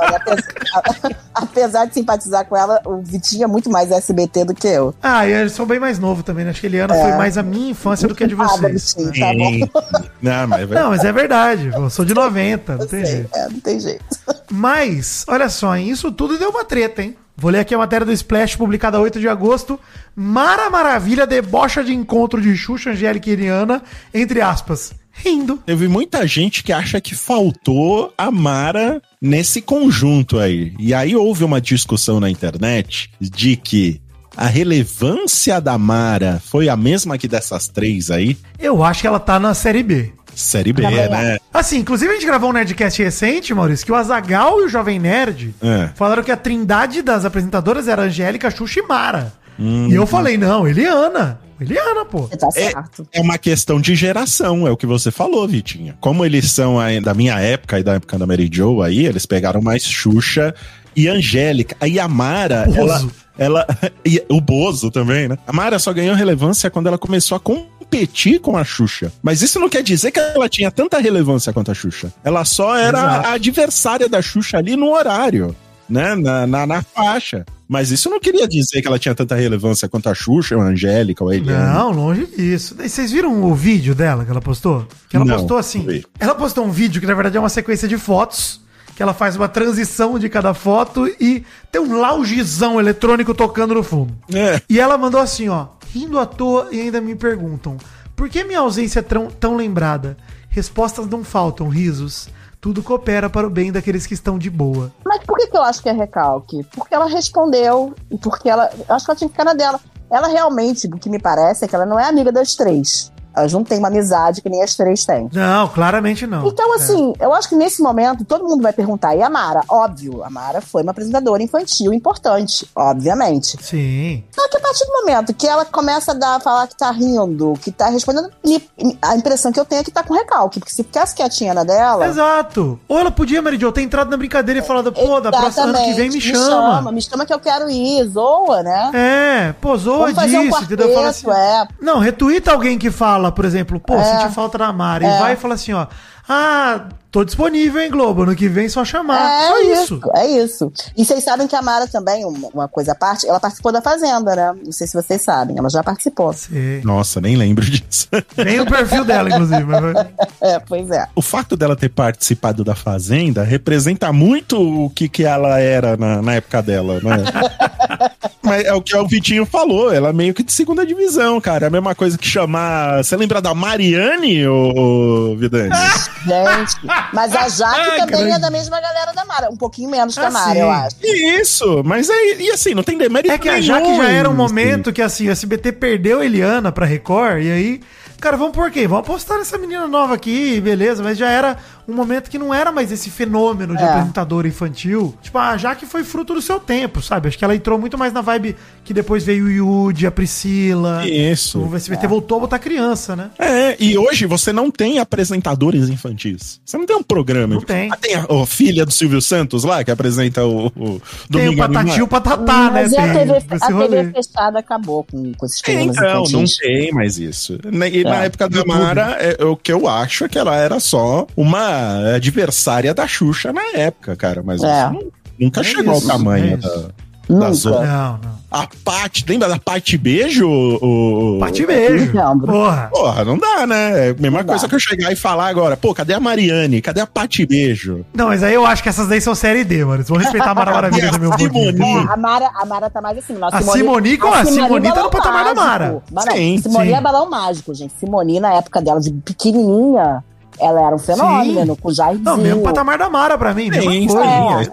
Apesar, 0.74 1.16
apesar 1.34 1.84
de 1.86 1.94
simpatizar 1.94 2.44
com 2.46 2.56
ela, 2.56 2.80
o 2.84 3.00
Vitinho 3.02 3.44
é 3.44 3.46
muito 3.46 3.70
mais 3.70 3.90
SBT 3.90 4.44
do 4.44 4.54
que 4.54 4.66
eu. 4.68 4.94
Ah, 5.02 5.26
e 5.26 5.32
eles 5.32 5.52
são 5.52 5.66
bem 5.66 5.78
mais 5.80 5.98
novos 5.98 6.24
também, 6.24 6.44
né? 6.44 6.50
Acho 6.50 6.60
que 6.60 6.66
a 6.66 6.70
Eliana 6.70 6.94
foi 6.94 7.12
mais 7.12 7.38
a 7.38 7.42
minha 7.42 7.70
infância 7.70 7.95
do 8.06 8.14
que 8.14 8.24
a 8.24 8.26
de 8.26 8.34
Ah, 8.34 8.46
vocês. 8.46 8.94
Vitinho, 8.98 9.60
né? 9.60 9.66
tá 9.68 9.80
bom. 9.90 10.00
Não, 10.22 10.46
mas 10.48 10.70
é 10.70 10.74
Não, 10.74 10.88
mas 10.90 11.04
é 11.04 11.12
verdade. 11.12 11.70
Eu 11.72 11.88
sou 11.90 12.04
de 12.04 12.14
90, 12.14 12.76
não 12.76 12.86
tem 12.86 13.04
sei, 13.04 13.16
jeito. 13.16 13.30
é, 13.34 13.48
não 13.48 13.60
tem 13.60 13.80
jeito. 13.80 14.04
Mas, 14.50 15.24
olha 15.28 15.48
só, 15.48 15.76
isso 15.76 16.10
tudo 16.12 16.38
deu 16.38 16.50
uma 16.50 16.64
treta, 16.64 17.02
hein? 17.02 17.16
Vou 17.36 17.50
ler 17.50 17.58
aqui 17.60 17.74
a 17.74 17.78
matéria 17.78 18.06
do 18.06 18.12
Splash, 18.12 18.56
publicada 18.56 18.98
8 18.98 19.20
de 19.20 19.28
agosto. 19.28 19.78
Mara 20.14 20.70
Maravilha 20.70 21.26
debocha 21.26 21.84
de 21.84 21.92
encontro 21.94 22.40
de 22.40 22.56
Xuxa, 22.56 22.90
Angélica 22.90 23.28
e 23.28 23.32
Iriana, 23.34 23.82
entre 24.14 24.40
aspas, 24.40 24.94
rindo. 25.12 25.58
Teve 25.66 25.86
muita 25.86 26.26
gente 26.26 26.62
que 26.64 26.72
acha 26.72 26.98
que 26.98 27.14
faltou 27.14 28.14
a 28.16 28.30
Mara 28.30 29.02
nesse 29.20 29.60
conjunto 29.60 30.38
aí. 30.38 30.72
E 30.78 30.94
aí 30.94 31.14
houve 31.14 31.44
uma 31.44 31.60
discussão 31.60 32.18
na 32.20 32.30
internet 32.30 33.10
de 33.20 33.54
que 33.54 34.00
a 34.36 34.46
relevância 34.46 35.60
da 35.60 35.76
Mara 35.78 36.40
foi 36.44 36.68
a 36.68 36.76
mesma 36.76 37.16
que 37.18 37.26
dessas 37.28 37.68
três 37.68 38.10
aí. 38.10 38.36
Eu 38.58 38.82
acho 38.84 39.00
que 39.00 39.06
ela 39.06 39.18
tá 39.20 39.38
na 39.40 39.54
série 39.54 39.82
B. 39.82 40.12
Série 40.34 40.72
B, 40.72 40.82
Também 40.82 41.08
né? 41.08 41.38
Assim, 41.52 41.78
inclusive 41.78 42.10
a 42.10 42.14
gente 42.14 42.26
gravou 42.26 42.50
um 42.50 42.52
Nerdcast 42.52 43.02
recente, 43.02 43.54
Maurício, 43.54 43.86
que 43.86 43.92
o 43.92 43.94
Azagal 43.94 44.60
e 44.60 44.64
o 44.64 44.68
Jovem 44.68 44.98
Nerd 44.98 45.54
É. 45.62 45.88
falaram 45.94 46.22
que 46.22 46.30
a 46.30 46.36
trindade 46.36 47.00
das 47.00 47.24
apresentadoras 47.24 47.88
era 47.88 48.02
Angélica, 48.02 48.50
Xuxa 48.50 48.80
e 48.80 48.82
Mara. 48.82 49.32
Hum. 49.58 49.88
E 49.88 49.94
eu 49.94 50.06
falei, 50.06 50.36
não, 50.36 50.68
Eliana. 50.68 51.40
Eliana, 51.58 52.04
pô. 52.04 52.28
Tá 52.28 52.50
certo. 52.50 53.08
É 53.10 53.22
uma 53.22 53.38
questão 53.38 53.80
de 53.80 53.94
geração, 53.94 54.66
é 54.68 54.70
o 54.70 54.76
que 54.76 54.84
você 54.84 55.10
falou, 55.10 55.48
Vitinha. 55.48 55.96
Como 56.02 56.22
eles 56.22 56.50
são 56.50 56.78
aí 56.78 57.00
da 57.00 57.14
minha 57.14 57.40
época 57.40 57.78
e 57.80 57.82
da 57.82 57.94
época 57.94 58.18
da 58.18 58.26
Mary 58.26 58.50
Jo 58.52 58.82
aí, 58.82 59.06
eles 59.06 59.24
pegaram 59.24 59.62
mais 59.62 59.82
Xuxa 59.82 60.54
e 60.94 61.08
Angélica. 61.08 61.74
Aí 61.80 61.98
a 61.98 62.06
Mara, 62.06 62.68
ela, 62.74 62.98
Bozo. 62.98 63.10
Ela 63.38 63.66
e 64.04 64.22
o 64.28 64.40
Bozo 64.40 64.90
também, 64.90 65.28
né? 65.28 65.38
A 65.46 65.52
Mara 65.52 65.78
só 65.78 65.92
ganhou 65.92 66.14
relevância 66.14 66.70
quando 66.70 66.86
ela 66.86 66.98
começou 66.98 67.36
a 67.36 67.40
competir 67.40 68.40
com 68.40 68.56
a 68.56 68.64
Xuxa. 68.64 69.12
Mas 69.22 69.42
isso 69.42 69.58
não 69.60 69.68
quer 69.68 69.82
dizer 69.82 70.10
que 70.10 70.18
ela 70.18 70.48
tinha 70.48 70.70
tanta 70.70 70.98
relevância 70.98 71.52
quanto 71.52 71.70
a 71.70 71.74
Xuxa. 71.74 72.12
Ela 72.24 72.44
só 72.44 72.76
era 72.76 72.98
Exato. 72.98 73.28
a 73.28 73.32
adversária 73.32 74.08
da 74.08 74.22
Xuxa 74.22 74.58
ali 74.58 74.76
no 74.76 74.92
horário, 74.92 75.54
né? 75.88 76.14
Na, 76.14 76.46
na, 76.46 76.66
na 76.66 76.82
faixa. 76.82 77.44
Mas 77.68 77.90
isso 77.90 78.08
não 78.08 78.20
queria 78.20 78.46
dizer 78.46 78.80
que 78.80 78.86
ela 78.86 78.98
tinha 78.98 79.14
tanta 79.14 79.34
relevância 79.34 79.88
quanto 79.88 80.08
a 80.08 80.14
Xuxa, 80.14 80.56
a 80.56 80.62
Angélica, 80.62 81.24
ou 81.24 81.30
a 81.30 81.36
Eliana. 81.36 81.72
Não, 81.72 81.90
longe 81.90 82.26
disso. 82.26 82.76
E 82.80 82.88
Vocês 82.88 83.10
viram 83.10 83.42
o 83.42 83.54
vídeo 83.54 83.94
dela 83.94 84.24
que 84.24 84.30
ela 84.30 84.40
postou? 84.40 84.86
Que 85.08 85.16
ela 85.16 85.24
Não, 85.24 85.36
postou 85.36 85.58
assim. 85.58 86.02
Ela 86.18 86.34
postou 86.34 86.64
um 86.64 86.70
vídeo 86.70 87.00
que 87.00 87.06
na 87.06 87.14
verdade 87.14 87.36
é 87.36 87.40
uma 87.40 87.48
sequência 87.48 87.88
de 87.88 87.98
fotos. 87.98 88.60
Que 88.96 89.02
ela 89.02 89.14
faz 89.14 89.36
uma 89.36 89.48
transição 89.48 90.18
de 90.18 90.28
cada 90.28 90.54
foto 90.54 91.06
e 91.06 91.44
tem 91.70 91.80
um 91.80 92.00
loungezão 92.00 92.80
eletrônico 92.80 93.34
tocando 93.34 93.74
no 93.74 93.82
fundo. 93.82 94.12
É. 94.34 94.60
E 94.68 94.80
ela 94.80 94.98
mandou 94.98 95.20
assim, 95.20 95.48
ó, 95.48 95.66
rindo 95.92 96.18
à 96.18 96.26
toa 96.26 96.68
e 96.72 96.80
ainda 96.80 97.00
me 97.00 97.14
perguntam: 97.14 97.76
por 98.16 98.30
que 98.30 98.42
minha 98.42 98.60
ausência 98.60 99.00
é 99.00 99.02
tão, 99.02 99.28
tão 99.28 99.54
lembrada? 99.54 100.16
Respostas 100.48 101.06
não 101.06 101.22
faltam, 101.22 101.68
risos. 101.68 102.28
Tudo 102.58 102.82
coopera 102.82 103.28
para 103.28 103.46
o 103.46 103.50
bem 103.50 103.70
daqueles 103.70 104.06
que 104.06 104.14
estão 104.14 104.38
de 104.38 104.48
boa. 104.48 104.90
Mas 105.04 105.22
por 105.24 105.36
que, 105.36 105.46
que 105.48 105.56
eu 105.56 105.62
acho 105.62 105.82
que 105.82 105.88
é 105.90 105.92
recalque? 105.92 106.64
Porque 106.74 106.94
ela 106.94 107.06
respondeu 107.06 107.94
e 108.10 108.16
porque 108.16 108.48
ela. 108.48 108.70
Eu 108.88 108.94
acho 108.94 109.04
que 109.04 109.10
ela 109.10 109.18
tinha 109.18 109.28
que 109.28 109.34
ficar 109.34 109.44
na 109.44 109.52
dela. 109.52 109.78
Ela 110.10 110.28
realmente, 110.28 110.86
o 110.86 110.98
que 110.98 111.10
me 111.10 111.18
parece, 111.18 111.64
é 111.64 111.68
que 111.68 111.74
ela 111.74 111.84
não 111.84 112.00
é 112.00 112.08
amiga 112.08 112.32
das 112.32 112.54
três. 112.54 113.12
Elas 113.36 113.52
não 113.52 113.62
têm 113.62 113.78
uma 113.78 113.88
amizade 113.88 114.40
que 114.40 114.48
nem 114.48 114.62
as 114.62 114.74
três 114.74 115.04
têm. 115.04 115.28
Não, 115.32 115.68
claramente 115.68 116.26
não. 116.26 116.46
Então, 116.46 116.74
assim, 116.74 117.12
eu 117.20 117.34
acho 117.34 117.48
que 117.48 117.54
nesse 117.54 117.82
momento 117.82 118.24
todo 118.24 118.44
mundo 118.44 118.62
vai 118.62 118.72
perguntar. 118.72 119.14
E 119.14 119.22
a 119.22 119.28
Mara? 119.28 119.60
Óbvio, 119.68 120.24
a 120.24 120.30
Mara 120.30 120.60
foi 120.60 120.82
uma 120.82 120.90
apresentadora 120.92 121.42
infantil 121.42 121.92
importante, 121.92 122.68
obviamente. 122.74 123.56
Sim. 123.62 124.24
Só 124.34 124.48
que 124.48 124.56
a 124.56 124.60
partir 124.60 124.84
do 124.86 124.92
momento 124.92 125.34
que 125.34 125.46
ela 125.46 125.64
começa 125.64 126.12
a 126.12 126.14
dar, 126.14 126.40
falar 126.40 126.66
que 126.66 126.76
tá 126.76 126.90
rindo, 126.90 127.54
que 127.62 127.70
tá 127.70 127.88
respondendo, 127.88 128.30
me- 128.44 128.62
a 129.02 129.16
impressão 129.16 129.52
que 129.52 129.60
eu 129.60 129.64
tenho 129.64 129.80
é 129.80 129.84
que 129.84 129.90
tá 129.90 130.02
com 130.02 130.14
recalque. 130.14 130.58
Porque 130.58 130.72
se 130.72 130.82
ficasse 130.82 131.14
quietinha 131.14 131.52
na 131.54 131.64
dela. 131.64 132.06
Exato. 132.06 132.80
Ou 132.88 132.98
ela 132.98 133.10
podia, 133.10 133.42
Mary 133.42 133.58
Jo, 133.60 133.70
ter 133.72 133.82
entrado 133.82 134.10
na 134.10 134.16
brincadeira 134.16 134.60
e 134.60 134.62
falado, 134.62 134.92
pô, 134.92 135.20
da 135.20 135.30
próxima 135.30 135.64
ano 135.66 135.78
que 135.84 135.92
vem 135.94 136.10
me, 136.10 136.20
chama. 136.20 136.90
Me 136.92 137.02
chama 137.02 137.26
que 137.26 137.32
eu 137.34 137.38
quero 137.40 137.68
ir, 137.70 138.04
zoa, 138.08 138.62
né? 138.62 138.90
É, 138.94 139.52
pô, 139.60 139.76
zoa 139.76 139.98
Vamos 139.98 140.14
fazer 140.14 140.38
um 140.38 140.42
disso? 140.42 140.52
Fala 140.56 140.66
quarteto, 140.66 141.00
assim, 141.00 141.30
é. 141.30 141.68
Não, 141.80 141.98
retuita 141.98 142.52
alguém 142.52 142.78
que 142.78 142.90
fala, 142.90 143.25
por 143.32 143.44
exemplo, 143.44 143.78
pô, 143.80 143.94
É. 143.94 144.04
senti 144.04 144.34
falta 144.34 144.58
da 144.58 144.72
Mara. 144.72 145.04
E 145.04 145.06
É. 145.06 145.18
vai 145.18 145.32
e 145.34 145.36
fala 145.36 145.54
assim, 145.54 145.72
ó. 145.72 145.86
Ah, 146.28 146.88
tô 147.10 147.24
disponível, 147.24 147.80
hein, 147.80 147.90
Globo? 147.90 148.22
Ano 148.22 148.34
que 148.34 148.48
vem 148.48 148.68
só 148.68 148.84
chamar. 148.84 149.44
É 149.44 149.48
só 149.48 149.62
isso. 149.62 149.94
isso. 149.94 150.10
é 150.14 150.26
isso. 150.26 150.72
E 150.96 151.04
vocês 151.04 151.22
sabem 151.22 151.46
que 151.46 151.54
a 151.54 151.62
Mara 151.62 151.86
também, 151.86 152.24
uma, 152.24 152.48
uma 152.48 152.68
coisa 152.68 152.92
à 152.92 152.94
parte, 152.94 153.28
ela 153.28 153.38
participou 153.38 153.70
da 153.70 153.80
Fazenda, 153.80 154.34
né? 154.34 154.54
Não 154.64 154.72
sei 154.72 154.86
se 154.86 154.94
vocês 154.94 155.22
sabem, 155.22 155.56
ela 155.56 155.70
já 155.70 155.84
participou. 155.84 156.32
Sei. 156.32 156.82
Nossa, 156.82 157.20
nem 157.20 157.36
lembro 157.36 157.64
disso. 157.64 158.08
Nem 158.36 158.60
o 158.60 158.66
perfil 158.66 159.04
dela, 159.04 159.28
inclusive. 159.30 159.64
Mas. 159.64 160.06
É, 160.40 160.58
pois 160.58 160.90
é. 160.90 161.06
o 161.14 161.22
fato 161.22 161.56
dela 161.56 161.76
ter 161.76 161.88
participado 161.88 162.64
da 162.64 162.74
Fazenda 162.74 163.44
representa 163.44 164.12
muito 164.12 164.60
o 164.60 164.90
que, 164.90 165.08
que 165.08 165.24
ela 165.24 165.60
era 165.60 165.96
na, 165.96 166.20
na 166.20 166.34
época 166.34 166.60
dela, 166.62 167.00
né? 167.00 167.24
Mas 168.46 168.64
é 168.64 168.72
o 168.72 168.80
que 168.80 168.96
o 168.96 169.06
Vitinho 169.08 169.44
falou, 169.44 169.92
ela 169.92 170.10
é 170.10 170.12
meio 170.12 170.32
que 170.32 170.44
de 170.44 170.52
segunda 170.52 170.86
divisão, 170.86 171.40
cara. 171.40 171.66
É 171.66 171.68
a 171.68 171.70
mesma 171.70 171.96
coisa 171.96 172.16
que 172.16 172.26
chamar. 172.26 173.02
Você 173.02 173.16
lembra 173.16 173.42
da 173.42 173.52
Mariane, 173.52 174.46
ô, 174.46 175.32
ô 175.32 175.36
Vidani? 175.36 175.70
Gente. 176.24 176.76
Mas 177.12 177.34
a 177.34 177.48
Jaque 177.48 177.80
Ah, 177.96 177.96
também 177.98 178.16
grande. 178.20 178.32
é 178.32 178.38
da 178.38 178.50
mesma 178.50 178.80
galera 178.80 179.12
da 179.12 179.24
Mara. 179.24 179.50
Um 179.50 179.56
pouquinho 179.56 179.90
menos 179.90 180.14
que 180.14 180.20
Ah, 180.24 180.28
a 180.28 180.30
Mara, 180.30 180.52
sim. 180.52 180.58
eu 180.60 180.70
acho. 180.70 180.96
Isso, 181.04 181.82
mas 181.84 182.08
é. 182.10 182.34
E 182.40 182.50
assim, 182.50 182.74
não 182.74 182.82
tem 182.82 182.96
demérito 182.98 183.32
É 183.34 183.38
que 183.38 183.48
a 183.48 183.52
nenhum 183.52 183.64
Jaque 183.66 183.96
já 183.96 184.08
era 184.10 184.28
um 184.30 184.34
momento 184.34 184.92
que, 184.92 185.02
assim, 185.02 185.28
o 185.28 185.32
SBT 185.32 185.72
perdeu 185.72 186.20
a 186.20 186.24
Eliana 186.24 186.72
pra 186.72 186.86
Record, 186.86 187.42
e 187.42 187.50
aí, 187.50 187.80
cara, 188.20 188.36
vamos 188.36 188.54
por 188.54 188.70
quê? 188.70 188.86
Vamos 188.86 189.04
apostar 189.06 189.38
nessa 189.38 189.58
menina 189.58 189.86
nova 189.86 190.14
aqui, 190.14 190.60
beleza, 190.60 191.02
mas 191.02 191.16
já 191.18 191.28
era 191.30 191.56
um 191.88 191.94
momento 191.94 192.28
que 192.30 192.38
não 192.38 192.52
era 192.52 192.72
mais 192.72 192.90
esse 192.90 193.10
fenômeno 193.10 193.76
de 193.76 193.82
É. 193.82 193.86
apresentadora 193.86 194.48
infantil. 194.48 195.14
Tipo, 195.22 195.38
a 195.38 195.56
Jaque 195.56 195.86
foi 195.86 196.02
fruto 196.02 196.34
do 196.34 196.42
seu 196.42 196.58
tempo, 196.58 197.00
sabe? 197.00 197.28
Acho 197.28 197.38
que 197.38 197.44
ela 197.44 197.54
entrou 197.54 197.78
muito 197.78 197.96
mais 197.96 198.12
na 198.12 198.20
vibe 198.20 198.56
que 198.84 198.92
depois 198.92 199.22
veio 199.24 199.44
o 199.44 199.50
Yudi, 199.50 200.06
a 200.06 200.10
Priscila. 200.10 201.06
Isso. 201.06 201.60
O 201.60 201.74
SBT 201.76 202.06
voltou 202.06 202.38
a 202.38 202.40
botar 202.40 202.58
criança, 202.58 203.14
né? 203.14 203.30
É, 203.38 203.76
e 203.78 203.96
hoje 203.96 204.26
você 204.26 204.52
não 204.52 204.70
tem 204.70 204.98
apresentadores 204.98 205.88
infantis. 205.88 206.60
Você 206.64 206.76
não 206.76 206.86
tem 206.86 206.96
um 206.96 207.02
programa. 207.02 207.54
Não 207.54 207.60
tem. 207.62 207.90
Ah, 207.92 207.96
tem 207.96 208.14
a, 208.16 208.26
a 208.28 208.46
filha 208.46 208.84
do 208.84 208.92
Silvio 208.92 209.20
Santos 209.22 209.62
lá, 209.64 209.84
que 209.84 209.90
apresenta 209.90 210.44
o, 210.44 210.66
o 210.66 210.70
Tem 210.72 211.48
o 211.48 211.54
Domingo 211.54 211.56
Patati 211.58 211.98
e 211.98 212.02
o. 212.02 212.08
Patatá, 212.08 212.70
Mas 212.72 212.92
né? 212.92 212.98
e 212.98 213.10
a 213.10 213.12
TV, 213.12 213.32
a. 213.60 213.88
TV 213.88 214.12
fechada 214.12 214.58
acabou 214.58 215.04
com, 215.04 215.32
com 215.34 215.46
esses 215.46 215.60
É, 215.64 215.72
programas 215.74 215.96
Então, 215.96 216.12
não 216.14 216.24
infantis. 216.42 216.56
tem 216.58 216.92
mais 216.92 217.18
isso. 217.18 217.58
E 217.92 218.04
na 218.10 218.22
É, 218.22 218.26
época 218.26 218.48
da. 218.48 218.64
Mara, 218.64 219.16
é, 219.20 219.44
o 219.44 219.56
que 219.56 219.72
eu 219.72 219.86
acho 219.88 220.24
é 220.24 220.28
que 220.28 220.38
ela 220.38 220.56
era 220.56 220.78
só 220.80 221.26
uma 221.36 222.14
adversária 222.14 222.92
da 222.94 223.06
Xuxa 223.06 223.52
na 223.52 223.62
época, 223.74 224.16
cara. 224.16 224.42
Mas 224.44 224.62
É. 224.62 224.66
isso 224.66 224.92
não- 224.92 225.12
nunca 225.38 225.60
É 225.60 225.64
chegou 225.64 225.96
isso, 225.96 226.10
ao 226.10 226.18
tamanho 226.18 226.54
é 226.54 226.56
da. 226.56 226.90
Nunca. 227.28 227.48
Não, 227.70 228.18
não. 228.20 228.36
A 228.48 228.66
Paty, 228.84 229.24
lembra 229.28 229.48
da 229.48 229.58
Paty 229.58 229.98
Beijo? 229.98 230.48
O, 230.48 231.38
Bate 231.40 231.66
beijo. 231.66 232.12
Porra. 232.46 232.88
Porra, 232.92 233.24
não 233.24 233.36
dá, 233.36 233.66
né? 233.66 234.08
É 234.08 234.10
a 234.10 234.14
mesma 234.14 234.38
Não 234.38 234.46
coisa 234.46 234.62
dá. 234.62 234.68
que 234.68 234.74
eu 234.76 234.78
chegar 234.78 235.12
e 235.12 235.16
falar 235.16 235.48
agora. 235.48 235.76
Pô, 235.76 235.92
cadê 235.92 236.14
a 236.14 236.20
Mariane? 236.20 236.80
Cadê 236.80 237.00
a 237.00 237.06
Paty 237.06 237.44
Beijo? 237.44 238.06
Não, 238.14 238.28
mas 238.28 238.42
aí 238.42 238.54
eu 238.54 238.64
acho 238.64 238.82
que 238.82 238.88
essas 238.88 239.08
daí 239.08 239.20
são 239.20 239.34
série 239.34 239.64
D, 239.64 239.84
mano. 239.84 239.96
Vocês 239.98 240.08
vão 240.08 240.18
respeitar 240.18 240.52
a 240.52 240.54
Mara 240.54 240.70
Maravilha 240.72 241.10
do 241.10 241.18
meu 241.20 241.30
budinho. 241.30 241.82
É, 241.82 242.12
a 242.12 242.16
Mara, 242.16 242.50
a 242.54 242.64
Mara 242.64 242.88
tá 242.88 243.02
mais 243.02 243.18
assim. 243.18 243.34
não, 243.34 243.48
A 243.52 243.60
Simone, 243.60 244.16
como? 244.16 244.32
A 244.32 244.44
Simone 244.44 244.92
tá 244.92 245.02
no 245.02 245.10
patamar 245.10 245.44
da 245.44 245.54
Mara. 245.54 246.02
não, 246.10 246.22
Sim, 246.22 246.58
Simone 246.62 246.88
sim. 246.90 246.94
é 246.94 247.00
balão 247.00 247.28
mágico, 247.28 247.74
gente. 247.74 247.92
Simone, 247.98 248.38
na 248.40 248.54
época 248.54 248.80
dela 248.80 249.00
de 249.00 249.10
pequenininha, 249.12 250.22
ela 250.60 250.86
era 250.86 250.94
um 250.94 250.98
fenômeno, 250.98 251.76
com 251.76 251.92
Jairzinho. 251.92 252.24
Não, 252.24 252.36
mesmo 252.36 252.62
patamar 252.62 252.98
da 252.98 253.08
Mara 253.08 253.36
pra 253.36 253.52
mim, 253.54 253.70
mesma 253.70 253.90
Sim, 253.90 254.06
coisa. 254.08 254.22
sim, 254.24 254.28
É, 254.28 254.56
é 254.56 254.62
isso. 254.62 254.70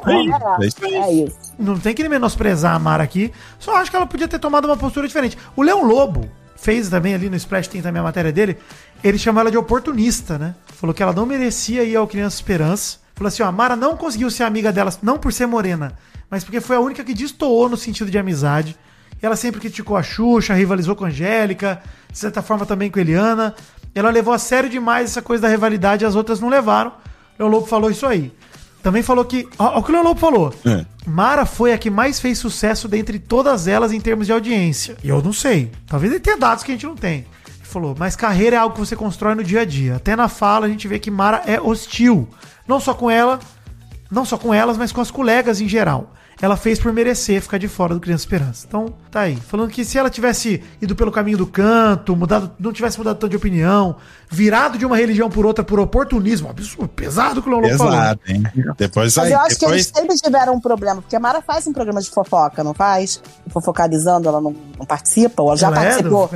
É 0.61 0.65
isso 0.67 0.85
aí. 0.85 0.95
É 0.95 1.11
isso. 1.25 1.35
Não 1.59 1.77
tem 1.77 1.93
que 1.93 2.07
menosprezar 2.07 2.75
a 2.75 2.79
Mara 2.79 3.03
aqui. 3.03 3.31
Só 3.59 3.75
acho 3.77 3.89
que 3.91 3.95
ela 3.97 4.05
podia 4.05 4.27
ter 4.27 4.39
tomado 4.39 4.65
uma 4.65 4.77
postura 4.77 5.07
diferente. 5.07 5.37
O 5.55 5.61
Leão 5.61 5.85
Lobo 5.85 6.27
fez 6.55 6.89
também 6.89 7.13
ali 7.13 7.29
no 7.29 7.35
Splash, 7.35 7.67
tem 7.67 7.81
também 7.81 7.99
a 7.99 8.03
matéria 8.03 8.31
dele. 8.31 8.57
Ele 9.03 9.17
chamou 9.17 9.41
ela 9.41 9.51
de 9.51 9.57
oportunista, 9.57 10.37
né? 10.37 10.55
Falou 10.67 10.93
que 10.93 11.03
ela 11.03 11.13
não 11.13 11.25
merecia 11.25 11.83
ir 11.83 11.95
ao 11.95 12.07
Criança 12.07 12.37
Esperança. 12.37 12.97
Falou 13.15 13.27
assim: 13.27 13.43
ó, 13.43 13.47
a 13.47 13.51
Mara 13.51 13.75
não 13.75 13.95
conseguiu 13.95 14.29
ser 14.31 14.43
amiga 14.43 14.71
dela, 14.71 14.91
não 15.03 15.17
por 15.17 15.31
ser 15.31 15.45
morena, 15.45 15.93
mas 16.29 16.43
porque 16.43 16.59
foi 16.61 16.75
a 16.75 16.79
única 16.79 17.03
que 17.03 17.13
destoou 17.13 17.69
no 17.69 17.77
sentido 17.77 18.09
de 18.09 18.17
amizade. 18.17 18.75
Ela 19.21 19.35
sempre 19.37 19.61
criticou 19.61 19.95
a 19.95 20.03
Xuxa, 20.03 20.53
rivalizou 20.53 20.95
com 20.97 21.05
a 21.05 21.07
Angélica, 21.07 21.81
de 22.11 22.17
certa 22.17 22.41
forma 22.41 22.65
também 22.65 22.89
com 22.91 22.99
a 22.99 23.01
Eliana. 23.01 23.55
Ela 23.95 24.09
levou 24.09 24.33
a 24.33 24.39
sério 24.39 24.69
demais 24.69 25.11
essa 25.11 25.21
coisa 25.21 25.43
da 25.43 25.49
rivalidade, 25.49 26.05
as 26.05 26.15
outras 26.15 26.39
não 26.39 26.49
levaram. 26.49 26.91
Leão 27.37 27.49
Lobo 27.49 27.67
falou 27.67 27.91
isso 27.91 28.05
aí. 28.05 28.31
Também 28.81 29.01
falou 29.01 29.23
que. 29.23 29.47
Ó 29.57 29.79
o 29.79 29.83
que 29.83 29.91
o 29.91 29.93
Leão 29.93 30.03
Lobo 30.03 30.19
falou. 30.19 30.53
É. 30.65 30.85
Mara 31.05 31.45
foi 31.45 31.73
a 31.73 31.77
que 31.77 31.89
mais 31.89 32.19
fez 32.19 32.37
sucesso 32.37 32.87
dentre 32.87 33.19
todas 33.19 33.67
elas 33.67 33.91
em 33.91 33.99
termos 33.99 34.25
de 34.25 34.33
audiência. 34.33 34.97
E 35.03 35.09
eu 35.09 35.21
não 35.21 35.33
sei. 35.33 35.71
Talvez 35.87 36.11
ele 36.11 36.19
tenha 36.19 36.37
dados 36.37 36.63
que 36.63 36.71
a 36.71 36.75
gente 36.75 36.85
não 36.85 36.95
tem. 36.95 37.25
Ele 37.47 37.63
falou, 37.63 37.95
mas 37.97 38.15
carreira 38.15 38.55
é 38.55 38.59
algo 38.59 38.75
que 38.75 38.79
você 38.79 38.95
constrói 38.95 39.35
no 39.35 39.43
dia 39.43 39.61
a 39.61 39.65
dia. 39.65 39.95
Até 39.95 40.15
na 40.15 40.27
fala 40.27 40.65
a 40.65 40.69
gente 40.69 40.87
vê 40.87 40.99
que 40.99 41.11
Mara 41.11 41.43
é 41.45 41.61
hostil. 41.61 42.27
Não 42.67 42.79
só 42.79 42.93
com 42.93 43.09
ela, 43.09 43.39
não 44.09 44.25
só 44.25 44.37
com 44.37 44.53
elas, 44.53 44.77
mas 44.77 44.91
com 44.91 45.01
as 45.01 45.11
colegas 45.11 45.61
em 45.61 45.67
geral. 45.67 46.13
Ela 46.41 46.57
fez 46.57 46.79
por 46.79 46.91
merecer 46.91 47.41
ficar 47.41 47.57
de 47.57 47.67
fora 47.67 47.93
do 47.93 47.99
Criança 47.99 48.23
Esperança. 48.23 48.65
Então, 48.67 48.93
tá 49.09 49.21
aí. 49.21 49.35
Falando 49.35 49.69
que 49.69 49.85
se 49.85 49.97
ela 49.97 50.09
tivesse 50.09 50.61
ido 50.81 50.95
pelo 50.95 51.11
caminho 51.11 51.37
do 51.37 51.47
canto, 51.47 52.15
mudado, 52.15 52.51
não 52.59 52.73
tivesse 52.73 52.97
mudado 52.97 53.17
tanto 53.17 53.31
de 53.31 53.37
opinião, 53.37 53.95
virado 54.29 54.77
de 54.77 54.85
uma 54.85 54.97
religião 54.97 55.29
por 55.29 55.45
outra 55.45 55.63
por 55.63 55.79
oportunismo, 55.79 56.49
absurdo, 56.49 56.89
pesado 56.89 57.41
que 57.41 57.47
o 57.47 57.51
Lolo 57.51 57.69
falou. 57.77 57.93
Exato, 57.93 58.21
hein? 58.27 58.43
Depois 58.77 59.15
Mas 59.15 59.27
aí, 59.27 59.31
eu 59.33 59.39
acho 59.39 59.57
que 59.57 59.65
eles 59.65 59.85
depois. 59.85 60.07
sempre 60.07 60.17
tiveram 60.17 60.53
um 60.55 60.59
problema, 60.59 61.01
porque 61.01 61.15
a 61.15 61.19
Mara 61.19 61.41
faz 61.41 61.65
um 61.67 61.73
programa 61.73 62.01
de 62.01 62.09
fofoca, 62.09 62.63
não 62.63 62.73
faz? 62.73 63.21
Fofocalizando, 63.49 64.27
ela 64.27 64.41
não, 64.41 64.55
não 64.77 64.85
participa, 64.85 65.41
ou 65.41 65.49
ela 65.49 65.57
já 65.57 65.67
Ela 65.67 65.77
é 65.77 65.89
participou. 65.89 66.29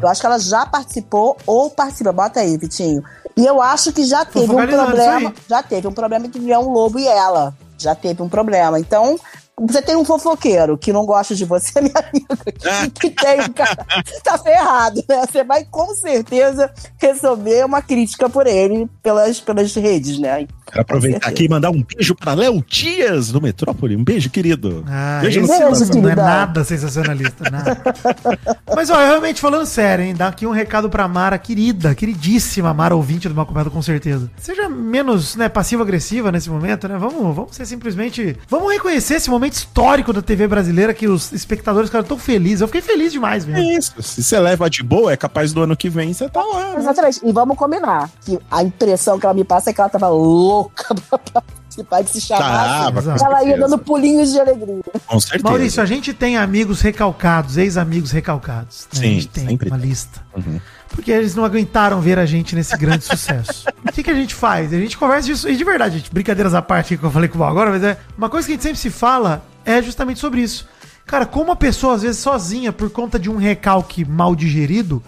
Eu 0.00 0.08
acho 0.08 0.20
que 0.20 0.26
ela 0.26 0.38
já 0.38 0.66
participou 0.66 1.36
ou 1.46 1.70
participa. 1.70 2.12
Bota 2.12 2.40
aí, 2.40 2.56
Vitinho. 2.56 3.02
E 3.36 3.46
eu 3.46 3.62
acho 3.62 3.92
que 3.92 4.04
já 4.04 4.24
teve 4.24 4.52
um 4.52 4.66
problema. 4.66 5.32
Já 5.48 5.62
teve 5.62 5.86
um 5.86 5.92
problema 5.92 6.26
entre 6.26 6.40
Leão 6.40 6.68
Lobo 6.70 6.98
e 6.98 7.06
ela. 7.06 7.54
Já 7.78 7.94
teve 7.94 8.22
um 8.22 8.28
problema. 8.28 8.78
Então, 8.78 9.18
você 9.60 9.82
tem 9.82 9.96
um 9.96 10.04
fofoqueiro 10.04 10.78
que 10.78 10.92
não 10.92 11.04
gosta 11.04 11.34
de 11.34 11.44
você, 11.44 11.78
minha 11.80 11.94
amiga, 11.94 12.90
que 12.98 13.10
tem 13.10 13.40
um 13.40 13.52
cara. 13.52 13.86
Tá 14.24 14.38
ferrado, 14.38 15.04
né? 15.08 15.24
Você 15.26 15.44
vai 15.44 15.64
com 15.64 15.94
certeza 15.94 16.72
receber 16.98 17.64
uma 17.64 17.82
crítica 17.82 18.28
por 18.28 18.46
ele 18.46 18.88
pelas, 19.02 19.40
pelas 19.40 19.74
redes, 19.74 20.18
né? 20.18 20.46
Quero 20.66 20.80
aproveitar 20.80 21.28
aqui 21.28 21.44
e 21.44 21.48
mandar 21.48 21.70
um 21.70 21.82
beijo 21.82 22.14
pra 22.14 22.32
Léo 22.32 22.64
Dias, 22.66 23.30
do 23.30 23.42
Metrópole. 23.42 23.94
Um 23.94 24.02
beijo, 24.02 24.30
querido. 24.30 24.82
Ah, 24.88 25.18
Beijo 25.20 25.42
no 25.42 25.46
Beijo, 25.46 26.00
não 26.00 26.08
é 26.08 26.16
nada 26.16 26.64
sensacionalista, 26.64 27.50
nada. 27.50 27.82
Mas, 28.74 28.88
ó, 28.88 28.96
realmente 28.96 29.40
falando 29.40 29.66
sério, 29.66 30.04
hein? 30.04 30.14
Dá 30.14 30.28
aqui 30.28 30.46
um 30.46 30.50
recado 30.50 30.88
pra 30.88 31.06
Mara, 31.06 31.36
querida, 31.36 31.94
queridíssima 31.94 32.72
Mara, 32.72 32.96
ouvinte 32.96 33.28
do 33.28 33.34
Malcomendo, 33.34 33.70
com 33.70 33.82
certeza. 33.82 34.30
Seja 34.38 34.66
menos, 34.68 35.36
né, 35.36 35.48
passiva-agressiva 35.48 36.32
nesse 36.32 36.48
momento, 36.48 36.88
né? 36.88 36.96
Vamos, 36.96 37.36
vamos 37.36 37.54
ser 37.54 37.66
simplesmente... 37.66 38.36
Vamos 38.48 38.72
reconhecer 38.72 39.16
esse 39.16 39.28
momento 39.28 39.51
histórico 39.52 40.12
da 40.12 40.22
TV 40.22 40.46
brasileira 40.48 40.92
que 40.94 41.06
os 41.06 41.32
espectadores 41.32 41.88
ficaram 41.88 42.04
tão 42.06 42.18
felizes. 42.18 42.60
Eu 42.60 42.68
fiquei 42.68 42.82
feliz 42.82 43.12
demais 43.12 43.44
mesmo. 43.44 43.62
É 43.62 43.76
isso. 43.78 44.02
Se 44.02 44.22
você 44.22 44.38
leva 44.38 44.68
de 44.68 44.82
boa, 44.82 45.12
é 45.12 45.16
capaz 45.16 45.52
do 45.52 45.62
ano 45.62 45.76
que 45.76 45.88
vem 45.88 46.12
você 46.12 46.28
tá 46.28 46.42
lá. 46.42 46.70
né? 46.72 46.76
Exatamente. 46.78 47.20
E 47.24 47.32
vamos 47.32 47.56
combinar. 47.56 48.10
Que 48.24 48.38
a 48.50 48.62
impressão 48.62 49.18
que 49.18 49.26
ela 49.26 49.34
me 49.34 49.44
passa 49.44 49.70
é 49.70 49.72
que 49.72 49.80
ela 49.80 49.90
tava 49.90 50.08
louca 50.08 50.94
pra 51.08 51.18
participar 51.18 52.02
de 52.02 52.10
se 52.10 52.28
com 52.28 53.24
ela 53.24 53.44
ia 53.44 53.58
dando 53.58 53.78
pulinhos 53.78 54.30
de 54.32 54.40
alegria. 54.40 54.82
Com 55.06 55.20
certeza. 55.20 55.44
Maurício, 55.44 55.82
a 55.82 55.86
gente 55.86 56.12
tem 56.12 56.36
amigos 56.36 56.80
recalcados, 56.80 57.56
ex-amigos 57.56 58.10
recalcados. 58.10 58.86
né? 58.94 59.00
Sim, 59.00 59.06
a 59.06 59.14
gente 59.14 59.28
tem 59.28 59.48
sempre 59.48 59.68
uma 59.68 59.78
tem. 59.78 59.88
lista. 59.88 60.20
Uhum. 60.36 60.60
Porque 60.92 61.10
eles 61.10 61.34
não 61.34 61.44
aguentaram 61.44 62.00
ver 62.00 62.18
a 62.18 62.26
gente 62.26 62.54
nesse 62.54 62.76
grande 62.76 63.04
sucesso. 63.04 63.64
O 63.86 63.92
que, 63.92 64.02
que 64.02 64.10
a 64.10 64.14
gente 64.14 64.34
faz? 64.34 64.72
A 64.72 64.76
gente 64.76 64.96
conversa 64.96 65.26
disso, 65.26 65.48
e 65.48 65.56
de 65.56 65.64
verdade, 65.64 65.98
gente, 65.98 66.12
brincadeiras 66.12 66.54
à 66.54 66.62
parte 66.62 66.96
que 66.96 67.04
eu 67.04 67.10
falei 67.10 67.28
com 67.28 67.36
o 67.36 67.38
Val 67.38 67.50
agora, 67.50 67.70
mas 67.70 67.82
é 67.82 67.98
uma 68.16 68.28
coisa 68.28 68.46
que 68.46 68.52
a 68.52 68.54
gente 68.54 68.62
sempre 68.62 68.78
se 68.78 68.90
fala 68.90 69.44
é 69.64 69.82
justamente 69.82 70.20
sobre 70.20 70.40
isso. 70.40 70.68
Cara, 71.06 71.26
como 71.26 71.50
a 71.52 71.56
pessoa, 71.56 71.94
às 71.94 72.02
vezes, 72.02 72.20
sozinha, 72.20 72.72
por 72.72 72.90
conta 72.90 73.18
de 73.18 73.28
um 73.28 73.36
recalque 73.36 74.04
mal 74.04 74.34
digerido, 74.36 75.02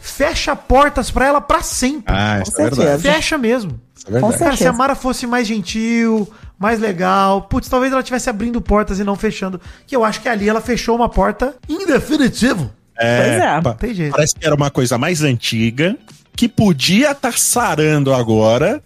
fecha 0.00 0.54
portas 0.56 1.10
pra 1.10 1.26
ela 1.26 1.40
pra 1.40 1.62
sempre. 1.62 2.14
Ah, 2.14 2.40
isso 2.40 2.52
é 2.52 2.54
certeza. 2.54 2.82
verdade. 2.82 3.02
Fecha 3.02 3.38
mesmo. 3.38 3.80
Isso 3.94 4.06
é 4.08 4.12
verdade. 4.12 4.38
Cara, 4.38 4.56
se 4.56 4.66
a 4.66 4.72
Mara 4.72 4.94
fosse 4.94 5.26
mais 5.26 5.46
gentil, 5.46 6.28
mais 6.58 6.80
legal, 6.80 7.42
putz, 7.42 7.68
talvez 7.68 7.92
ela 7.92 8.00
estivesse 8.00 8.28
abrindo 8.28 8.60
portas 8.60 8.98
e 8.98 9.04
não 9.04 9.16
fechando. 9.16 9.60
Que 9.86 9.94
eu 9.94 10.04
acho 10.04 10.20
que 10.20 10.28
ali 10.28 10.48
ela 10.48 10.60
fechou 10.60 10.96
uma 10.96 11.08
porta 11.08 11.54
em 11.68 11.86
definitivo. 11.86 12.70
É, 12.98 13.18
Pois 13.18 13.40
é. 13.42 13.60
pa- 13.60 13.74
Tem 13.74 13.94
jeito. 13.94 14.12
Parece 14.12 14.34
que 14.34 14.46
era 14.46 14.54
uma 14.54 14.70
coisa 14.70 14.96
mais 14.98 15.22
antiga, 15.22 15.96
que 16.34 16.48
podia 16.48 17.12
estar 17.12 17.36
sarando 17.38 18.12
agora, 18.14 18.82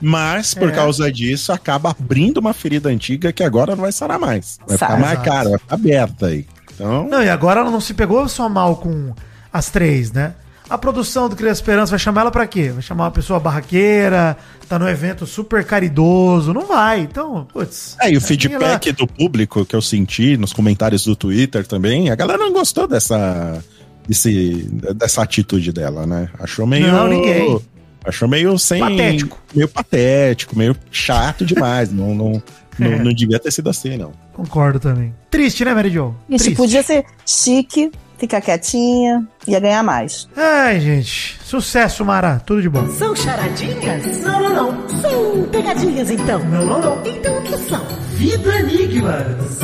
mas 0.00 0.54
por 0.54 0.68
É. 0.68 0.72
causa 0.72 1.10
disso 1.10 1.52
acaba 1.52 1.90
abrindo 1.90 2.38
uma 2.38 2.52
ferida 2.52 2.88
antiga 2.88 3.32
que 3.32 3.42
agora 3.42 3.74
não 3.74 3.82
vai 3.82 3.92
sarar 3.92 4.18
mais. 4.18 4.58
Vai 4.66 4.76
Sara. 4.78 4.96
ficar 4.96 5.16
cara, 5.22 5.48
vai 5.50 5.58
ficar 5.58 5.74
aberta 5.74 6.26
aí. 6.26 6.46
Então, 6.74 7.08
Não, 7.08 7.22
e 7.22 7.28
agora 7.28 7.60
ela 7.60 7.70
não 7.70 7.80
se 7.80 7.94
pegou 7.94 8.28
só 8.28 8.48
mal 8.48 8.76
com 8.76 9.12
as 9.52 9.70
três, 9.70 10.10
né? 10.12 10.34
A 10.68 10.78
produção 10.78 11.28
do 11.28 11.36
Criança 11.36 11.60
Esperança 11.60 11.90
vai 11.90 11.98
chamar 11.98 12.22
ela 12.22 12.30
pra 12.30 12.46
quê? 12.46 12.70
Vai 12.70 12.82
chamar 12.82 13.04
uma 13.04 13.10
pessoa 13.10 13.38
barraqueira, 13.38 14.36
tá 14.68 14.78
no 14.78 14.88
evento 14.88 15.26
super 15.26 15.62
caridoso, 15.64 16.54
não 16.54 16.66
vai. 16.66 17.00
Então, 17.00 17.46
putz. 17.52 17.96
É, 18.00 18.10
e 18.10 18.16
o 18.16 18.20
feedback 18.20 18.90
do 18.92 19.06
público 19.06 19.64
que 19.66 19.76
eu 19.76 19.82
senti 19.82 20.36
nos 20.38 20.52
comentários 20.54 21.04
do 21.04 21.14
Twitter 21.14 21.66
também, 21.66 22.08
a 22.10 22.14
galera 22.14 22.38
não 22.38 22.52
gostou 22.52 22.88
dessa, 22.88 23.62
desse, 24.08 24.66
dessa 24.96 25.22
atitude 25.22 25.70
dela, 25.70 26.06
né? 26.06 26.30
Achou 26.38 26.66
meio. 26.66 26.86
Não, 26.90 27.08
ninguém. 27.08 27.60
Achou 28.06 28.26
meio 28.26 28.58
sem. 28.58 28.80
Patético. 28.80 29.38
Meio 29.54 29.68
patético, 29.68 30.56
meio 30.58 30.74
chato 30.90 31.44
demais. 31.44 31.92
não, 31.92 32.14
não, 32.14 32.42
não, 32.78 32.86
É. 32.92 33.02
não 33.02 33.12
devia 33.12 33.38
ter 33.38 33.50
sido 33.50 33.68
assim, 33.68 33.96
não. 33.98 34.12
Concordo 34.32 34.80
também. 34.80 35.14
Triste, 35.30 35.62
né, 35.64 35.74
Mary 35.74 35.90
Jo? 35.90 36.14
Isso 36.28 36.44
Triste. 36.44 36.56
podia 36.56 36.82
ser 36.82 37.04
chique, 37.26 37.90
ficar 38.18 38.40
quietinha, 38.40 39.26
ia 39.46 39.60
ganhar 39.60 39.82
mais. 39.82 40.28
Ai, 40.36 40.80
gente. 40.80 41.38
Sucesso, 41.44 42.04
Mara. 42.04 42.40
Tudo 42.44 42.62
de 42.62 42.68
bom. 42.68 42.88
São 42.90 43.14
charadinhas? 43.14 44.18
Não, 44.22 44.40
não, 44.42 44.54
não. 44.72 44.88
São 45.00 45.42
pegadinhas, 45.50 46.10
então. 46.10 46.38
Não, 46.44 46.64
não, 46.66 46.80
não. 46.80 47.02
Então 47.06 47.38
o 47.38 47.42
que 47.42 47.56
são? 47.58 47.84
Vida 48.14 48.58
Enigmas. 48.60 49.60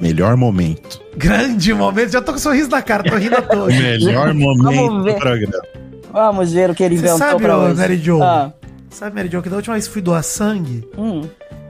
Melhor 0.00 0.36
momento. 0.36 1.00
Grande 1.16 1.74
momento. 1.74 2.12
Já 2.12 2.22
tô 2.22 2.32
com 2.32 2.38
um 2.38 2.40
sorriso 2.40 2.70
na 2.70 2.80
cara, 2.82 3.02
tô 3.04 3.16
rindo 3.16 3.36
à 3.36 3.42
toa. 3.42 3.66
Melhor 3.68 4.32
momento 4.34 5.02
ver. 5.02 5.12
do 5.14 5.18
programa. 5.18 5.62
Vamos 6.12 6.52
ver 6.52 6.70
o 6.70 6.74
que 6.74 6.82
ele 6.82 6.96
Você 6.96 7.04
inventou 7.06 7.18
sabe, 7.28 7.42
pra 7.42 7.56
hoje. 7.58 7.74
Mary 7.80 7.96
Jo? 7.98 8.22
Ah, 8.22 8.52
Sabe, 8.90 9.14
Mary 9.14 9.28
Jo, 9.30 9.40
que 9.42 9.48
da 9.48 9.56
última 9.56 9.74
vez 9.74 9.86
que 9.86 9.92
fui 9.92 10.02
doar 10.02 10.24
sangue, 10.24 10.84
hum. 10.98 11.22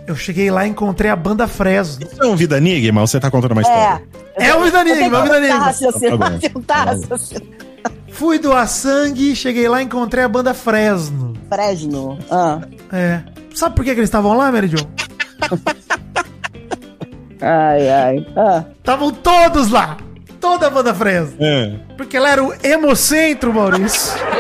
Eu 0.07 0.17
cheguei 0.17 0.51
lá 0.51 0.67
e 0.67 0.71
encontrei 0.71 1.11
a 1.11 1.17
banda 1.17 1.47
Fresno. 1.47 2.07
Isso 2.11 2.23
é 2.23 2.27
um 2.27 2.37
Vida 2.37 2.57
Enigma 2.59 3.01
ou 3.01 3.07
você 3.07 3.21
tá 3.21 3.31
contando 3.31 3.53
uma 3.53 3.61
É. 3.61 3.65
história? 3.65 4.03
É 4.37 4.55
o 4.55 4.63
Vida 4.65 4.81
Enigma, 4.81 5.19
é 5.19 5.21
o 5.21 5.25
Vida 5.25 5.39
Enigma. 5.39 5.59
Raciocínio, 5.65 6.19
Tá 6.19 6.31
tentar 6.31 6.61
Tá 6.67 6.85
raciocinar. 6.85 7.43
Fui 8.09 8.39
doar 8.39 8.69
sangue, 8.69 9.35
cheguei 9.37 9.69
lá 9.69 9.81
e 9.81 9.85
encontrei 9.85 10.25
a 10.25 10.29
banda 10.29 10.53
Fresno. 10.53 11.35
Fresno. 11.49 12.19
Ah. 12.31 12.61
É. 12.93 13.21
Sabe 13.55 13.75
por 13.77 13.85
que, 13.85 13.93
que 13.95 14.01
eles 14.01 14.09
estavam 14.09 14.37
lá, 14.37 14.51
Mary 14.53 14.69
Jo? 14.69 14.77
Ai, 17.43 17.89
ai. 17.89 18.27
Ah. 18.37 18.65
Estavam 18.79 19.11
todos 19.13 19.71
lá. 19.71 19.97
Toda 20.39 20.67
a 20.67 20.71
banda 20.71 20.95
Fresno. 20.95 21.37
É. 21.41 21.73
Porque 21.97 22.17
ela 22.17 22.31
era 22.31 22.45
o 22.45 22.53
Hemocentro, 22.63 23.53
Maurício. 23.53 24.13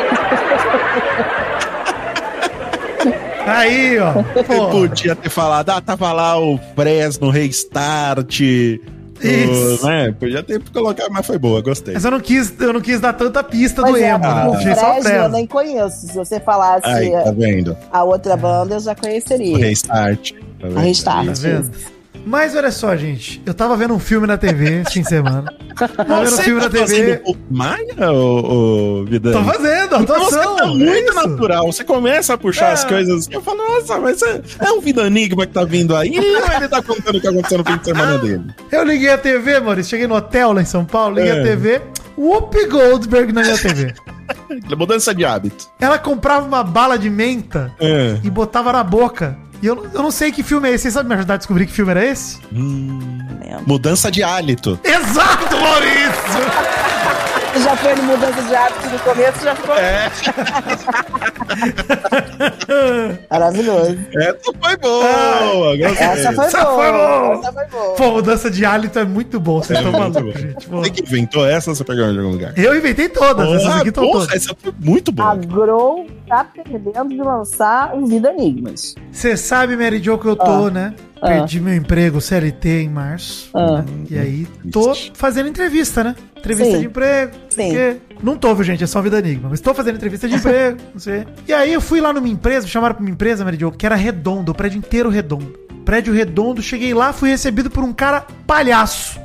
Aí, 3.50 3.98
ó. 3.98 4.12
Pô, 4.44 4.68
podia 4.70 5.14
ter 5.16 5.28
falado, 5.30 5.70
ah, 5.70 5.80
tava 5.80 6.12
lá 6.12 6.38
o 6.40 6.58
Fresno, 6.74 7.30
Restart. 7.30 8.40
Isso. 9.22 9.84
O, 9.84 9.86
né? 9.86 10.12
Podia 10.18 10.42
ter 10.42 10.62
colocado, 10.72 11.10
mas 11.10 11.26
foi 11.26 11.38
boa, 11.38 11.60
gostei. 11.60 11.92
mas 11.94 12.04
eu 12.04 12.10
não 12.10 12.20
quis, 12.20 12.52
eu 12.58 12.72
não 12.72 12.80
quis 12.80 13.00
dar 13.00 13.12
tanta 13.12 13.42
pista 13.44 13.82
do 13.82 13.88
Pois 13.88 14.02
é, 14.02 14.10
emo. 14.10 14.24
Ah, 14.24 14.44
eu 14.46 14.50
o 14.52 14.54
Fresno 14.62 15.10
eu 15.10 15.28
nem 15.28 15.46
conheço. 15.46 16.06
Se 16.06 16.14
você 16.14 16.40
falasse 16.40 16.86
Aí, 16.86 17.10
tá 17.10 17.30
vendo? 17.30 17.76
a 17.92 18.02
outra 18.02 18.36
banda, 18.36 18.76
eu 18.76 18.80
já 18.80 18.92
O 18.92 18.96
conheceria. 18.96 19.58
Restart. 19.58 20.32
Tá 20.32 20.68
vendo? 20.68 20.78
A 20.78 20.80
Restart. 20.80 21.26
Tá 21.26 21.32
vendo? 21.36 21.70
Mas 22.26 22.54
olha 22.54 22.70
só, 22.70 22.94
gente. 22.96 23.42
Eu 23.46 23.54
tava 23.54 23.76
vendo 23.76 23.94
um 23.94 23.98
filme 23.98 24.26
na 24.26 24.36
TV 24.36 24.82
esse 24.82 24.92
fim 24.92 25.02
de 25.02 25.08
semana. 25.08 25.52
Tava 25.76 26.04
vendo 26.04 26.22
um 26.22 26.26
Você 26.26 26.42
filme 26.42 26.60
tá 26.60 26.66
na 26.68 26.70
TV. 26.86 27.22
o 27.24 27.34
Maia, 27.50 28.12
ô, 28.12 29.00
ô 29.00 29.04
Vidani? 29.04 29.34
Tô 29.36 29.44
fazendo, 29.44 29.96
Então 30.02 30.18
você 30.18 30.38
atuação. 30.38 30.56
tá 30.56 30.64
é 30.64 30.66
muito 30.68 31.10
isso. 31.10 31.14
natural. 31.28 31.66
Você 31.66 31.84
começa 31.84 32.34
a 32.34 32.38
puxar 32.38 32.70
É. 32.70 32.72
as 32.72 32.84
coisas 32.84 33.20
assim. 33.20 33.32
Eu 33.34 33.40
falo, 33.40 33.58
nossa, 33.58 33.98
mas 33.98 34.20
é, 34.22 34.42
é 34.60 34.70
um 34.72 34.80
Vida 34.80 35.06
Enigma 35.06 35.46
que 35.46 35.52
tá 35.52 35.64
vindo 35.64 35.96
aí. 35.96 36.16
Ou 36.18 36.52
ele 36.56 36.68
tá 36.68 36.82
contando 36.82 37.16
o 37.16 37.20
que 37.20 37.26
aconteceu 37.26 37.58
no 37.58 37.64
fim 37.64 37.76
de 37.78 37.84
semana 37.84 38.18
dele? 38.18 38.44
Eu 38.70 38.84
liguei 38.84 39.10
a 39.10 39.18
TV, 39.18 39.58
Maurício. 39.60 39.90
Cheguei 39.90 40.06
no 40.06 40.14
hotel 40.14 40.52
lá 40.52 40.60
em 40.62 40.66
São 40.66 40.84
Paulo, 40.84 41.16
liguei 41.16 41.30
É. 41.32 41.40
a 41.40 41.42
TV. 41.42 41.80
Whoopi 42.18 42.66
Goldberg 42.66 43.32
na 43.32 43.42
minha 43.42 43.56
TV. 43.58 43.94
Mudança 44.76 45.14
de 45.14 45.24
hábito. 45.24 45.66
Ela 45.80 45.98
comprava 45.98 46.46
uma 46.46 46.62
bala 46.62 46.98
de 46.98 47.08
menta 47.08 47.72
É. 47.80 48.18
e 48.22 48.30
botava 48.30 48.72
na 48.72 48.84
boca. 48.84 49.36
E 49.62 49.66
eu, 49.66 49.86
eu 49.92 50.02
não 50.02 50.10
sei 50.10 50.32
que 50.32 50.42
filme 50.42 50.68
é 50.68 50.72
esse. 50.72 50.82
Vocês 50.82 50.94
sabem 50.94 51.08
me 51.10 51.14
ajudar 51.16 51.34
a 51.34 51.36
descobrir 51.36 51.66
que 51.66 51.72
filme 51.72 51.90
era 51.90 52.04
esse? 52.04 52.38
Mudança 53.66 54.10
de 54.10 54.22
hálito. 54.22 54.78
Exato, 54.84 55.56
Maurício! 55.56 56.80
Já 57.64 57.76
foi 57.76 57.94
no 57.96 58.04
mudança 58.04 58.40
de 58.42 58.54
hábito 58.54 58.88
no 58.90 58.98
começo, 59.00 59.42
já 59.44 59.56
ficou. 59.56 59.74
É. 59.74 60.08
Maravilhoso. 63.30 63.98
Essa 64.14 64.52
foi 64.62 64.76
boa. 64.76 65.76
gostei. 65.76 66.06
Essa 66.06 66.32
foi 66.32 66.44
Essa 66.46 66.64
boa. 66.64 66.74
foi 66.76 66.92
boa. 66.92 67.34
Essa 67.40 67.52
foi 67.52 67.66
boa. 67.66 67.94
Pô, 67.96 68.10
mudança 68.12 68.50
de 68.50 68.64
hálito 68.64 68.98
é 69.00 69.04
muito 69.04 69.40
bom. 69.40 69.60
Vocês 69.62 69.78
É 69.78 69.82
estão 69.82 69.98
malucos, 69.98 70.22
bom. 70.22 70.38
gente. 70.38 70.66
Pô. 70.68 70.78
Você 70.78 70.90
que 70.90 71.02
inventou 71.02 71.44
essa 71.46 71.70
ou 71.70 71.76
você 71.76 71.84
pegou 71.84 72.04
em 72.04 72.16
algum 72.16 72.30
lugar? 72.30 72.52
Eu 72.56 72.76
inventei 72.76 73.08
todas. 73.08 73.48
essas 73.52 73.76
aqui 73.76 73.88
estão 73.88 74.10
todas. 74.10 74.32
essa 74.32 74.54
foi 74.56 74.72
muito 74.78 75.10
boa. 75.12 75.30
A 75.32 75.34
Grow 75.34 76.06
tá 76.30 76.44
perdendo 76.44 77.08
de 77.08 77.16
lançar 77.16 77.92
um 77.94 78.06
Vida 78.06 78.30
Enigmas. 78.30 78.94
Você 79.10 79.36
sabe, 79.36 79.76
Mary 79.76 80.00
Jo, 80.02 80.16
que 80.16 80.26
eu 80.26 80.36
tô, 80.36 80.66
Ah. 80.66 80.70
né? 80.70 80.94
Ah. 81.20 81.26
Perdi 81.26 81.60
meu 81.60 81.74
emprego 81.74 82.20
CLT 82.20 82.82
em 82.82 82.88
março. 82.88 83.50
Ah. 83.52 83.82
né? 83.82 83.84
E 84.08 84.16
aí, 84.16 84.46
tô 84.70 84.94
fazendo 85.12 85.48
entrevista, 85.48 86.04
né? 86.04 86.14
Entrevista 86.36 86.72
Sim. 86.74 86.80
de 86.80 86.86
emprego. 86.86 87.32
Sim. 87.50 87.72
Não 88.22 88.36
tô, 88.36 88.54
viu, 88.54 88.64
gente? 88.64 88.84
É 88.84 88.86
só 88.86 89.02
vida 89.02 89.18
enigma. 89.18 89.48
Mas 89.50 89.60
tô 89.60 89.74
fazendo 89.74 89.96
entrevista 89.96 90.28
de 90.28 90.36
emprego, 90.36 90.78
não 90.94 91.00
sei. 91.00 91.26
E 91.48 91.52
aí 91.52 91.72
eu 91.72 91.80
fui 91.80 92.00
lá 92.00 92.12
numa 92.12 92.28
empresa, 92.28 92.64
me 92.64 92.70
chamaram 92.70 92.94
pra 92.94 93.02
uma 93.02 93.10
empresa, 93.10 93.44
Mary 93.44 93.58
Jo, 93.58 93.72
que 93.72 93.84
era 93.84 93.96
redondo, 93.96 94.52
o 94.52 94.54
prédio 94.54 94.78
inteiro 94.78 95.10
redondo. 95.10 95.52
Prédio 95.84 96.14
redondo, 96.14 96.62
cheguei 96.62 96.94
lá, 96.94 97.12
fui 97.12 97.28
recebido 97.30 97.68
por 97.68 97.82
um 97.82 97.92
cara 97.92 98.24
palhaço. 98.46 99.18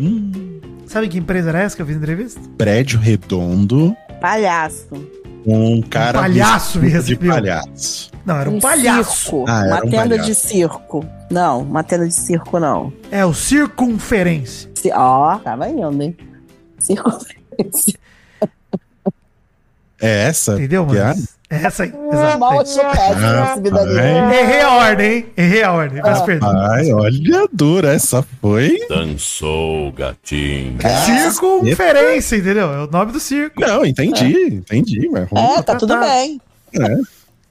Hum. 0.00 0.60
Sabe 0.86 1.08
que 1.08 1.18
empresa 1.18 1.48
era 1.48 1.60
essa 1.60 1.74
que 1.74 1.82
eu 1.82 1.86
fiz 1.86 1.96
entrevista? 1.96 2.40
Prédio 2.56 3.00
redondo 3.00 3.96
Palhaço. 4.20 4.86
Um 5.46 5.80
cara 5.82 6.20
palhaço 6.20 6.78
me 6.78 6.88
vestido 6.88 7.04
de 7.04 7.12
recebeu. 7.14 7.32
palhaço. 7.34 8.10
Não, 8.24 8.36
era 8.36 8.50
um, 8.50 8.56
Um 8.56 8.60
palhaço. 8.60 9.16
circo. 9.22 9.44
Ah, 9.48 9.64
era 9.64 9.74
uma 9.74 9.76
um 9.78 9.90
tenda 9.90 10.08
palhaço. 10.08 10.28
de 10.28 10.34
circo. 10.34 11.06
Não, 11.30 11.62
uma 11.62 11.82
tenda 11.82 12.06
de 12.06 12.14
circo 12.14 12.58
não. 12.60 12.92
É 13.10 13.24
o 13.26 13.34
circunferência. 13.34 14.70
Ci- 14.76 14.92
Ó, 14.94 15.38
tava 15.38 15.68
indo, 15.68 16.02
hein? 16.02 16.16
Circunferência. 16.78 17.94
É 20.00 20.24
essa? 20.26 20.54
Entendeu, 20.54 20.84
que 20.86 20.94
mano? 20.94 21.22
É? 21.52 21.56
É 21.56 21.66
essa 21.66 21.82
aí. 21.84 21.92
Mal 22.38 22.62
Exato. 22.62 22.70
chocado 22.70 23.24
Ah, 23.24 23.56
bem. 23.56 24.38
Errei 24.40 24.60
a 24.62 24.70
ordem, 24.72 25.12
hein? 25.12 25.26
Errei 25.36 25.62
a 25.62 25.72
ordem. 25.72 26.02
Peço 26.02 26.24
perdão. 26.24 26.48
Ai, 26.70 26.92
olha 26.92 27.46
dura, 27.52 27.92
essa 27.92 28.24
foi. 28.40 28.78
Dançou, 28.88 29.92
gatinho. 29.92 30.78
Circunferência, 31.04 32.36
entendeu? 32.36 32.72
É 32.72 32.84
o 32.84 32.90
nome 32.90 33.12
do 33.12 33.20
circo. 33.20 33.60
Não, 33.60 33.84
entendi, 33.84 34.54
entendi, 34.54 35.08
mas. 35.10 35.28
É, 35.32 35.62
tá 35.62 35.76
tudo 35.76 35.96
bem. 35.98 36.40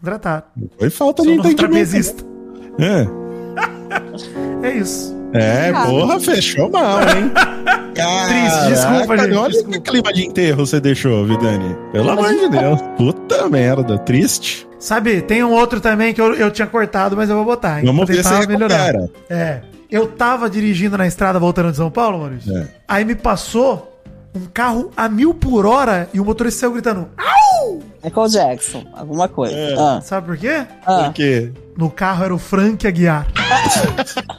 Tratado. 0.03 0.45
foi 0.79 0.89
falta 0.89 1.21
de 1.21 1.27
Sou 1.29 1.37
novo 1.37 1.49
entendimento. 1.49 1.73
trapezista. 1.73 2.23
É, 2.79 3.07
É 4.67 4.71
isso. 4.77 5.15
É 5.33 5.71
Ah. 5.73 5.85
porra, 5.85 6.19
fechou 6.19 6.69
mal, 6.69 6.99
hein? 7.01 7.31
Triste, 7.93 8.67
desculpa, 8.69 9.17
gente, 9.17 9.33
Olha 9.35 9.49
desculpa. 9.51 9.71
que 9.79 9.91
clima 9.91 10.13
de 10.13 10.25
enterro 10.25 10.65
você 10.65 10.79
deixou, 10.79 11.25
Vidani. 11.25 11.75
Pelo 11.91 12.09
amor 12.09 12.29
de 12.29 12.49
Deus. 12.49 12.81
Puta 12.97 13.49
merda, 13.49 13.97
triste. 13.99 14.67
Sabe, 14.79 15.21
tem 15.21 15.43
um 15.43 15.51
outro 15.51 15.79
também 15.79 16.13
que 16.13 16.19
eu, 16.21 16.33
eu 16.33 16.49
tinha 16.49 16.65
cortado, 16.67 17.15
mas 17.15 17.29
eu 17.29 17.35
vou 17.35 17.45
botar. 17.45 17.79
hein? 17.79 17.85
Vamos 17.85 18.07
ver 18.07 18.23
se 18.23 18.33
recupera. 18.33 19.09
É. 19.29 19.61
Eu 19.91 20.07
tava 20.07 20.49
dirigindo 20.49 20.97
na 20.97 21.05
estrada 21.05 21.37
voltando 21.37 21.69
de 21.69 21.77
São 21.77 21.91
Paulo, 21.91 22.17
Maurício. 22.19 22.57
É. 22.57 22.67
Aí 22.87 23.03
me 23.05 23.13
passou 23.13 24.01
um 24.33 24.45
carro 24.53 24.89
a 24.95 25.09
mil 25.09 25.33
por 25.33 25.65
hora 25.65 26.07
e 26.13 26.19
o 26.19 26.25
motorista 26.25 26.61
saiu 26.61 26.71
gritando. 26.71 27.09
"Ah!" 27.17 27.27
Michael 28.03 28.27
Jackson, 28.29 28.83
alguma 28.93 29.27
coisa. 29.27 29.53
É. 29.53 29.75
Ah, 29.77 30.01
Sabe 30.01 30.25
por 30.27 30.37
quê? 30.37 30.63
ah. 30.85 31.03
Por 31.03 31.13
quê? 31.13 31.51
No 31.77 31.89
carro 31.91 32.23
era 32.23 32.33
o 32.33 32.39
Frank 32.39 32.87
Aguiar. 32.87 33.27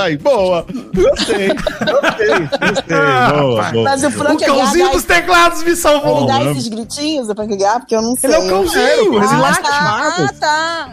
Ai, 0.00 0.16
boa. 0.16 0.66
Gostei, 0.94 1.48
gostei, 1.48 2.38
gostei. 2.60 2.96
Boa, 2.96 3.62
boa. 3.72 3.84
Mas 3.84 4.02
o 4.04 4.08
O 4.08 4.10
Frank 4.10 4.44
cãozinho 4.44 4.66
Aguiar 4.68 4.90
dos 4.92 5.04
teclados 5.04 5.62
me 5.62 5.68
Ele 5.70 5.76
salvou. 5.76 6.26
dá 6.26 6.38
né? 6.40 6.50
esses 6.52 6.68
gritinhos, 6.68 7.28
o 7.28 7.34
Frank 7.34 7.52
Aguiar, 7.52 7.78
porque 7.80 7.94
eu 7.96 8.02
não 8.02 8.14
sei. 8.16 8.30
Ele 8.30 8.36
é 8.36 8.38
o 8.44 8.48
cãozinho, 8.48 8.82
É, 8.82 8.98
ele 8.98 9.08
o 9.08 9.38
late. 9.40 9.60
Ah, 9.64 10.28
tá. 10.40 10.88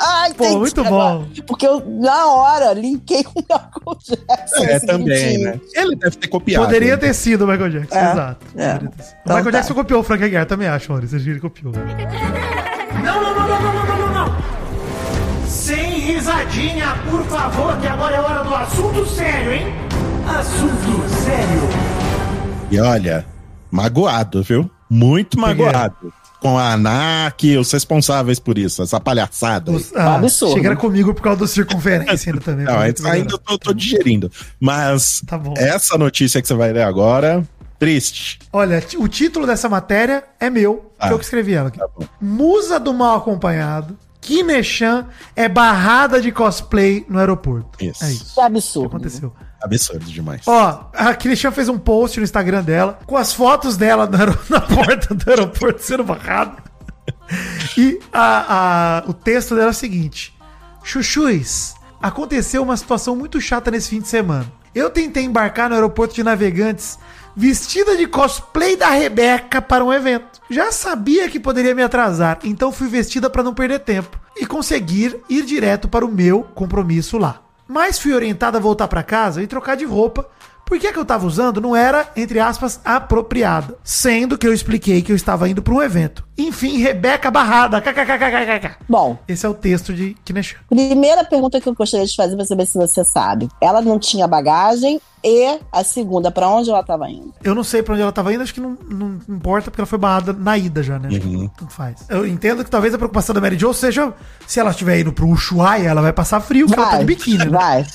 ah, 0.00 0.28
Pô, 0.36 0.58
muito 0.58 0.84
bom. 0.84 1.24
Porque 1.46 1.66
eu, 1.66 1.82
na 1.86 2.26
hora, 2.26 2.72
linkei 2.72 3.22
com 3.24 3.40
o 3.40 3.42
Michael 3.42 3.98
Jackson. 4.28 4.64
É, 4.64 4.78
também, 4.80 5.04
gritinho. 5.04 5.44
né? 5.50 5.60
Ele 5.74 5.96
deve 5.96 6.16
ter 6.16 6.28
copiado. 6.28 6.64
Poderia 6.64 6.96
ter 6.98 7.14
sido 7.14 7.44
o 7.44 7.46
Michael 7.48 7.70
Jackson, 7.70 7.96
É, 7.98 8.12
exato. 8.12 8.46
é. 8.56 8.72
Sido. 8.72 8.84
Então 8.84 9.04
o 9.24 9.28
Michael 9.28 9.44
tá. 9.44 9.50
Jackson 9.50 9.74
copiou 9.74 10.00
o 10.00 10.02
Frank 10.02 10.24
Aguiar, 10.24 10.46
também 10.46 10.68
acho, 10.68 10.90
Maurício. 10.90 11.18
Ele 11.18 11.40
copiou. 11.40 11.72
Não, 13.04 13.20
não, 13.22 13.34
não, 13.34 13.41
Sem 16.50 16.60
risadinha, 16.60 16.86
por 17.08 17.24
favor, 17.26 17.76
que 17.78 17.86
agora 17.86 18.16
é 18.16 18.20
hora 18.20 18.42
do 18.44 18.54
assunto 18.54 19.06
sério, 19.06 19.52
hein? 19.52 19.66
Assunto 20.26 21.08
sério. 21.24 21.62
E 22.70 22.80
olha, 22.80 23.24
magoado, 23.70 24.42
viu? 24.42 24.70
Muito 24.90 25.38
magoado. 25.38 26.12
Com 26.40 26.58
a 26.58 26.72
ANAC, 26.72 27.56
os 27.56 27.70
responsáveis 27.70 28.40
por 28.40 28.58
isso, 28.58 28.82
essa 28.82 28.98
palhaçada. 28.98 29.70
Os- 29.70 29.94
ah, 29.94 30.16
absurdo. 30.16 30.54
Chegaram 30.54 30.76
comigo 30.76 31.14
por 31.14 31.22
causa 31.22 31.38
do 31.38 31.46
circunferência 31.46 32.32
ainda 32.32 32.42
também. 32.44 32.64
Não, 32.66 32.78
ainda, 32.80 33.34
eu 33.34 33.38
tô, 33.38 33.56
tô 33.58 33.72
digerindo. 33.72 34.30
Mas 34.58 35.22
Tá 35.26 35.38
bom. 35.38 35.54
essa 35.56 35.96
notícia 35.96 36.42
que 36.42 36.48
você 36.48 36.54
vai 36.54 36.72
ler 36.72 36.82
agora, 36.82 37.46
triste. 37.78 38.40
Olha, 38.52 38.82
o 38.98 39.06
título 39.06 39.46
dessa 39.46 39.68
matéria 39.68 40.24
é 40.40 40.50
meu, 40.50 40.90
Ah. 40.98 41.06
que 41.06 41.14
eu 41.14 41.18
que 41.18 41.24
escrevi 41.24 41.54
ela 41.54 41.68
aqui. 41.68 41.78
Tá 41.78 41.86
bom. 41.96 42.04
Musa 42.20 42.80
do 42.80 42.92
mal 42.92 43.18
acompanhado, 43.18 43.96
Kineshan 44.22 45.06
é 45.36 45.48
barrada 45.48 46.20
de 46.22 46.30
cosplay 46.32 47.04
no 47.08 47.18
aeroporto. 47.18 47.84
Isso. 47.84 48.04
É 48.04 48.10
isso. 48.12 48.34
Que 48.34 48.40
absurdo. 48.40 48.88
que 48.90 48.96
aconteceu. 48.96 49.32
Absurdo 49.60 50.04
demais. 50.06 50.42
Ó, 50.46 50.88
a 50.94 51.12
Kineshan 51.14 51.50
fez 51.52 51.68
um 51.68 51.76
post 51.78 52.18
no 52.18 52.24
Instagram 52.24 52.62
dela 52.62 52.98
com 53.04 53.16
as 53.16 53.32
fotos 53.34 53.76
dela 53.76 54.08
na 54.48 54.60
porta 54.60 55.14
do 55.14 55.28
aeroporto 55.28 55.82
sendo 55.82 56.04
barrada. 56.04 56.56
E 57.76 57.98
a, 58.12 59.00
a- 59.02 59.04
o 59.08 59.12
texto 59.12 59.54
dela 59.54 59.68
é 59.68 59.70
o 59.70 59.74
seguinte: 59.74 60.34
Chuchus, 60.84 61.74
aconteceu 62.00 62.62
uma 62.62 62.76
situação 62.76 63.16
muito 63.16 63.40
chata 63.40 63.70
nesse 63.70 63.88
fim 63.90 64.00
de 64.00 64.08
semana. 64.08 64.46
Eu 64.74 64.88
tentei 64.88 65.24
embarcar 65.24 65.68
no 65.68 65.74
aeroporto 65.74 66.14
de 66.14 66.22
navegantes 66.22 66.98
vestida 67.36 67.96
de 67.96 68.06
cosplay 68.06 68.76
da 68.76 68.88
Rebeca 68.90 69.60
para 69.62 69.84
um 69.84 69.92
evento. 69.92 70.40
Já 70.50 70.70
sabia 70.72 71.28
que 71.28 71.40
poderia 71.40 71.74
me 71.74 71.82
atrasar, 71.82 72.38
então 72.44 72.72
fui 72.72 72.88
vestida 72.88 73.30
para 73.30 73.42
não 73.42 73.54
perder 73.54 73.80
tempo 73.80 74.18
e 74.36 74.46
conseguir 74.46 75.20
ir 75.28 75.44
direto 75.44 75.88
para 75.88 76.04
o 76.04 76.12
meu 76.12 76.42
compromisso 76.54 77.18
lá. 77.18 77.40
Mas 77.68 77.98
fui 77.98 78.12
orientada 78.12 78.58
a 78.58 78.60
voltar 78.60 78.88
para 78.88 79.02
casa 79.02 79.42
e 79.42 79.46
trocar 79.46 79.76
de 79.76 79.84
roupa, 79.84 80.28
porque 80.66 80.86
a 80.86 80.92
que 80.92 80.98
eu 80.98 81.04
tava 81.04 81.26
usando 81.26 81.60
não 81.60 81.76
era, 81.76 82.10
entre 82.16 82.38
aspas, 82.40 82.80
apropriada. 82.84 83.76
Sendo 83.84 84.38
que 84.38 84.46
eu 84.46 84.54
expliquei 84.54 85.02
que 85.02 85.12
eu 85.12 85.16
estava 85.16 85.48
indo 85.48 85.62
para 85.62 85.74
um 85.74 85.82
evento. 85.82 86.24
Enfim, 86.36 86.78
Rebeca 86.78 87.30
barrada. 87.30 87.80
KKKKKK. 87.80 88.76
Bom, 88.88 89.18
Esse 89.28 89.44
é 89.44 89.48
o 89.48 89.54
texto 89.54 89.92
de 89.92 90.16
Kineshan. 90.24 90.56
primeira 90.68 91.24
pergunta 91.24 91.60
que 91.60 91.68
eu 91.68 91.74
gostaria 91.74 92.06
de 92.06 92.16
fazer 92.16 92.36
pra 92.36 92.44
saber 92.46 92.66
se 92.66 92.78
você 92.78 93.04
sabe. 93.04 93.48
Ela 93.60 93.82
não 93.82 93.98
tinha 93.98 94.26
bagagem 94.26 95.00
e 95.24 95.58
a 95.72 95.84
segunda, 95.84 96.30
pra 96.30 96.48
onde 96.48 96.70
ela 96.70 96.82
tava 96.82 97.08
indo? 97.10 97.32
Eu 97.44 97.54
não 97.54 97.62
sei 97.64 97.82
pra 97.82 97.94
onde 97.94 98.02
ela 98.02 98.12
tava 98.12 98.32
indo, 98.32 98.42
acho 98.42 98.54
que 98.54 98.60
não, 98.60 98.76
não 98.88 99.18
importa, 99.28 99.70
porque 99.70 99.80
ela 99.80 99.86
foi 99.86 99.98
barrada 99.98 100.32
na 100.32 100.56
ida 100.58 100.82
já, 100.82 100.98
né? 100.98 101.08
Acho 101.08 101.20
que 101.20 101.26
Uhum. 101.32 101.48
Tanto 101.48 101.72
faz. 101.72 101.96
Eu 102.08 102.26
entendo 102.26 102.64
que 102.64 102.70
talvez 102.70 102.92
a 102.94 102.98
preocupação 102.98 103.34
da 103.34 103.40
Mary 103.40 103.58
Jo 103.58 103.72
seja 103.72 104.12
se 104.46 104.58
ela 104.60 104.70
estiver 104.70 105.00
indo 105.00 105.12
pro 105.12 105.26
Ushuaia, 105.28 105.88
ela 105.88 106.02
vai 106.02 106.12
passar 106.12 106.40
frio, 106.40 106.66
porque 106.66 106.80
ela 106.80 106.90
tá 106.90 106.98
de 106.98 107.04
biquíni, 107.04 107.38
né? 107.38 107.46
vai. 107.50 107.86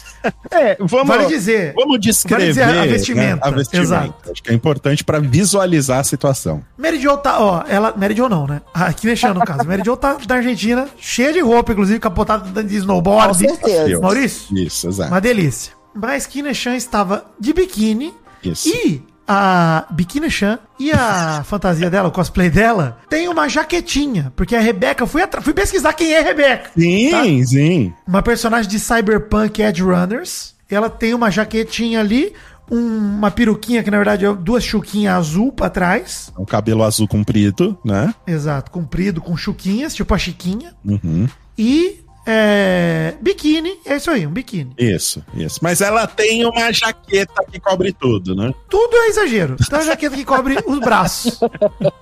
É, 0.51 0.75
vamos, 0.79 1.07
Vale 1.07 1.25
dizer. 1.27 1.73
vamos 1.75 1.99
descrever 1.99 2.41
Vale 2.41 2.47
dizer 2.53 2.63
a 2.63 2.81
né, 2.81 2.87
vestimenta, 2.87 3.47
a 3.47 3.51
vestimenta. 3.51 3.83
exato. 3.85 4.31
Acho 4.31 4.43
que 4.43 4.49
é 4.49 4.53
importante 4.53 5.03
pra 5.03 5.19
visualizar 5.19 5.99
a 5.99 6.03
situação. 6.03 6.63
Mary 6.77 6.99
Jo 6.99 7.17
tá, 7.17 7.39
ó, 7.39 7.63
ela. 7.67 7.93
Mary 7.95 8.15
Jo 8.15 8.27
não, 8.27 8.45
né? 8.47 8.61
Ah, 8.73 8.91
Kineshan, 8.91 9.33
no 9.33 9.41
caso. 9.45 9.63
Mary 9.65 9.83
Jo 9.85 9.95
tá 9.95 10.17
da 10.27 10.35
Argentina, 10.35 10.87
cheia 10.97 11.31
de 11.31 11.39
roupa, 11.39 11.71
inclusive, 11.71 11.99
capotada 11.99 12.63
de 12.63 12.69
Com 12.69 12.75
snowboard. 12.81 13.37
certeza. 13.37 13.99
Maurício? 14.01 14.57
Isso, 14.57 14.87
exato. 14.89 15.11
Uma 15.11 15.21
delícia. 15.21 15.76
Mas 16.01 16.25
Kineshan 16.27 16.75
estava 16.75 17.25
de 17.39 17.53
biquíni 17.53 18.13
Isso. 18.43 18.69
e 18.69 19.01
a 19.27 19.85
Bikini 19.91 20.29
Chan 20.31 20.57
e 20.79 20.91
a 20.91 21.43
fantasia 21.45 21.89
dela, 21.89 22.07
o 22.07 22.11
cosplay 22.11 22.49
dela, 22.49 22.97
tem 23.09 23.27
uma 23.27 23.49
jaquetinha. 23.49 24.31
Porque 24.35 24.55
a 24.55 24.59
Rebeca, 24.61 25.05
fui, 25.05 25.21
fui 25.41 25.53
pesquisar 25.53 25.91
quem 25.93 26.13
é 26.13 26.19
a 26.19 26.23
Rebeca. 26.23 26.69
Sim, 26.77 27.45
sim. 27.45 27.93
Uma 28.07 28.21
personagem 28.21 28.69
de 28.69 28.79
Cyberpunk 28.79 29.61
Edge 29.61 29.81
Runners. 29.81 30.55
Ela 30.69 30.89
tem 30.89 31.13
uma 31.13 31.29
jaquetinha 31.31 31.99
ali, 31.99 32.33
um- 32.71 32.77
uma 33.17 33.31
peruquinha, 33.31 33.81
que 33.83 33.89
na 33.91 33.97
verdade 33.97 34.25
é 34.25 34.33
duas 34.33 34.63
chuquinhas 34.63 35.15
azul 35.15 35.51
pra 35.51 35.69
trás. 35.69 36.31
O 36.37 36.45
cabelo 36.45 36.83
azul 36.83 37.07
comprido, 37.07 37.77
né? 37.83 38.13
Exato, 38.25 38.69
comprido, 38.71 39.19
com 39.21 39.35
chuquinhas, 39.35 39.93
tipo 39.95 40.13
a 40.13 40.17
Chiquinha. 40.17 40.73
Uhum. 40.85 41.27
E 41.57 42.01
é, 42.29 43.13
biquíni, 43.21 43.73
é 43.85 43.95
isso 43.95 44.11
aí, 44.11 44.27
um 44.27 44.31
biquíni. 44.31 44.73
Isso, 44.77 45.23
isso. 45.33 45.59
Mas 45.61 45.79
ela 45.79 46.05
tem 46.05 46.45
uma 46.45 46.71
jaqueta 46.73 47.41
que 47.49 47.57
cobre 47.59 47.93
tudo, 47.93 48.35
né? 48.35 48.53
Tudo 48.69 48.95
é 48.97 49.07
exagero. 49.07 49.55
Então 49.59 49.79
a 49.79 49.83
jaqueta 49.83 50.15
que 50.15 50.25
cobre 50.25 50.57
os 50.65 50.79
braços. 50.79 51.39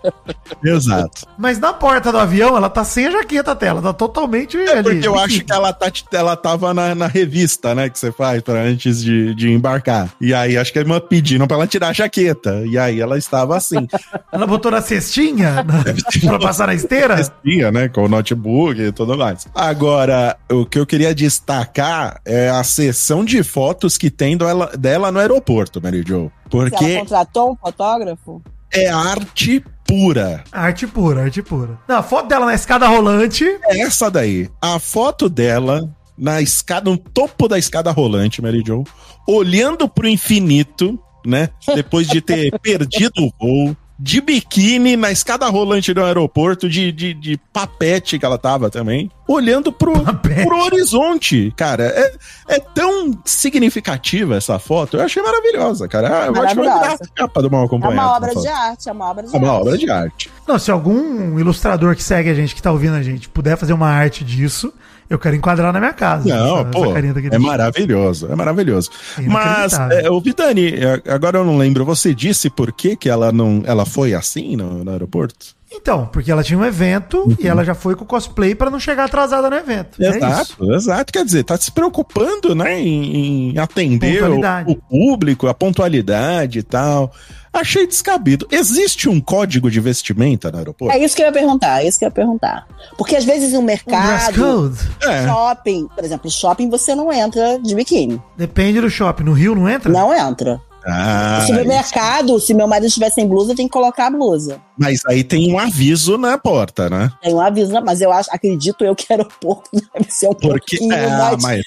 Exato. 0.64 1.28
Mas 1.38 1.60
na 1.60 1.74
porta 1.74 2.12
do 2.12 2.18
avião, 2.18 2.56
ela 2.58 2.70
tá 2.70 2.84
sem 2.84 3.06
a 3.08 3.12
jaqueta 3.12 3.52
até, 3.52 3.68
ela 3.68 3.82
tá 3.82 3.94
totalmente 3.94 4.58
É 4.58 4.72
ali. 4.80 4.84
porque 4.84 5.08
eu 5.08 5.18
acho 5.20 5.44
que 5.44 5.52
ela, 5.52 5.72
tá, 5.72 5.92
ela 6.14 6.36
tava 6.36 6.74
na, 6.74 6.96
na 6.96 7.08
revista, 7.08 7.76
né? 7.76 7.90
Que 7.90 8.00
você 8.00 8.12
faz 8.12 8.42
pra 8.42 8.56
antes 8.62 9.02
de, 9.04 9.36
de 9.36 9.52
embarcar. 9.52 10.10
E 10.20 10.34
aí 10.34 10.58
acho 10.58 10.74
que 10.74 10.80
eles 10.80 10.92
pediram 11.08 11.46
pra 11.48 11.58
ela 11.58 11.68
tirar 11.68 11.90
a 11.90 11.94
jaqueta. 11.94 12.64
E 12.66 12.78
aí 12.78 13.00
ela 13.00 13.18
estava 13.18 13.56
assim. 13.56 13.88
Ela 14.32 14.48
botou 14.48 14.72
na 14.72 14.82
cestinha 14.82 15.64
na- 15.64 15.84
pra 16.30 16.40
passar 16.40 16.68
na 16.68 16.74
esteira. 16.74 17.16
Vestia, 17.18 17.72
né? 17.72 17.88
Com 17.90 18.06
o 18.06 18.10
notebook 18.10 18.80
e 18.82 18.92
tudo 18.92 19.18
mais. 19.18 19.48
Agora, 19.54 20.14
o 20.51 20.65
que 20.65 20.80
eu 20.80 20.86
queria 20.86 21.13
destacar 21.13 22.19
é 22.25 22.49
a 22.49 22.63
sessão 22.63 23.23
de 23.23 23.43
fotos 23.43 23.97
que 23.97 24.10
tem 24.10 24.38
dela, 24.38 24.71
dela 24.78 25.12
no 25.12 25.19
aeroporto, 25.19 25.82
Mary 25.82 26.04
Jo. 26.06 26.32
Se 26.49 26.58
ela 26.58 26.69
Porque 26.69 26.99
contratou 26.99 27.51
um 27.51 27.56
fotógrafo? 27.56 28.41
é 28.71 28.89
arte 28.89 29.63
pura. 29.88 30.43
Arte 30.51 30.86
pura, 30.86 31.23
arte 31.23 31.41
pura. 31.41 31.80
Não, 31.88 31.97
a 31.97 32.04
foto 32.04 32.28
dela 32.28 32.45
na 32.45 32.54
escada 32.54 32.88
rolante. 32.88 33.45
É 33.65 33.82
essa 33.82 34.12
daí. 34.12 34.49
A 34.62 34.80
foto 34.80 35.30
dela 35.30 35.89
na 36.17 36.41
escada, 36.41 36.89
no 36.89 36.97
topo 36.97 37.47
da 37.47 37.58
escada 37.58 37.91
rolante, 37.91 38.41
Mary 38.41 38.63
Jo, 38.65 38.84
olhando 39.28 39.88
pro 39.88 40.08
infinito, 40.08 40.99
né? 41.25 41.49
Depois 41.73 42.08
de 42.08 42.21
ter 42.21 42.58
perdido 42.60 43.13
o 43.23 43.34
voo. 43.39 43.78
De 43.97 44.19
biquíni 44.19 44.97
na 44.97 45.10
escada 45.10 45.47
rolante 45.47 45.93
do 45.93 46.03
aeroporto, 46.03 46.67
de, 46.69 46.91
de, 46.91 47.13
de 47.13 47.38
papete 47.53 48.19
que 48.19 48.25
ela 48.25 48.38
tava 48.38 48.69
também, 48.69 49.10
olhando 49.25 49.71
pro, 49.71 49.97
Papete. 50.03 50.45
pro 50.45 50.58
horizonte, 50.63 51.53
cara. 51.55 51.86
É, 51.86 52.13
é 52.55 52.60
tão 52.60 53.17
significativa 53.23 54.36
essa 54.36 54.60
foto. 54.60 54.97
Eu 54.97 55.03
achei 55.03 55.23
maravilhosa, 55.23 55.88
cara. 55.88 56.25
Eu 56.27 56.43
acho 56.43 56.55
que 56.55 56.67
a 56.67 56.97
capa 57.15 57.41
do 57.41 57.49
mal 57.49 57.63
É 57.63 57.65
acompanhado. 57.67 57.97
uma 57.97 58.15
obra 58.17 58.31
essa 58.31 58.41
de 58.41 58.47
arte, 58.49 58.89
é 58.89 58.91
uma 58.91 59.10
obra 59.10 59.23
de 59.27 59.34
É 59.36 59.39
uma 59.39 59.47
arte. 59.49 59.62
obra 59.62 59.77
de 59.77 59.89
arte. 59.89 60.31
Não, 60.45 60.60
se 60.60 60.69
algum 60.71 61.39
ilustrador 61.39 61.95
que 61.95 62.03
segue 62.03 62.29
a 62.29 62.34
gente, 62.34 62.53
que 62.53 62.62
tá 62.62 62.71
ouvindo 62.71 62.95
a 62.95 63.01
gente, 63.01 63.29
puder 63.29 63.58
fazer 63.58 63.71
uma 63.73 63.88
arte 63.89 64.23
disso, 64.25 64.73
eu 65.10 65.20
quero 65.20 65.36
enquadrar 65.36 65.72
na 65.74 65.80
minha 65.80 65.94
casa. 65.94 66.28
Não, 66.28 66.60
essa- 66.62 66.65
pô, 66.65 66.86
essa 66.86 67.00
é 67.00 67.02
jeito. 67.13 67.39
maravilhoso, 67.41 68.28
é 68.32 68.36
maravilhoso. 68.36 68.89
Mas, 69.28 69.74
é, 69.74 70.10
o 70.10 70.20
Vidani, 70.20 70.70
é, 70.74 71.02
agora 71.12 71.38
eu 71.39 71.46
não 71.46 71.58
lembro, 71.58 71.86
você 71.86 72.13
disse 72.13 72.50
por 72.50 72.72
que, 72.72 72.96
que 72.96 73.10
ela 73.10 73.32
não, 73.32 73.62
ela 73.65 73.86
foi 73.86 74.13
assim 74.13 74.56
no, 74.56 74.84
no 74.84 74.91
aeroporto? 74.91 75.56
Então, 75.78 76.06
porque 76.06 76.32
ela 76.32 76.41
tinha 76.44 76.58
um 76.58 76.63
evento 76.63 77.36
e 77.39 77.48
ela 77.48 77.65
já 77.65 77.76
foi 77.76 77.96
com 77.96 78.06
cosplay 78.06 78.56
pra 78.56 78.70
não 78.70 78.80
chegar 78.80 79.06
atrasada 79.06 79.50
no 79.50 79.56
evento. 79.58 80.02
É 80.02 80.08
exato, 80.15 80.74
exato. 80.74 81.12
Quer 81.12 81.26
dizer, 81.26 81.44
tá 81.44 81.58
se 81.58 81.70
preocupando, 81.72 82.56
né, 82.56 82.80
em, 82.80 83.52
em 83.52 83.58
atender 83.58 84.24
o, 84.24 84.39
o 84.72 84.76
público, 84.76 85.48
a 85.48 85.54
pontualidade 85.54 86.60
e 86.60 86.63
tal. 86.63 87.12
Achei 87.56 87.88
descabido. 87.88 88.48
Existe 88.52 89.08
um 89.08 89.22
código 89.22 89.72
de 89.72 89.80
vestimenta 89.80 90.52
no 90.52 90.58
aeroporto? 90.58 90.94
É 90.96 91.00
isso 91.00 91.15
que 91.15 91.22
eu 91.22 91.28
ia 91.28 91.32
perguntar, 91.32 91.84
é 91.84 91.88
isso 91.88 91.98
que 91.98 92.06
eu 92.06 92.08
ia 92.08 92.12
perguntar. 92.12 92.68
Porque 92.98 93.15
às 93.15 93.24
vezes 93.24 93.54
no 93.54 93.60
Um 93.62 93.65
dress 93.65 93.86
mercado, 93.86 94.36
code. 94.36 94.78
É. 95.04 95.26
shopping, 95.28 95.88
por 95.96 96.04
exemplo, 96.04 96.30
shopping 96.30 96.70
você 96.70 96.94
não 96.94 97.12
entra 97.12 97.58
de 97.60 97.74
biquíni. 97.74 98.22
Depende 98.38 98.82
do 98.82 98.89
shopping. 98.89 99.24
No 99.24 99.34
Rio 99.34 99.56
não 99.56 99.70
entra? 99.70 99.91
Não 99.91 100.13
entra. 100.13 100.62
Ah, 100.88 101.41
se 101.44 101.52
no 101.52 101.65
mercado, 101.65 102.39
se 102.39 102.54
meu 102.54 102.68
marido 102.68 102.86
estiver 102.86 103.10
sem 103.10 103.28
blusa, 103.28 103.56
tem 103.56 103.65
que 103.65 103.74
colocar 103.74 104.06
a 104.06 104.10
blusa. 104.12 104.62
mas 104.78 105.02
aí 105.08 105.24
tem 105.24 105.52
um 105.52 105.58
aviso 105.58 106.15
na 106.15 106.38
porta, 106.38 106.88
né? 106.88 107.12
Tem 107.24 107.34
um 107.34 107.41
aviso, 107.41 107.72
mas 107.84 108.02
eu 108.02 108.12
acho, 108.12 108.30
acredito 108.32 108.86
eu 108.86 108.94
que 108.96 109.06
aeroporto 109.12 109.68
deve 109.74 110.12
ser 110.12 110.28
um 110.28 110.34
Porque, 110.36 110.78
pouquinho 110.78 110.94
é, 110.94 111.08
mais, 111.10 111.41
mas 111.41 111.62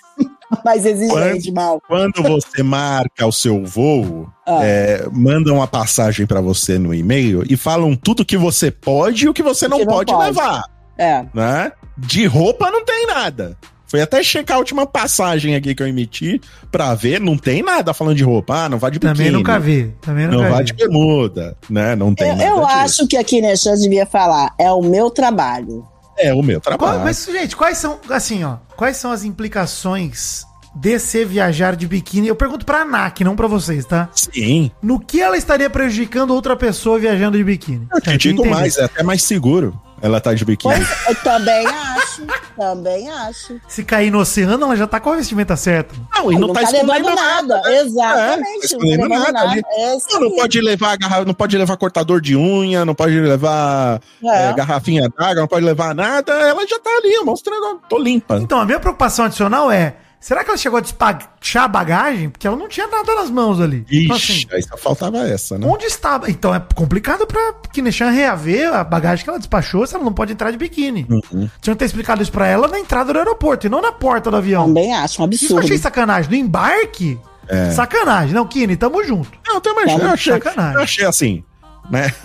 mais 0.65 0.85
exigente, 0.87 1.51
mal. 1.53 1.81
Quando 1.87 2.23
você 2.23 2.63
marca 2.63 3.27
o 3.27 3.33
seu 3.33 3.65
voo, 3.65 4.29
Ah. 4.47 4.61
é, 4.65 5.07
mandam 5.13 5.63
a 5.63 5.67
passagem 5.67 6.27
pra 6.27 6.41
você 6.41 6.79
no 6.79 6.95
e-mail 6.95 7.43
e 7.49 7.57
falam 7.57 7.95
tudo 7.95 8.25
que 8.25 8.37
você 8.37 8.71
pode 8.71 9.27
e 9.27 9.29
o 9.29 9.35
que 9.35 9.43
você 9.43 9.69
não, 9.69 9.79
que 9.79 9.85
não 9.85 9.93
pode, 9.95 10.13
pode. 10.13 10.25
levar, 10.27 10.65
É. 10.97 11.25
né? 11.35 11.73
De 11.97 12.27
roupa 12.27 12.71
não 12.71 12.85
tem 12.85 13.07
nada. 13.07 13.57
Foi 13.91 14.03
até 14.03 14.23
checar 14.23 14.57
a 14.57 14.61
última 14.61 14.87
passagem 14.87 15.55
aqui 15.57 15.75
que 15.75 15.83
eu 15.83 15.89
emiti 15.89 16.39
pra 16.71 16.95
ver, 16.95 17.19
não 17.19 17.39
tem 17.39 17.63
nada 17.63 17.95
falando 17.95 18.17
de 18.17 18.23
roupa. 18.23 18.65
Ah, 18.65 18.69
não 18.69 18.79
vá 18.79 18.91
de 18.91 18.99
biquíni. 18.99 19.17
Também 19.17 19.31
nunca 19.33 19.59
vi. 19.59 19.95
Também 20.03 20.27
Não 20.27 20.35
nunca 20.39 20.51
vá 20.51 20.59
vi. 20.59 20.65
de 20.65 20.73
bermuda, 20.75 21.57
né? 21.71 21.97
Não 21.97 22.15
tem 22.15 22.29
Eu, 22.29 22.37
nada 22.37 22.45
eu 22.51 22.57
disso. 22.67 22.69
acho 22.71 23.07
que 23.09 23.17
aqui 23.17 23.37
Kineshan 23.37 23.77
devia 23.77 24.05
falar, 24.05 24.53
é 24.59 24.71
o 24.71 24.83
meu 24.83 25.09
trabalho. 25.11 25.87
É 26.19 26.35
o 26.35 26.43
meu 26.43 26.61
Qual- 26.61 26.77
trabalho. 26.79 27.01
mas, 27.05 27.25
gente, 27.25 27.57
quais 27.57 27.79
são, 27.79 27.99
assim, 28.11 28.45
ó, 28.45 28.57
quais 28.77 28.97
são 28.97 29.11
as 29.13 29.23
implicações 29.25 30.45
de 30.75 30.99
ser 30.99 31.27
viajar 31.27 31.77
de 31.77 31.87
biquíni? 31.87 32.29
Eu 32.29 32.37
pergunto 32.37 32.65
pra 32.67 32.83
ANAC, 32.83 33.23
não 33.25 33.35
pra 33.37 33.47
vocês, 33.47 33.85
tá? 33.85 34.09
Sim. 34.15 34.71
No 34.83 34.99
que 35.01 35.21
ela 35.21 35.37
estaria 35.37 35.69
prejudicando 35.71 36.31
outra 36.33 36.57
pessoa 36.57 36.99
viajando 36.99 37.37
de 37.39 37.45
biquíni? 37.45 37.87
Eu 37.93 38.01
te 38.01 38.17
digo 38.17 38.45
mais, 38.47 38.77
é 38.79 38.85
até 38.85 39.03
mais 39.03 39.23
seguro 39.23 39.79
ela 40.01 40.21
tá 40.21 40.35
de 40.35 40.45
biquíni. 40.45 40.75
Pois, 40.75 40.89
eu 41.09 41.15
também 41.17 41.67
acho, 41.67 42.23
também 42.57 43.09
acho. 43.11 43.61
Se 43.69 43.85
cair 43.85 44.11
no 44.11 44.19
oceano, 44.21 44.65
ela 44.65 44.77
já 44.77 44.87
tá 44.87 44.99
com 45.01 45.11
a 45.13 45.17
vestimenta 45.17 45.57
certa. 45.57 45.95
Não, 46.15 46.31
e 46.31 46.35
Não, 46.35 46.49
não, 46.49 46.55
tá, 46.55 46.61
tá 46.61 46.73
escondendo 46.73 47.09
levando 47.09 47.17
nada. 47.17 47.63
né? 47.63 47.79
Exatamente. 47.81 48.67
É, 48.67 48.69
tá 48.69 48.77
não 48.77 48.81
tá 48.81 48.87
levando 48.87 49.33
nada 49.33 49.41
ali. 49.41 49.63
É 49.71 49.97
isso 49.97 50.07
Não, 50.13 50.21
não 50.21 50.37
pode 50.37 50.61
levar 50.61 50.97
garra... 50.97 51.25
não 51.25 51.35
pode 51.35 51.57
levar 51.59 51.77
cortador 51.77 52.21
de 52.21 52.37
unha, 52.37 52.85
não 52.85 52.95
pode 52.95 53.19
levar 53.21 54.01
É. 54.25 54.51
é, 54.51 54.53
garrafinha 54.55 55.09
d'água, 55.09 55.41
não 55.43 55.49
pode 55.49 55.65
levar 55.65 55.95
nada. 55.95 56.33
Ela 56.33 56.67
já 56.67 56.79
tá 56.79 56.91
ali, 56.91 57.19
mostrando, 57.25 57.81
tô 57.89 57.99
limpa. 57.99 58.37
Então, 58.37 58.59
a 58.61 58.65
minha 58.65 58.81
preocupação 58.81 59.25
adicional 59.25 59.71
é, 59.71 59.97
será 60.21 60.43
que 60.45 60.51
ela 60.51 60.57
chegou 60.59 60.79
a 60.79 60.81
despachar 60.81 61.65
a 61.65 61.69
bagagem? 61.69 62.29
Porque 62.31 62.47
ela 62.47 62.57
não 62.57 62.69
tinha 62.69 62.87
nada 62.87 63.15
nas 63.15 63.31
mãos 63.31 63.61
ali. 63.61 63.85
Então, 63.91 64.17
assim, 64.17 64.33
Ixi, 64.33 64.49
aí 64.53 64.63
só 64.63 64.77
faltava 64.77 65.19
essa, 65.19 65.59
né? 65.59 65.67
Onde 65.67 65.85
estava? 65.85 66.31
Então 66.31 66.55
é 66.55 66.61
complicado 66.75 67.27
pra 67.27 67.55
Kineshan 67.73 68.11
reaver 68.11 68.73
a 68.75 68.83
bagagem 68.85 69.25
que 69.25 69.31
ela 69.31 69.39
despachou 69.39 69.87
se 69.87 69.95
ela 69.95 70.05
não 70.05 70.13
pode 70.13 70.33
entrar 70.33 70.51
de 70.51 70.57
biquíni. 70.57 71.07
Uhum. 71.09 71.49
Tinha 71.61 71.75
que 71.75 71.79
ter 71.79 71.85
explicado 71.85 72.23
isso 72.23 72.33
pra 72.33 72.47
ela 72.47 72.67
na 72.69 72.79
entrada 72.79 73.13
do 73.13 73.19
aeroporto 73.19 73.67
e 73.67 73.71
não 73.71 73.81
na 73.81 73.93
porta 73.93 74.31
do 74.31 74.37
avião. 74.37 74.67
Também 74.67 74.95
acho 74.95 75.23
um 75.23 75.29
Isso 75.31 75.45
eu 75.45 75.49
absurdo. 75.49 75.65
achei 75.65 75.79
sacanagem. 75.79 76.31
No 76.31 76.37
embarque, 76.37 77.19
É. 77.49 77.71
sacanagem. 77.71 78.35
Não, 78.35 78.47
Kine, 78.47 78.77
tamo 78.77 79.03
junto. 79.05 79.31
Não, 79.47 79.55
eu 79.57 79.61
Tá 79.61 79.71
eu 79.71 80.11
achei, 80.13 80.33
sacanagem. 80.35 80.75
eu 80.75 80.81
achei 80.83 81.05
assim, 81.07 81.45
né? 81.91 82.13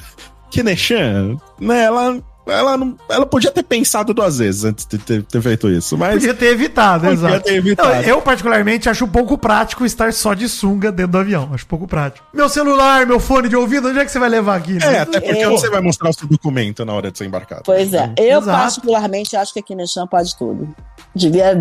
Que 0.51 0.61
Nechan, 0.61 1.37
né? 1.59 1.83
Ela, 1.85 2.21
ela, 2.45 2.77
não, 2.77 2.95
ela 3.09 3.25
podia 3.25 3.51
ter 3.51 3.63
pensado 3.63 4.13
duas 4.13 4.37
vezes 4.37 4.63
antes 4.65 4.85
de 4.85 4.97
ter, 4.97 5.23
ter 5.23 5.41
feito 5.41 5.69
isso, 5.69 5.97
mas 5.97 6.13
Podia 6.15 6.33
ter 6.33 6.47
evitado, 6.47 7.05
Podia 7.07 7.13
exato. 7.13 7.45
ter 7.45 7.55
evitado. 7.55 7.89
Não, 7.89 8.01
eu, 8.01 8.21
particularmente, 8.21 8.89
acho 8.89 9.05
um 9.05 9.09
pouco 9.09 9.37
prático 9.37 9.85
estar 9.85 10.11
só 10.13 10.33
de 10.33 10.47
sunga 10.49 10.91
dentro 10.91 11.13
do 11.13 11.17
avião. 11.19 11.49
Acho 11.53 11.65
pouco 11.65 11.87
prático. 11.87 12.25
Meu 12.33 12.49
celular, 12.49 13.05
meu 13.05 13.19
fone 13.19 13.47
de 13.49 13.55
ouvido, 13.55 13.87
onde 13.89 13.99
é 13.99 14.05
que 14.05 14.11
você 14.11 14.19
vai 14.19 14.29
levar 14.29 14.55
aqui? 14.57 14.77
é, 14.81 14.99
até 14.99 15.19
porque 15.21 15.39
Eu- 15.43 15.51
você 15.51 15.69
vai 15.69 15.81
mostrar 15.81 16.09
o 16.09 16.13
seu 16.13 16.27
documento 16.27 16.83
na 16.85 16.93
hora 16.93 17.11
de 17.11 17.17
ser 17.17 17.25
embarcado. 17.25 17.61
Pois 17.65 17.93
é. 17.93 18.11
Eu, 18.17 18.39
Exato. 18.39 18.57
particularmente, 18.57 19.35
acho 19.35 19.53
que 19.53 19.59
a 19.59 19.63
Kineshan 19.63 20.05
pode 20.07 20.37
tudo. 20.37 20.75
Devia, 21.15 21.53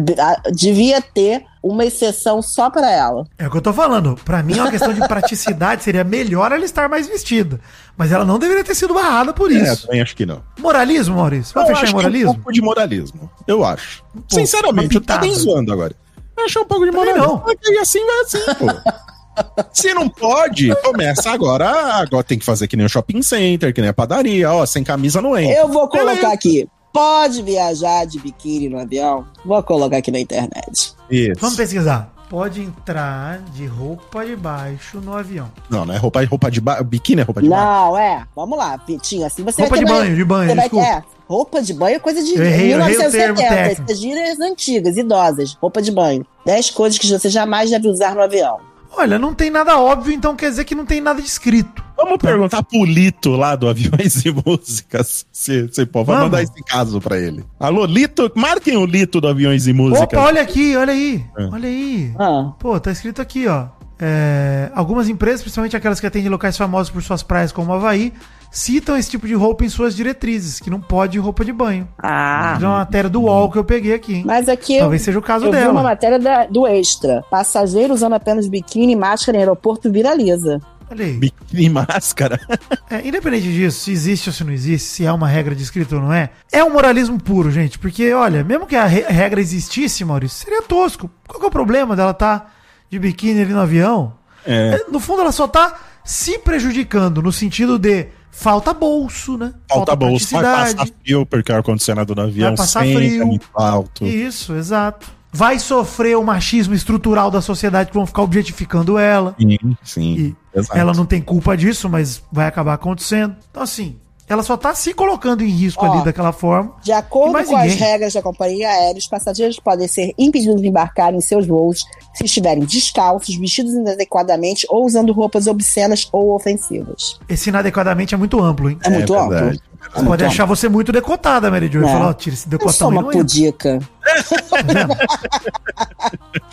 devia 0.53 1.01
ter 1.03 1.45
uma 1.63 1.85
exceção 1.85 2.43
só 2.43 2.69
pra 2.71 2.91
ela. 2.91 3.25
É 3.39 3.47
o 3.47 3.51
que 3.51 3.57
eu 3.57 3.63
tô 3.63 3.73
falando. 3.73 4.19
Pra 4.25 4.43
mim 4.43 4.59
é 4.59 4.63
uma 4.63 4.71
questão 4.71 4.93
de 4.93 5.01
praticidade. 5.07 5.83
Seria 5.85 6.03
melhor 6.05 6.51
ela 6.53 6.65
estar 6.65 6.89
mais 6.89 7.07
vestida. 7.07 7.61
Mas 7.97 8.11
ela 8.11 8.25
não 8.25 8.39
deveria 8.39 8.65
ter 8.65 8.75
sido 8.75 8.93
barrada 8.95 9.33
por 9.33 9.51
É, 9.53 9.55
isso. 9.55 9.87
também 9.87 10.03
acho 10.03 10.17
que 10.17 10.27
não. 10.27 10.43
Moralismo, 10.59 11.17
Maurício? 11.17 11.59
Eu 11.59 11.67
fechar 11.67 11.83
em 11.83 11.85
que 11.85 11.91
é 11.91 11.93
moralismo? 11.95 12.31
um 12.31 12.35
pouco 12.35 12.53
de 12.53 12.63
moralismo. 12.63 13.31
Eu 13.47 13.65
acho. 13.65 14.03
pouco, 14.13 14.27
Sinceramente, 14.35 14.95
eu 14.97 15.01
tô 15.01 15.13
nem 15.21 15.31
pitada. 15.31 15.35
zoando 15.45 15.73
agora. 15.73 15.95
Eu 16.37 16.45
acho 16.45 16.61
um 16.61 16.65
pouco 16.65 16.85
de 16.85 16.91
Também 16.91 17.15
moralismo. 17.15 17.43
não. 17.47 17.73
E 17.75 17.79
assim 17.79 18.05
vai 18.05 18.21
assim, 18.21 18.39
pô. 18.59 18.67
Se 19.73 19.95
não 19.95 20.09
pode, 20.09 20.75
começa 20.83 21.31
agora. 21.31 21.69
Agora 21.95 22.23
tem 22.23 22.39
que 22.39 22.45
fazer 22.45 22.67
que 22.69 22.77
nem 22.77 22.85
o 22.85 22.89
shopping 22.89 23.23
center, 23.23 23.73
que 23.73 23.81
nem 23.81 23.89
a 23.91 23.95
padaria. 23.95 24.51
Ó, 24.53 24.65
sem 24.67 24.85
camisa 24.85 25.23
não 25.23 25.39
entra. 25.39 25.57
Eu 25.59 25.69
vou 25.69 25.89
colocar 25.89 26.11
Beleza. 26.15 26.33
aqui. 26.33 26.69
Pode 26.93 27.43
viajar 27.43 28.05
de 28.07 28.19
biquíni 28.21 28.69
no 28.69 28.79
avião? 28.79 29.27
Vou 29.45 29.63
colocar 29.63 29.97
aqui 29.97 30.11
na 30.11 30.21
internet. 30.21 30.95
Isso. 31.11 31.41
Vamos 31.41 31.57
pesquisar. 31.57 32.13
Pode 32.29 32.63
entrar 32.63 33.41
de 33.55 33.67
roupa 33.67 34.25
de 34.25 34.35
baixo 34.37 35.01
no 35.01 35.15
avião. 35.15 35.51
Não, 35.69 35.85
não 35.85 35.95
é 35.95 35.99
roupa, 35.99 36.25
roupa 36.25 36.51
de 36.51 36.61
baixo. 36.63 36.83
Biquíni 36.85 37.21
é 37.21 37.25
roupa 37.25 37.43
de 37.43 37.49
baixo. 37.49 37.63
Não, 37.65 37.97
é. 37.99 38.25
Vamos 38.35 38.57
lá, 38.59 38.79
Pitinho. 38.79 39.27
Assim 39.27 39.43
você 39.45 39.61
Roupa 39.63 39.77
vai 39.77 39.85
de 39.85 39.91
banho, 39.93 40.17
de 40.17 40.25
banho, 40.25 40.49
Você 40.49 40.55
vai, 40.55 40.65
desculpa. 40.65 40.87
é, 40.87 41.03
roupa 41.29 41.63
de 41.63 41.75
banho 41.75 41.97
é 41.97 41.99
coisa 41.99 42.23
de 42.23 42.35
Eu 42.35 42.45
errei- 42.45 42.73
eu 42.75 42.81
errei 42.81 42.97
o 42.97 43.11
termo 43.11 43.39
1970. 43.39 43.49
técnico. 43.55 43.83
Essas 43.83 44.01
gírias 44.01 44.41
antigas, 44.41 44.97
idosas. 44.97 45.59
Roupa 45.61 45.83
de 45.83 45.91
banho. 45.93 46.27
10 46.47 46.71
coisas 46.71 46.99
que 46.99 47.07
você 47.07 47.29
jamais 47.29 47.69
deve 47.71 47.87
usar 47.89 48.15
no 48.15 48.23
avião. 48.23 48.59
Olha, 48.95 49.19
não 49.19 49.35
tem 49.35 49.51
nada 49.51 49.79
óbvio, 49.79 50.13
então 50.13 50.37
quer 50.37 50.51
dizer 50.51 50.65
que 50.65 50.75
não 50.75 50.85
tem 50.85 51.01
nada 51.01 51.21
de 51.21 51.27
escrito. 51.27 51.83
Vamos 51.97 52.19
perguntar 52.19 52.63
pro 52.63 52.85
Lito 52.85 53.31
lá 53.31 53.57
do 53.57 53.69
Aviões 53.69 54.25
e 54.25 54.33
Músicas. 54.33 55.25
Se, 55.33 55.69
se 55.73 55.87
pô, 55.87 56.05
Vamos. 56.05 56.25
mandar 56.25 56.43
esse 56.43 56.63
caso 56.65 57.01
pra 57.01 57.19
ele. 57.19 57.45
Alô, 57.59 57.85
Lito, 57.85 58.31
marquem 58.35 58.77
o 58.77 58.85
Lito 58.85 59.21
do 59.21 59.29
Aviões 59.29 59.67
e 59.67 59.73
Músicas. 59.73 60.03
Opa, 60.03 60.21
olha 60.21 60.43
aqui, 60.43 60.77
olha 60.77 60.93
aí. 60.93 61.25
É. 61.39 61.45
Olha 61.45 61.69
aí. 61.69 62.15
Ah, 62.19 62.53
Pô, 62.59 62.79
tá 62.79 62.91
escrito 62.91 63.23
aqui, 63.23 63.47
ó. 63.47 63.69
É, 63.99 64.71
algumas 64.75 65.09
empresas, 65.09 65.43
principalmente 65.43 65.77
aquelas 65.77 66.01
que 66.01 66.07
atendem 66.07 66.29
locais 66.29 66.57
famosos 66.57 66.91
por 66.91 67.03
suas 67.03 67.23
praias, 67.23 67.53
como 67.53 67.71
o 67.71 67.75
Havaí, 67.75 68.13
citam 68.53 68.97
esse 68.97 69.11
tipo 69.11 69.27
de 69.27 69.35
roupa 69.35 69.65
em 69.65 69.69
suas 69.69 69.97
diretrizes, 69.97 70.61
que 70.61 70.69
não 70.71 70.81
pode 70.81 71.19
roupa 71.19 71.45
de 71.45 71.53
banho. 71.53 71.89
ah. 72.03 72.59
É 72.61 72.65
uma 72.65 72.77
matéria 72.79 73.09
do 73.11 73.23
UOL 73.23 73.51
que 73.51 73.59
eu 73.59 73.65
peguei 73.65 73.95
aqui, 73.95 74.17
hein? 74.17 74.23
Mas 74.27 74.49
aqui 74.49 74.79
Talvez 74.79 75.01
eu, 75.03 75.05
seja 75.07 75.19
o 75.19 75.23
caso 75.23 75.47
eu 75.47 75.51
vi 75.51 75.57
dela. 75.59 75.73
uma 75.73 75.83
matéria 75.83 76.19
da- 76.19 76.45
do 76.47 76.67
Extra. 76.67 77.25
Passageiro 77.31 77.95
usando 77.95 78.13
apenas 78.13 78.47
biquíni 78.47 78.93
e 78.93 78.97
máscara 78.97 79.37
em 79.39 79.41
aeroporto 79.41 79.91
viraliza. 79.91 80.61
Olha 80.91 81.07
aí. 81.07 81.15
Biquíni 81.15 81.65
e 81.65 81.71
máscara. 81.71 82.39
É, 82.91 83.09
independente 83.09 83.51
disso, 83.51 83.81
se 83.81 83.91
existe 83.91 84.29
ou 84.29 84.35
se 84.35 84.45
não 84.45 84.53
existe, 84.53 84.87
se 84.87 85.07
é 85.07 85.11
uma 85.11 85.27
regra 85.27 85.55
de 85.55 85.63
escrito 85.63 85.95
ou 85.97 86.03
não 86.03 86.13
é, 86.13 86.29
é 86.53 86.63
um 86.63 86.69
moralismo 86.71 87.19
puro, 87.19 87.51
gente. 87.51 87.79
Porque, 87.79 88.13
olha, 88.13 88.45
mesmo 88.45 88.67
que 88.67 88.77
a 88.77 88.85
re- 88.85 89.07
regra 89.09 89.41
existisse, 89.41 90.05
Maurício, 90.05 90.45
seria 90.45 90.61
tosco. 90.61 91.11
Qual 91.27 91.41
que 91.41 91.47
é 91.47 91.49
o 91.49 91.51
problema 91.51 91.97
dela 91.97 92.11
estar 92.11 92.55
de 92.91 92.99
biquíni 92.99 93.41
ali 93.41 93.55
no 93.55 93.61
avião? 93.61 94.13
É. 94.45 94.75
É, 94.87 94.91
No 94.93 95.01
fundo, 95.01 95.23
ela 95.23 95.33
só 95.33 95.49
tá 95.49 95.79
se 96.05 96.39
prejudicando 96.41 97.23
no 97.23 97.33
sentido 97.33 97.79
de 97.79 98.09
falta 98.33 98.73
bolso, 98.73 99.37
né? 99.37 99.53
Falta 99.69 99.95
bolsa, 99.95 100.41
vai 100.41 100.75
passar 100.75 100.89
frio 101.05 101.25
porque 101.27 101.53
o 101.53 101.55
ar-condicionado 101.55 102.15
no 102.15 102.23
avião 102.23 102.49
Vai 102.49 102.57
passar 102.57 102.85
sempre 102.85 103.09
frio. 103.09 103.23
é 103.23 103.25
muito 103.25 103.49
alto. 103.55 104.05
Isso, 104.05 104.55
exato. 104.55 105.09
Vai 105.31 105.59
sofrer 105.59 106.17
o 106.17 106.25
machismo 106.25 106.75
estrutural 106.75 107.31
da 107.31 107.41
sociedade 107.41 107.91
que 107.91 107.95
vão 107.97 108.07
ficar 108.07 108.23
objetificando 108.23 108.99
ela. 108.99 109.35
Sim, 109.39 109.77
sim. 109.83 110.15
E 110.15 110.37
ela 110.75 110.93
não 110.93 111.07
tem 111.07 111.23
culpa 111.23 111.57
disso, 111.57 111.89
mas 111.89 112.23
vai 112.31 112.47
acabar 112.47 112.75
acontecendo. 112.75 113.37
Então, 113.51 113.63
assim, 113.63 113.97
ela 114.33 114.43
só 114.43 114.57
tá 114.57 114.75
se 114.75 114.95
colocando 114.95 115.43
em 115.43 115.49
risco 115.49 115.85
Ó. 115.85 115.93
ali 115.93 116.05
daquela 116.05 116.33
forma. 116.33 116.75
De 116.83 116.93
acordo 116.93 117.33
com 117.33 117.57
as 117.57 117.71
ninguém. 117.71 117.77
regras 117.77 118.13
da 118.13 118.23
companhia 118.23 118.69
aérea, 118.69 118.99
os 118.99 119.07
passageiros 119.07 119.61
podem 119.61 119.87
ser 119.87 120.15
impedidos 120.19 120.61
de 120.61 120.69
embarcar 120.69 121.15
em 121.15 121.21
seus 121.21 121.47
voos 121.47 121.85
se 122.15 122.25
estiverem 122.25 122.65
descalços, 122.65 123.35
vestidos 123.37 123.75
inadequadamente 123.75 124.67
ou 124.69 124.85
usando 124.87 125.13
roupas 125.13 125.47
obscenas 125.47 126.09
ou 126.13 126.35
ofensivas. 126.35 127.19
Esse 127.29 127.51
inadequadamente 127.51 128.15
é 128.15 128.19
muito 128.19 128.41
amplo, 128.43 128.71
hein? 128.71 128.79
É, 128.85 128.91
muito 128.91 129.15
amplo. 129.15 129.31
verdade. 129.31 129.61
Você 129.95 130.05
pode 130.05 130.25
achar 130.25 130.45
você 130.45 130.69
muito 130.69 130.93
decotada, 130.93 131.51
Mary 131.51 131.69
Jo. 131.71 131.85
É. 131.85 131.89
Falar, 131.89 132.09
ó, 132.09 132.13
tira 132.13 132.35
esse 132.35 132.47
Eu 132.47 132.59
sou 132.59 132.59
decotão 132.59 132.89
uma 132.89 133.11
pudica. 133.11 133.81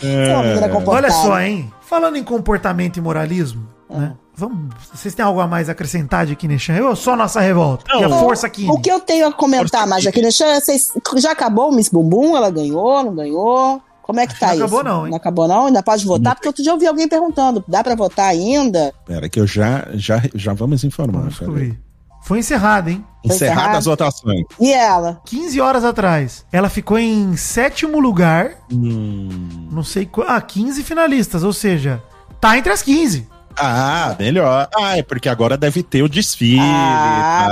Sou 0.00 0.08
uma 0.08 0.42
menina 0.42 0.68
comportada. 0.68 1.06
Olha 1.06 1.10
só, 1.10 1.40
hein? 1.40 1.72
Falando 1.80 2.16
em 2.16 2.24
comportamento 2.24 2.96
e 2.96 3.00
moralismo. 3.00 3.79
Né? 3.98 4.14
Vamos, 4.34 4.74
vocês 4.94 5.14
têm 5.14 5.24
algo 5.24 5.38
a 5.40 5.46
mais 5.46 5.68
a 5.68 5.72
acrescentar 5.72 6.24
de 6.24 6.34
Kineshan? 6.34 6.82
Ou 6.82 6.96
só 6.96 7.14
nossa 7.14 7.40
revolta? 7.40 7.84
Não. 7.88 8.00
e 8.00 8.04
a 8.04 8.08
força 8.08 8.46
aqui. 8.46 8.66
O 8.70 8.80
que 8.80 8.90
eu 8.90 9.00
tenho 9.00 9.26
a 9.26 9.32
comentar 9.32 9.86
mais 9.86 10.06
aqui, 10.06 10.22
deixa 10.22 10.58
vocês, 10.58 10.92
já 11.16 11.32
acabou 11.32 11.68
o 11.68 11.72
Miss 11.72 11.90
Bumbum? 11.90 12.36
Ela 12.36 12.50
ganhou, 12.50 13.04
não 13.04 13.14
ganhou? 13.14 13.82
Como 14.02 14.18
é 14.18 14.26
que 14.26 14.32
Acho 14.32 14.40
tá 14.40 14.46
que 14.48 14.52
isso? 14.54 14.60
não 14.60 14.66
acabou 14.66 14.84
não, 14.84 15.04
hein? 15.04 15.10
Não 15.10 15.16
acabou 15.16 15.48
não? 15.48 15.66
Ainda 15.66 15.82
pode 15.82 16.04
votar? 16.06 16.34
Porque 16.34 16.48
outro 16.48 16.62
dia 16.62 16.70
eu 16.70 16.74
ouvi 16.74 16.86
alguém 16.86 17.06
perguntando, 17.06 17.62
dá 17.68 17.84
pra 17.84 17.94
votar 17.94 18.28
ainda? 18.28 18.92
Pera, 19.04 19.28
que 19.28 19.38
eu 19.38 19.46
já, 19.46 19.86
já, 19.92 20.22
já 20.34 20.52
vamos 20.52 20.84
informar. 20.84 21.20
Vamos 21.20 21.34
descobrir. 21.34 21.78
Foi 22.22 22.38
encerrada, 22.38 22.90
hein? 22.90 23.04
Encerrado? 23.24 23.76
as 23.76 23.84
votações. 23.84 24.44
E 24.58 24.72
ela? 24.72 25.20
15 25.26 25.60
horas 25.60 25.84
atrás. 25.84 26.44
Ela 26.50 26.68
ficou 26.68 26.98
em 26.98 27.36
sétimo 27.36 28.00
lugar. 28.00 28.52
Hum. 28.72 29.68
Não 29.70 29.82
sei 29.82 30.06
qual. 30.06 30.26
Ah, 30.28 30.40
15 30.40 30.82
finalistas, 30.82 31.42
ou 31.44 31.52
seja, 31.52 32.02
tá 32.40 32.56
entre 32.56 32.72
as 32.72 32.82
15. 32.82 33.28
Ah, 33.56 34.14
melhor. 34.18 34.68
Ah, 34.74 34.96
é 34.96 35.02
porque 35.02 35.28
agora 35.28 35.56
deve 35.56 35.82
ter 35.82 36.02
o 36.02 36.08
desfile. 36.08 36.60
Ah, 36.60 37.46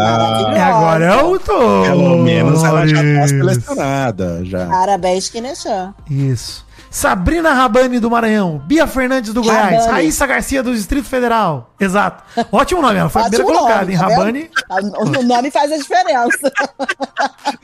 tá? 0.54 0.66
agora 0.66 1.04
é 1.04 1.22
o 1.22 1.38
Tô. 1.38 1.82
Pelo 1.82 2.18
menos 2.18 2.62
ela 2.64 2.86
já 2.86 2.96
tá 2.96 3.28
selecionada. 3.28 4.44
Já. 4.44 4.66
Parabéns, 4.66 5.28
Kineshan. 5.28 5.94
Isso. 6.08 6.67
Sabrina 6.90 7.52
Rabani 7.52 8.00
do 8.00 8.10
Maranhão, 8.10 8.62
Bia 8.66 8.86
Fernandes 8.86 9.32
do 9.32 9.42
Goiás, 9.42 9.76
Rabani. 9.80 9.92
Raíssa 9.92 10.26
Garcia 10.26 10.62
do 10.62 10.74
Distrito 10.74 11.06
Federal. 11.08 11.74
Exato. 11.78 12.22
Ótimo 12.50 12.82
nome, 12.82 12.96
ela 12.98 13.08
foi 13.08 13.22
a 13.22 13.24
primeira 13.28 13.44
colocada, 13.52 13.90
hein? 13.92 13.98
tá 13.98 14.08
Rabani. 14.08 14.50
O 14.98 15.22
nome 15.22 15.50
faz 15.50 15.70
a 15.72 15.76
diferença. 15.76 16.52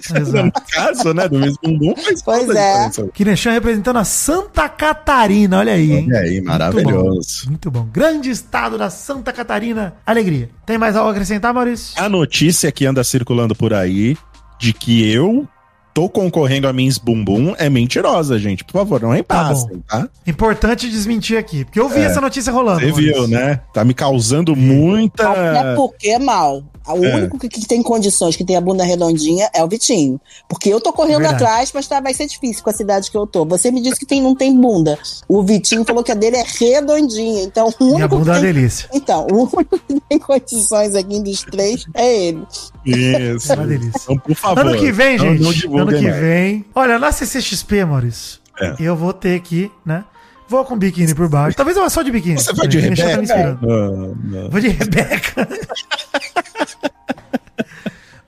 Exato. 0.14 0.44
No 0.44 0.52
caso, 0.72 1.14
né, 1.14 1.28
do 1.28 1.38
mesmo 1.38 1.58
bumbum, 1.62 1.94
faz 1.96 2.22
Pois 2.22 2.48
é. 2.50 2.88
diferença. 2.88 3.08
Kineshan 3.14 3.52
representando 3.52 3.96
a 3.98 4.04
Santa 4.04 4.68
Catarina, 4.68 5.58
olha 5.58 5.72
aí, 5.72 5.92
hein? 5.92 6.06
Olha 6.08 6.20
aí, 6.20 6.40
maravilhoso. 6.40 7.46
Muito 7.48 7.70
bom. 7.70 7.88
Grande 7.92 8.30
estado 8.30 8.76
da 8.78 8.90
Santa 8.90 9.32
Catarina. 9.32 9.94
Alegria. 10.06 10.50
Tem 10.66 10.78
mais 10.78 10.96
algo 10.96 11.08
a 11.08 11.12
acrescentar, 11.12 11.52
Maurício? 11.54 11.94
A 12.02 12.08
notícia 12.08 12.70
que 12.70 12.86
anda 12.86 13.02
circulando 13.02 13.54
por 13.54 13.72
aí 13.74 14.16
de 14.58 14.72
que 14.72 15.10
eu 15.12 15.48
tô 15.94 16.08
concorrendo 16.08 16.66
a 16.66 16.72
Miss 16.72 16.98
Bumbum 16.98 17.54
é 17.56 17.70
mentirosa, 17.70 18.36
gente. 18.38 18.64
Por 18.64 18.72
favor, 18.72 19.00
não 19.00 19.10
repassem, 19.10 19.80
tá? 19.88 20.08
Importante 20.26 20.90
desmentir 20.90 21.38
aqui, 21.38 21.64
porque 21.64 21.78
eu 21.78 21.88
vi 21.88 22.00
essa 22.00 22.20
notícia 22.20 22.52
rolando. 22.52 22.80
Você 22.80 22.92
viu, 22.92 23.28
né? 23.28 23.60
Tá 23.72 23.84
me 23.84 23.94
causando 23.94 24.56
muita. 24.56 25.30
Até 25.30 25.74
porque, 25.76 26.08
é 26.08 26.18
mal. 26.18 26.64
O 26.86 27.04
É. 27.04 27.14
único 27.16 27.38
que, 27.38 27.48
que 27.48 27.66
tem 27.66 27.82
condições, 27.82 28.36
que 28.36 28.44
tem 28.44 28.56
a 28.56 28.60
bunda 28.60 28.84
redondinha, 28.84 29.48
é 29.54 29.64
o 29.64 29.68
Vitinho. 29.68 30.20
Porque 30.48 30.68
eu 30.68 30.80
tô 30.80 30.92
correndo 30.92 31.20
Verdade. 31.20 31.42
atrás, 31.44 31.70
mas 31.72 31.86
tá, 31.88 32.00
vai 32.00 32.12
ser 32.12 32.26
difícil 32.26 32.62
com 32.62 32.70
a 32.70 32.72
cidade 32.74 33.10
que 33.10 33.16
eu 33.16 33.26
tô. 33.26 33.44
Você 33.46 33.70
me 33.70 33.80
disse 33.80 33.98
que 33.98 34.04
tem, 34.06 34.20
não 34.20 34.34
tem 34.34 34.54
bunda. 34.58 34.98
O 35.28 35.42
Vitinho 35.42 35.84
falou 35.84 36.04
que 36.04 36.12
a 36.12 36.14
dele 36.14 36.36
é 36.36 36.44
redondinha. 36.44 37.42
Então, 37.44 37.72
o 37.80 37.84
Minha 37.84 37.96
único 37.96 38.16
bunda 38.18 38.32
é 38.32 38.34
tem, 38.34 38.52
delícia. 38.52 38.88
Então, 38.92 39.26
o 39.32 39.42
único 39.56 39.78
que 39.78 40.00
tem 40.08 40.18
condições 40.18 40.94
aqui 40.94 41.20
dos 41.20 41.42
três 41.42 41.86
é 41.94 42.16
ele. 42.26 42.42
Isso. 42.84 43.52
É 43.52 43.54
uma 43.56 43.66
delícia. 43.66 44.00
Então, 44.04 44.18
por 44.18 44.34
favor. 44.34 44.60
Ano 44.66 44.78
que 44.78 44.92
vem, 44.92 45.16
não- 45.16 45.24
gente. 45.26 45.40
não 45.42 45.48
ano 45.50 45.58
divulguem 45.58 45.98
que 46.00 46.08
mais. 46.08 46.20
vem. 46.20 46.64
Olha, 46.74 46.98
na 46.98 47.10
CCXP, 47.12 47.84
Maurício, 47.84 48.40
É. 48.60 48.74
eu 48.78 48.94
vou 48.94 49.12
ter 49.12 49.40
que, 49.40 49.70
né? 49.86 50.04
Vou 50.46 50.62
com 50.64 50.76
biquíni 50.76 51.14
por 51.14 51.26
baixo. 51.26 51.56
Talvez 51.56 51.74
eu 51.76 51.82
vá 51.82 51.88
só 51.88 52.02
de 52.02 52.10
biquíni. 52.10 52.36
Você 52.38 52.52
vai 52.52 52.68
de 52.68 52.78
tá 52.78 52.84
Rebeca? 52.88 53.22
inspirando. 53.22 53.66
Não, 53.66 54.14
não. 54.42 54.50
Vou 54.50 54.60
de 54.60 54.68
Rebeca. 54.68 55.48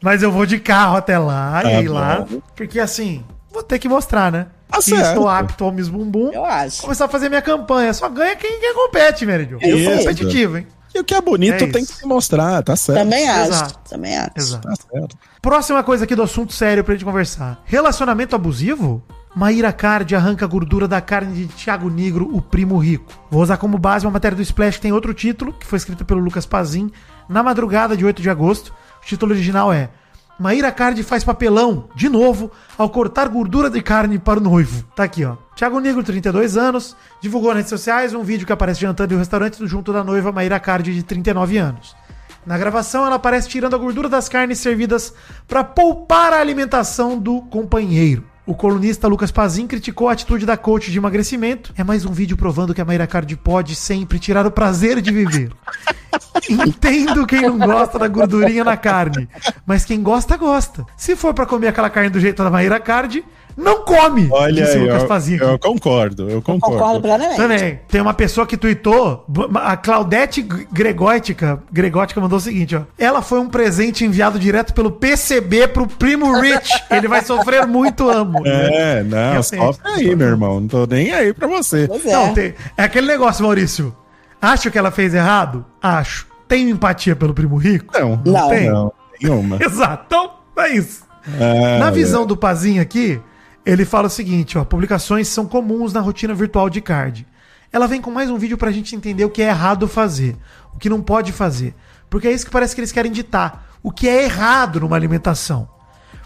Mas 0.06 0.22
eu 0.22 0.30
vou 0.30 0.46
de 0.46 0.60
carro 0.60 0.96
até 0.96 1.18
lá 1.18 1.62
Tá 1.62 1.68
e 1.72 1.74
aí 1.74 1.88
bom. 1.88 1.94
lá. 1.94 2.24
Porque 2.54 2.78
assim, 2.78 3.24
vou 3.52 3.60
ter 3.60 3.76
que 3.80 3.88
mostrar, 3.88 4.30
né? 4.30 4.46
Tá 4.68 4.78
que 4.78 4.84
certo. 4.84 5.08
estou 5.08 5.28
apto 5.28 5.64
ao 5.64 5.72
Miss 5.72 5.88
Bumbum. 5.88 6.30
Eu 6.32 6.44
acho. 6.44 6.82
Começar 6.82 7.06
a 7.06 7.08
fazer 7.08 7.28
minha 7.28 7.42
campanha. 7.42 7.92
Só 7.92 8.08
ganha 8.08 8.36
quem, 8.36 8.60
quem 8.60 8.72
compete, 8.72 9.26
Meridio. 9.26 9.58
Eu 9.60 9.82
sou 9.82 9.98
competitivo, 9.98 10.58
hein? 10.58 10.66
E 10.94 11.00
o 11.00 11.04
que 11.04 11.12
é 11.12 11.20
bonito 11.20 11.64
É 11.64 11.66
tem 11.66 11.84
que 11.84 11.92
se 11.92 12.06
mostrar, 12.06 12.62
tá 12.62 12.76
certo. 12.76 13.00
Também 13.00 13.28
acho. 13.28 13.50
Exato. 13.50 13.78
Também 13.90 14.16
acho. 14.16 14.30
Exato. 14.36 14.68
Tá 14.68 14.74
certo. 14.76 15.18
Próxima 15.42 15.82
coisa 15.82 16.04
aqui 16.04 16.14
do 16.14 16.22
assunto 16.22 16.52
sério 16.52 16.84
pra 16.84 16.94
gente 16.94 17.04
conversar. 17.04 17.60
Relacionamento 17.64 18.36
abusivo? 18.36 19.02
Maíra 19.34 19.72
Card 19.72 20.14
arranca 20.14 20.44
a 20.44 20.48
gordura 20.48 20.86
da 20.86 21.00
carne 21.00 21.34
de 21.46 21.52
Thiago 21.52 21.90
Negro, 21.90 22.30
o 22.32 22.40
primo 22.40 22.78
rico. 22.78 23.12
Vou 23.28 23.42
usar 23.42 23.56
como 23.56 23.76
base 23.76 24.06
uma 24.06 24.12
matéria 24.12 24.36
do 24.36 24.42
Splash 24.42 24.76
que 24.76 24.82
tem 24.82 24.92
outro 24.92 25.12
título, 25.12 25.52
que 25.52 25.66
foi 25.66 25.76
escrita 25.78 26.04
pelo 26.04 26.20
Lucas 26.20 26.46
Pazin, 26.46 26.90
na 27.28 27.42
madrugada 27.42 27.96
de 27.96 28.04
8 28.04 28.22
de 28.22 28.30
agosto. 28.30 28.72
Título 29.06 29.32
original 29.32 29.72
é 29.72 29.88
Maíra 30.36 30.72
Card 30.72 31.00
faz 31.04 31.22
papelão, 31.22 31.88
de 31.94 32.08
novo, 32.08 32.50
ao 32.76 32.90
cortar 32.90 33.28
gordura 33.28 33.70
de 33.70 33.80
carne 33.80 34.18
para 34.18 34.40
o 34.40 34.42
noivo. 34.42 34.84
Tá 34.96 35.04
aqui, 35.04 35.24
ó. 35.24 35.36
Thiago 35.54 35.78
Negro, 35.78 36.02
32 36.02 36.56
anos, 36.56 36.96
divulgou 37.22 37.50
nas 37.50 37.58
redes 37.58 37.70
sociais 37.70 38.12
um 38.12 38.24
vídeo 38.24 38.44
que 38.44 38.52
aparece 38.52 38.80
jantando 38.80 39.14
em 39.14 39.16
um 39.16 39.20
restaurante 39.20 39.64
junto 39.64 39.92
da 39.92 40.02
noiva 40.02 40.32
Maíra 40.32 40.58
Card, 40.58 40.92
de 40.92 41.02
39 41.04 41.56
anos. 41.56 41.96
Na 42.44 42.58
gravação, 42.58 43.06
ela 43.06 43.14
aparece 43.14 43.48
tirando 43.48 43.76
a 43.76 43.78
gordura 43.78 44.08
das 44.08 44.28
carnes 44.28 44.58
servidas 44.58 45.14
para 45.46 45.62
poupar 45.62 46.32
a 46.32 46.40
alimentação 46.40 47.16
do 47.16 47.42
companheiro. 47.42 48.24
O 48.46 48.54
colunista 48.54 49.08
Lucas 49.08 49.32
Pazin 49.32 49.66
criticou 49.66 50.08
a 50.08 50.12
atitude 50.12 50.46
da 50.46 50.56
coach 50.56 50.92
de 50.92 50.98
emagrecimento. 50.98 51.74
É 51.76 51.82
mais 51.82 52.04
um 52.04 52.12
vídeo 52.12 52.36
provando 52.36 52.72
que 52.72 52.80
a 52.80 52.84
Mayra 52.84 53.04
Card 53.04 53.34
pode 53.38 53.74
sempre 53.74 54.20
tirar 54.20 54.46
o 54.46 54.52
prazer 54.52 55.00
de 55.00 55.10
viver. 55.10 55.50
Entendo 56.48 57.26
quem 57.26 57.42
não 57.42 57.58
gosta 57.58 57.98
da 57.98 58.06
gordurinha 58.06 58.62
na 58.62 58.76
carne, 58.76 59.28
mas 59.66 59.84
quem 59.84 60.00
gosta, 60.00 60.36
gosta. 60.36 60.86
Se 60.96 61.16
for 61.16 61.34
pra 61.34 61.44
comer 61.44 61.66
aquela 61.66 61.90
carne 61.90 62.08
do 62.08 62.20
jeito 62.20 62.40
da 62.44 62.48
Mayra 62.48 62.78
Card, 62.78 63.24
não 63.56 63.84
come! 63.84 64.28
Olha 64.30 64.66
aí, 64.66 64.78
Lucas 64.78 65.02
eu, 65.02 65.08
Pazin. 65.08 65.36
eu 65.36 65.58
concordo, 65.58 66.28
eu 66.30 66.42
concordo. 66.42 66.76
Concordo 66.78 67.00
plenamente. 67.00 67.36
Também. 67.36 67.80
Tem 67.88 68.00
uma 68.00 68.14
pessoa 68.14 68.46
que 68.46 68.56
tweetou, 68.56 69.24
a 69.54 69.76
Claudete 69.76 70.42
Gregótica, 70.42 71.62
Gregótica 71.72 72.20
mandou 72.20 72.38
o 72.38 72.40
seguinte, 72.40 72.76
ó. 72.76 72.82
Ela 72.98 73.22
foi 73.22 73.38
um 73.40 73.48
presente 73.48 74.04
enviado 74.04 74.38
direto 74.38 74.74
pelo 74.74 74.90
PCB 74.90 75.68
pro 75.68 75.86
primo 75.86 76.38
Rich. 76.40 76.70
Ele 76.90 77.08
vai 77.08 77.22
sofrer 77.24 77.66
muito 77.66 78.08
amo. 78.10 78.42
É, 78.46 79.02
não, 79.02 79.16
Realmente. 79.18 79.56
sofre 79.56 79.90
aí, 79.90 80.14
meu 80.16 80.28
irmão. 80.28 80.60
Não 80.60 80.68
tô 80.68 80.86
nem 80.86 81.12
aí 81.12 81.32
pra 81.32 81.46
você. 81.48 81.86
Pois 81.88 82.04
é. 82.04 82.12
Não, 82.12 82.34
tem, 82.34 82.54
é 82.76 82.84
aquele 82.84 83.06
negócio, 83.06 83.42
Maurício. 83.44 83.94
Acho 84.40 84.70
que 84.70 84.78
ela 84.78 84.90
fez 84.90 85.14
errado? 85.14 85.64
Acho. 85.82 86.26
Tem 86.46 86.68
empatia 86.70 87.16
pelo 87.16 87.32
primo 87.34 87.56
rico? 87.56 87.92
Não, 87.98 88.20
Não. 88.24 88.48
tem. 88.50 88.68
não, 88.70 88.92
nenhuma. 89.20 89.58
Exato. 89.64 90.04
Então, 90.06 90.30
é 90.58 90.68
isso. 90.70 91.04
É, 91.40 91.78
Na 91.78 91.90
visão 91.90 92.24
do 92.24 92.36
Pazinho 92.36 92.80
aqui, 92.80 93.20
ele 93.66 93.84
fala 93.84 94.06
o 94.06 94.10
seguinte, 94.10 94.56
ó, 94.56 94.64
publicações 94.64 95.26
são 95.26 95.44
comuns 95.44 95.92
na 95.92 96.00
rotina 96.00 96.32
virtual 96.32 96.70
de 96.70 96.80
card. 96.80 97.26
ela 97.72 97.88
vem 97.88 98.00
com 98.00 98.12
mais 98.12 98.30
um 98.30 98.38
vídeo 98.38 98.56
pra 98.56 98.70
gente 98.70 98.94
entender 98.94 99.24
o 99.24 99.30
que 99.30 99.42
é 99.42 99.48
errado 99.48 99.88
fazer, 99.88 100.36
o 100.72 100.78
que 100.78 100.88
não 100.88 101.02
pode 101.02 101.32
fazer. 101.32 101.74
Porque 102.08 102.28
é 102.28 102.32
isso 102.32 102.46
que 102.46 102.52
parece 102.52 102.76
que 102.76 102.80
eles 102.80 102.92
querem 102.92 103.10
ditar. 103.10 103.76
O 103.82 103.90
que 103.90 104.08
é 104.08 104.22
errado 104.22 104.80
numa 104.80 104.94
alimentação. 104.94 105.68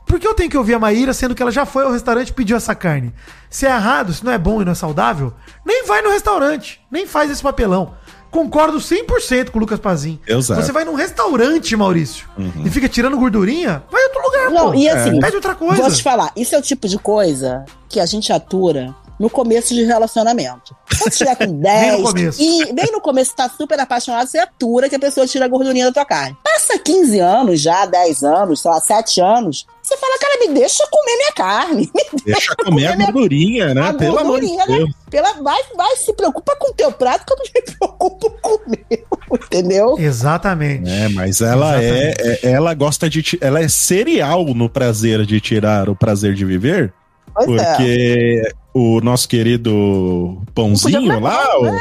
Por 0.06 0.20
que 0.20 0.26
eu 0.28 0.34
tenho 0.34 0.50
que 0.50 0.58
ouvir 0.58 0.74
a 0.74 0.78
Maíra, 0.78 1.14
sendo 1.14 1.34
que 1.34 1.42
ela 1.42 1.50
já 1.50 1.64
foi 1.64 1.84
ao 1.84 1.92
restaurante 1.92 2.28
e 2.28 2.34
pediu 2.34 2.58
essa 2.58 2.74
carne? 2.74 3.14
Se 3.48 3.66
é 3.66 3.70
errado, 3.70 4.12
se 4.12 4.22
não 4.22 4.32
é 4.32 4.38
bom 4.38 4.60
e 4.60 4.64
não 4.64 4.72
é 4.72 4.74
saudável, 4.74 5.32
nem 5.64 5.86
vai 5.86 6.02
no 6.02 6.10
restaurante, 6.10 6.80
nem 6.90 7.06
faz 7.06 7.30
esse 7.30 7.42
papelão. 7.42 7.94
Concordo 8.30 8.78
100% 8.78 9.50
com 9.50 9.58
o 9.58 9.60
Lucas 9.60 9.80
Pazin. 9.80 10.18
Exato. 10.26 10.62
Você 10.62 10.70
vai 10.72 10.84
num 10.84 10.94
restaurante, 10.94 11.74
Maurício, 11.76 12.28
e 12.64 12.70
fica 12.70 12.88
tirando 12.88 13.16
gordurinha, 13.18 13.82
vai 13.90 14.00
em 14.00 14.04
outro 14.06 14.22
lugar, 14.22 14.50
Não, 14.50 14.70
pô. 14.72 14.74
e 14.78 14.88
assim, 14.88 15.18
Pede 15.18 15.36
outra 15.36 15.54
coisa. 15.54 15.82
Vou 15.82 15.90
te 15.90 16.02
falar, 16.02 16.30
isso 16.36 16.54
é 16.54 16.58
o 16.58 16.62
tipo 16.62 16.86
de 16.88 16.98
coisa 16.98 17.64
que 17.88 17.98
a 17.98 18.06
gente 18.06 18.32
atura 18.32 18.94
no 19.18 19.28
começo 19.28 19.74
de 19.74 19.84
relacionamento. 19.84 20.74
Quando 20.98 21.12
tiver 21.12 21.34
com 21.36 21.60
10, 21.60 21.98
no 21.98 22.06
começo. 22.06 22.40
e 22.40 22.72
bem 22.72 22.90
no 22.92 23.00
começo 23.00 23.34
tá 23.36 23.48
super 23.50 23.78
apaixonado, 23.78 24.26
você 24.28 24.38
atura 24.38 24.88
que 24.88 24.96
a 24.96 24.98
pessoa 25.00 25.26
tira 25.26 25.44
a 25.44 25.48
gordurinha 25.48 25.86
da 25.86 25.92
tua 25.92 26.04
carne. 26.06 26.36
Passa 26.42 26.78
15 26.78 27.18
anos 27.18 27.60
já, 27.60 27.84
10 27.84 28.22
anos, 28.22 28.62
sei 28.62 28.70
lá, 28.70 28.80
7 28.80 29.20
anos, 29.20 29.66
você 29.90 29.96
fala, 29.98 30.18
cara, 30.18 30.38
me 30.40 30.54
deixa 30.54 30.86
comer 30.90 31.16
minha 31.16 31.32
carne. 31.32 31.90
Me 32.12 32.20
Deixa 32.24 32.54
comer 32.56 32.86
a 32.86 32.96
gordurinha, 32.96 33.74
né? 33.74 33.88
a 33.88 33.94
Pelo 33.94 34.18
amor 34.18 34.40
de 34.40 34.54
né? 34.54 34.64
Deus. 34.66 34.90
Pela, 35.10 35.32
vai, 35.42 35.60
vai, 35.76 35.96
se 35.96 36.12
preocupa 36.14 36.54
com 36.56 36.70
o 36.70 36.74
teu 36.74 36.90
prato 36.92 37.24
que 37.26 37.32
eu 37.32 37.36
não 37.36 37.44
me 37.44 37.62
preocupo 37.78 38.30
com 38.42 38.54
o 38.56 38.60
meu, 38.68 39.38
entendeu? 39.44 39.96
Exatamente. 39.98 40.88
É, 40.90 41.08
mas 41.08 41.40
ela 41.40 41.80
é, 41.82 42.14
é- 42.18 42.38
ela 42.52 42.72
gosta 42.74 43.08
de 43.08 43.38
ela 43.40 43.60
é 43.60 43.68
serial 43.68 44.44
no 44.54 44.68
prazer 44.68 45.24
de 45.26 45.40
tirar 45.40 45.88
o 45.88 45.96
prazer 45.96 46.34
de 46.34 46.44
viver, 46.44 46.92
Pois 47.34 47.48
é. 47.60 47.64
porque 47.64 48.42
o 48.74 49.00
nosso 49.00 49.28
querido 49.28 50.42
pãozinho 50.54 51.18
lá, 51.20 51.58
o- 51.58 51.78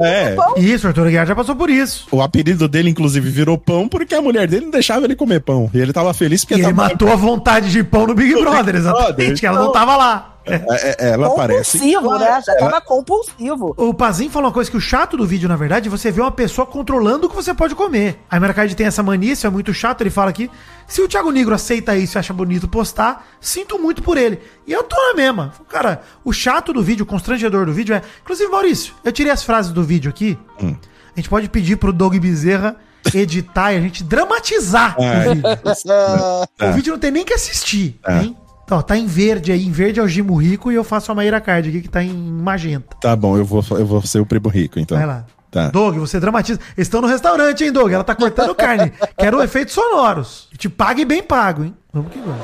é, 0.00 0.36
Isso, 0.56 0.86
o 0.86 0.88
Arthur 0.88 1.06
Aguiar 1.06 1.26
já 1.26 1.34
passou 1.34 1.54
por 1.54 1.68
isso. 1.70 2.06
o 2.10 2.22
apelido 2.22 2.66
dele 2.68 2.90
inclusive 2.90 3.28
virou 3.30 3.56
pão 3.58 3.86
porque 3.88 4.14
a 4.14 4.22
mulher 4.22 4.46
dele 4.48 4.64
não 4.64 4.70
deixava 4.72 5.04
ele 5.04 5.14
comer 5.16 5.40
pão. 5.40 5.70
E 5.74 5.78
ele 5.78 5.92
tava 5.92 6.12
feliz 6.14 6.44
porque 6.44 6.54
E 6.54 6.64
ele 6.64 6.74
tava- 6.74 6.88
matou 6.88 7.12
a 7.12 7.16
vontade 7.16 7.70
de 7.70 7.82
pão 7.84 8.06
no 8.06 8.14
Big 8.14 8.32
Brother, 8.34 8.76
exatamente, 8.76 9.14
Brother, 9.16 9.38
que 9.40 9.46
ela 9.46 9.58
não 9.60 9.72
tava 9.72 9.96
lá. 9.96 10.36
É. 10.54 10.64
É, 10.70 10.96
é, 10.98 11.10
ela 11.12 11.30
parece 11.34 11.78
Compulsivo, 11.78 12.18
né? 12.18 12.42
Já 12.46 12.52
ela- 12.54 12.70
tava 12.70 12.80
compulsivo. 12.80 13.74
O 13.76 13.94
Pazin 13.94 14.28
falou 14.28 14.48
uma 14.48 14.52
coisa 14.54 14.70
que 14.70 14.76
o 14.76 14.80
chato 14.80 15.16
do 15.16 15.26
vídeo, 15.26 15.48
na 15.48 15.56
verdade, 15.56 15.88
é 15.88 15.90
você 15.90 16.10
ver 16.10 16.20
uma 16.22 16.30
pessoa 16.30 16.66
controlando 16.66 17.26
o 17.26 17.30
que 17.30 17.36
você 17.36 17.52
pode 17.54 17.74
comer. 17.74 18.18
A 18.30 18.38
Mercado 18.40 18.74
tem 18.74 18.86
essa 18.86 19.02
mania, 19.02 19.32
isso 19.32 19.46
é 19.46 19.50
muito 19.50 19.72
chato, 19.74 20.00
ele 20.02 20.10
fala 20.10 20.30
aqui. 20.30 20.50
Se 20.86 21.00
o 21.00 21.08
Thiago 21.08 21.30
Negro 21.30 21.54
aceita 21.54 21.96
isso 21.96 22.16
e 22.16 22.18
acha 22.18 22.32
bonito 22.32 22.66
postar, 22.68 23.26
sinto 23.40 23.78
muito 23.78 24.02
por 24.02 24.16
ele. 24.18 24.40
E 24.66 24.72
eu 24.72 24.82
tô 24.82 24.96
na 24.96 25.14
mesma. 25.14 25.52
Cara, 25.68 26.02
o 26.24 26.32
chato 26.32 26.72
do 26.72 26.82
vídeo, 26.82 27.04
o 27.04 27.06
constrangedor 27.06 27.64
do 27.66 27.72
vídeo 27.72 27.94
é. 27.94 28.02
Inclusive, 28.22 28.50
Maurício, 28.50 28.94
eu 29.04 29.12
tirei 29.12 29.30
as 29.32 29.42
frases 29.42 29.72
do 29.72 29.82
vídeo 29.84 30.10
aqui. 30.10 30.36
Hum. 30.62 30.74
A 31.14 31.20
gente 31.20 31.28
pode 31.28 31.48
pedir 31.48 31.76
pro 31.76 31.92
Doug 31.92 32.16
Bezerra 32.16 32.76
editar 33.14 33.72
e 33.72 33.76
a 33.78 33.80
gente 33.80 34.04
dramatizar 34.04 34.94
Ai. 35.00 35.28
o 35.28 35.34
vídeo. 35.34 35.48
O 36.68 36.72
vídeo 36.72 36.92
não 36.92 37.00
tem 37.00 37.10
nem 37.10 37.24
que 37.24 37.32
assistir, 37.32 37.98
É. 38.06 38.18
hein? 38.22 38.36
Então, 38.70 38.80
tá 38.80 38.96
em 38.96 39.04
verde 39.04 39.50
aí. 39.50 39.66
Em 39.66 39.72
verde 39.72 39.98
é 39.98 40.02
o 40.02 40.06
Gimo 40.06 40.36
Rico 40.36 40.70
e 40.70 40.76
eu 40.76 40.84
faço 40.84 41.10
a 41.10 41.14
Maíra 41.14 41.40
Card 41.40 41.68
aqui, 41.68 41.80
que 41.80 41.88
tá 41.88 42.04
em 42.04 42.14
magenta. 42.14 42.96
Tá 43.00 43.16
bom, 43.16 43.36
eu 43.36 43.44
vou, 43.44 43.64
eu 43.72 43.84
vou 43.84 44.00
ser 44.00 44.20
o 44.20 44.26
primo 44.26 44.48
rico, 44.48 44.78
então. 44.78 44.96
Vai 44.96 45.08
lá. 45.08 45.26
Tá. 45.50 45.70
Doug, 45.70 45.96
você 45.96 46.20
dramatiza. 46.20 46.60
Eles 46.76 46.86
estão 46.86 47.00
no 47.00 47.08
restaurante, 47.08 47.64
hein, 47.64 47.72
Doug? 47.72 47.90
Ela 47.90 48.04
tá 48.04 48.14
cortando 48.14 48.54
carne. 48.54 48.92
Quero 49.18 49.42
efeitos 49.42 49.74
sonoros. 49.74 50.48
Te 50.56 50.68
pague 50.68 51.04
bem 51.04 51.20
pago, 51.20 51.64
hein? 51.64 51.74
Vamos 51.92 52.12
que 52.12 52.20
vamos. 52.20 52.40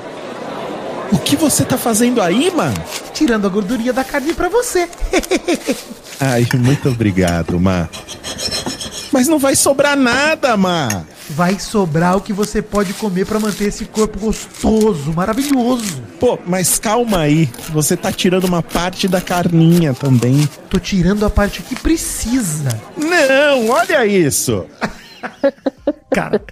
O 1.12 1.18
que 1.18 1.36
você 1.36 1.64
tá 1.64 1.78
fazendo 1.78 2.20
aí, 2.20 2.50
mano? 2.54 2.76
Tirando 3.12 3.46
a 3.46 3.50
gordurinha 3.50 3.92
da 3.92 4.04
carne 4.04 4.32
pra 4.34 4.48
você. 4.48 4.88
Ai, 6.18 6.46
muito 6.54 6.88
obrigado, 6.88 7.60
Má. 7.60 7.88
Mas 9.12 9.28
não 9.28 9.38
vai 9.38 9.54
sobrar 9.54 9.96
nada, 9.96 10.56
Má. 10.56 11.04
Vai 11.30 11.58
sobrar 11.58 12.16
o 12.16 12.20
que 12.20 12.32
você 12.32 12.62
pode 12.62 12.92
comer 12.94 13.26
pra 13.26 13.40
manter 13.40 13.68
esse 13.68 13.84
corpo 13.84 14.18
gostoso, 14.18 15.12
maravilhoso. 15.12 16.02
Pô, 16.20 16.38
mas 16.46 16.78
calma 16.78 17.20
aí. 17.20 17.48
Você 17.70 17.96
tá 17.96 18.12
tirando 18.12 18.44
uma 18.44 18.62
parte 18.62 19.08
da 19.08 19.20
carninha 19.20 19.92
também. 19.92 20.48
Tô 20.70 20.78
tirando 20.78 21.26
a 21.26 21.30
parte 21.30 21.62
que 21.62 21.74
precisa. 21.74 22.80
Não, 22.96 23.68
olha 23.70 24.06
isso. 24.06 24.64
Cara, 26.10 26.42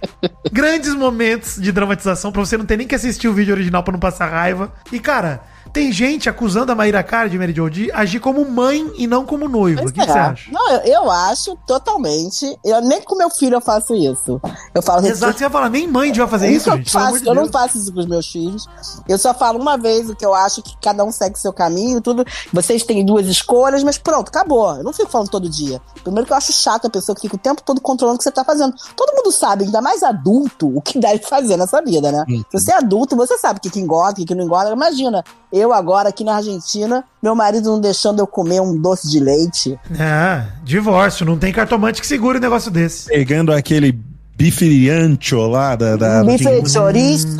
grandes 0.51 0.93
momentos 0.93 1.55
de 1.55 1.71
dramatização 1.71 2.31
pra 2.31 2.43
você 2.43 2.57
não 2.57 2.65
ter 2.65 2.77
nem 2.77 2.87
que 2.87 2.95
assistir 2.95 3.27
o 3.27 3.33
vídeo 3.33 3.53
original 3.53 3.83
pra 3.83 3.93
não 3.93 3.99
passar 3.99 4.27
raiva. 4.27 4.71
E, 4.91 4.99
cara, 4.99 5.41
tem 5.75 5.91
gente 5.91 6.29
acusando 6.29 6.71
a 6.71 6.75
Maíra 6.75 7.03
Cara 7.03 7.29
de 7.29 7.37
Mary 7.37 7.53
Jo 7.53 7.69
de 7.69 7.91
agir 7.91 8.19
como 8.19 8.49
mãe 8.49 8.93
e 8.97 9.07
não 9.07 9.25
como 9.25 9.49
noiva. 9.49 9.81
O 9.81 9.91
que, 9.91 10.03
você 10.03 10.09
é. 10.09 10.13
acha? 10.13 10.51
Não, 10.51 10.71
eu, 10.71 10.79
eu 10.81 11.11
acho 11.11 11.57
totalmente. 11.67 12.57
Eu 12.63 12.81
nem 12.81 13.01
com 13.01 13.15
meu 13.15 13.29
filho 13.29 13.55
eu 13.55 13.61
faço 13.61 13.93
isso. 13.93 14.39
Eu 14.73 14.81
falo 14.81 15.05
Exato, 15.05 15.37
você 15.37 15.43
vai 15.43 15.51
falar, 15.51 15.69
nem 15.69 15.87
mãe 15.87 16.11
devia 16.11 16.27
fazer 16.27 16.49
isso, 16.49 16.69
eu, 16.69 16.77
gente. 16.77 16.91
faço, 16.91 17.19
de 17.19 17.27
eu 17.27 17.35
não 17.35 17.49
faço 17.49 17.77
isso 17.77 17.91
com 17.91 17.99
os 17.99 18.05
meus 18.05 18.31
filhos. 18.31 18.67
Eu 19.07 19.17
só 19.17 19.33
falo 19.33 19.59
uma 19.59 19.77
vez 19.77 20.09
o 20.09 20.15
que 20.15 20.25
eu 20.25 20.33
acho 20.33 20.61
que 20.61 20.75
cada 20.81 21.03
um 21.03 21.11
segue 21.11 21.37
seu 21.37 21.51
caminho, 21.51 21.99
tudo. 21.99 22.25
Vocês 22.53 22.83
têm 22.83 23.05
duas 23.05 23.27
escolhas, 23.27 23.83
mas 23.83 23.97
pronto, 23.97 24.29
acabou. 24.29 24.77
Eu 24.77 24.83
não 24.83 24.93
fico 24.93 25.09
falando 25.09 25.29
todo 25.29 25.49
dia. 25.49 25.81
Primeiro 26.03 26.25
que 26.25 26.33
eu 26.33 26.37
acho 26.37 26.53
chato 26.53 26.87
a 26.87 26.89
pessoa 26.89 27.15
que 27.15 27.23
fica 27.23 27.35
o 27.35 27.39
tempo 27.39 27.61
todo 27.63 27.81
controlando 27.81 28.15
o 28.15 28.17
que 28.17 28.23
você 28.23 28.31
tá 28.31 28.43
fazendo. 28.43 28.73
Todo 28.95 29.15
mundo 29.15 29.31
sabe, 29.31 29.54
ainda 29.63 29.81
mais 29.81 30.03
adulto, 30.03 30.67
o 30.75 30.81
que 30.81 30.99
deve 30.99 31.19
fazer 31.19 31.57
nessa 31.57 31.81
vida, 31.81 32.11
né? 32.11 32.25
Uhum. 32.27 32.43
Se 32.51 32.59
você 32.59 32.71
é 32.71 32.77
adulto, 32.77 33.15
você 33.15 33.37
sabe 33.37 33.57
o 33.59 33.61
que, 33.61 33.69
que 33.69 33.79
engorda, 33.79 34.11
o 34.13 34.15
que, 34.15 34.25
que 34.25 34.35
não 34.35 34.43
engorda. 34.43 34.71
Imagina, 34.71 35.23
eu 35.51 35.71
agora 35.73 36.09
aqui 36.09 36.23
na 36.23 36.35
Argentina, 36.35 37.03
meu 37.21 37.35
marido 37.35 37.69
não 37.71 37.79
deixando 37.79 38.19
eu 38.19 38.27
comer 38.27 38.59
um 38.61 38.75
doce 38.79 39.09
de 39.09 39.19
leite. 39.19 39.79
É, 39.99 40.45
divórcio. 40.63 41.25
Não 41.25 41.37
tem 41.37 41.53
cartomante 41.53 42.01
que 42.01 42.07
segure 42.07 42.37
um 42.37 42.41
negócio 42.41 42.69
desse. 42.69 43.07
Pegando 43.07 43.51
aquele 43.53 43.97
bife 44.37 44.89
ancho 44.89 45.47
lá 45.47 45.75
da. 45.75 45.95
da 45.95 46.21
Um 46.21 46.25
bife 46.27 46.43
de- 46.43 46.61
de 46.61 46.69
chouriço. 46.71 47.37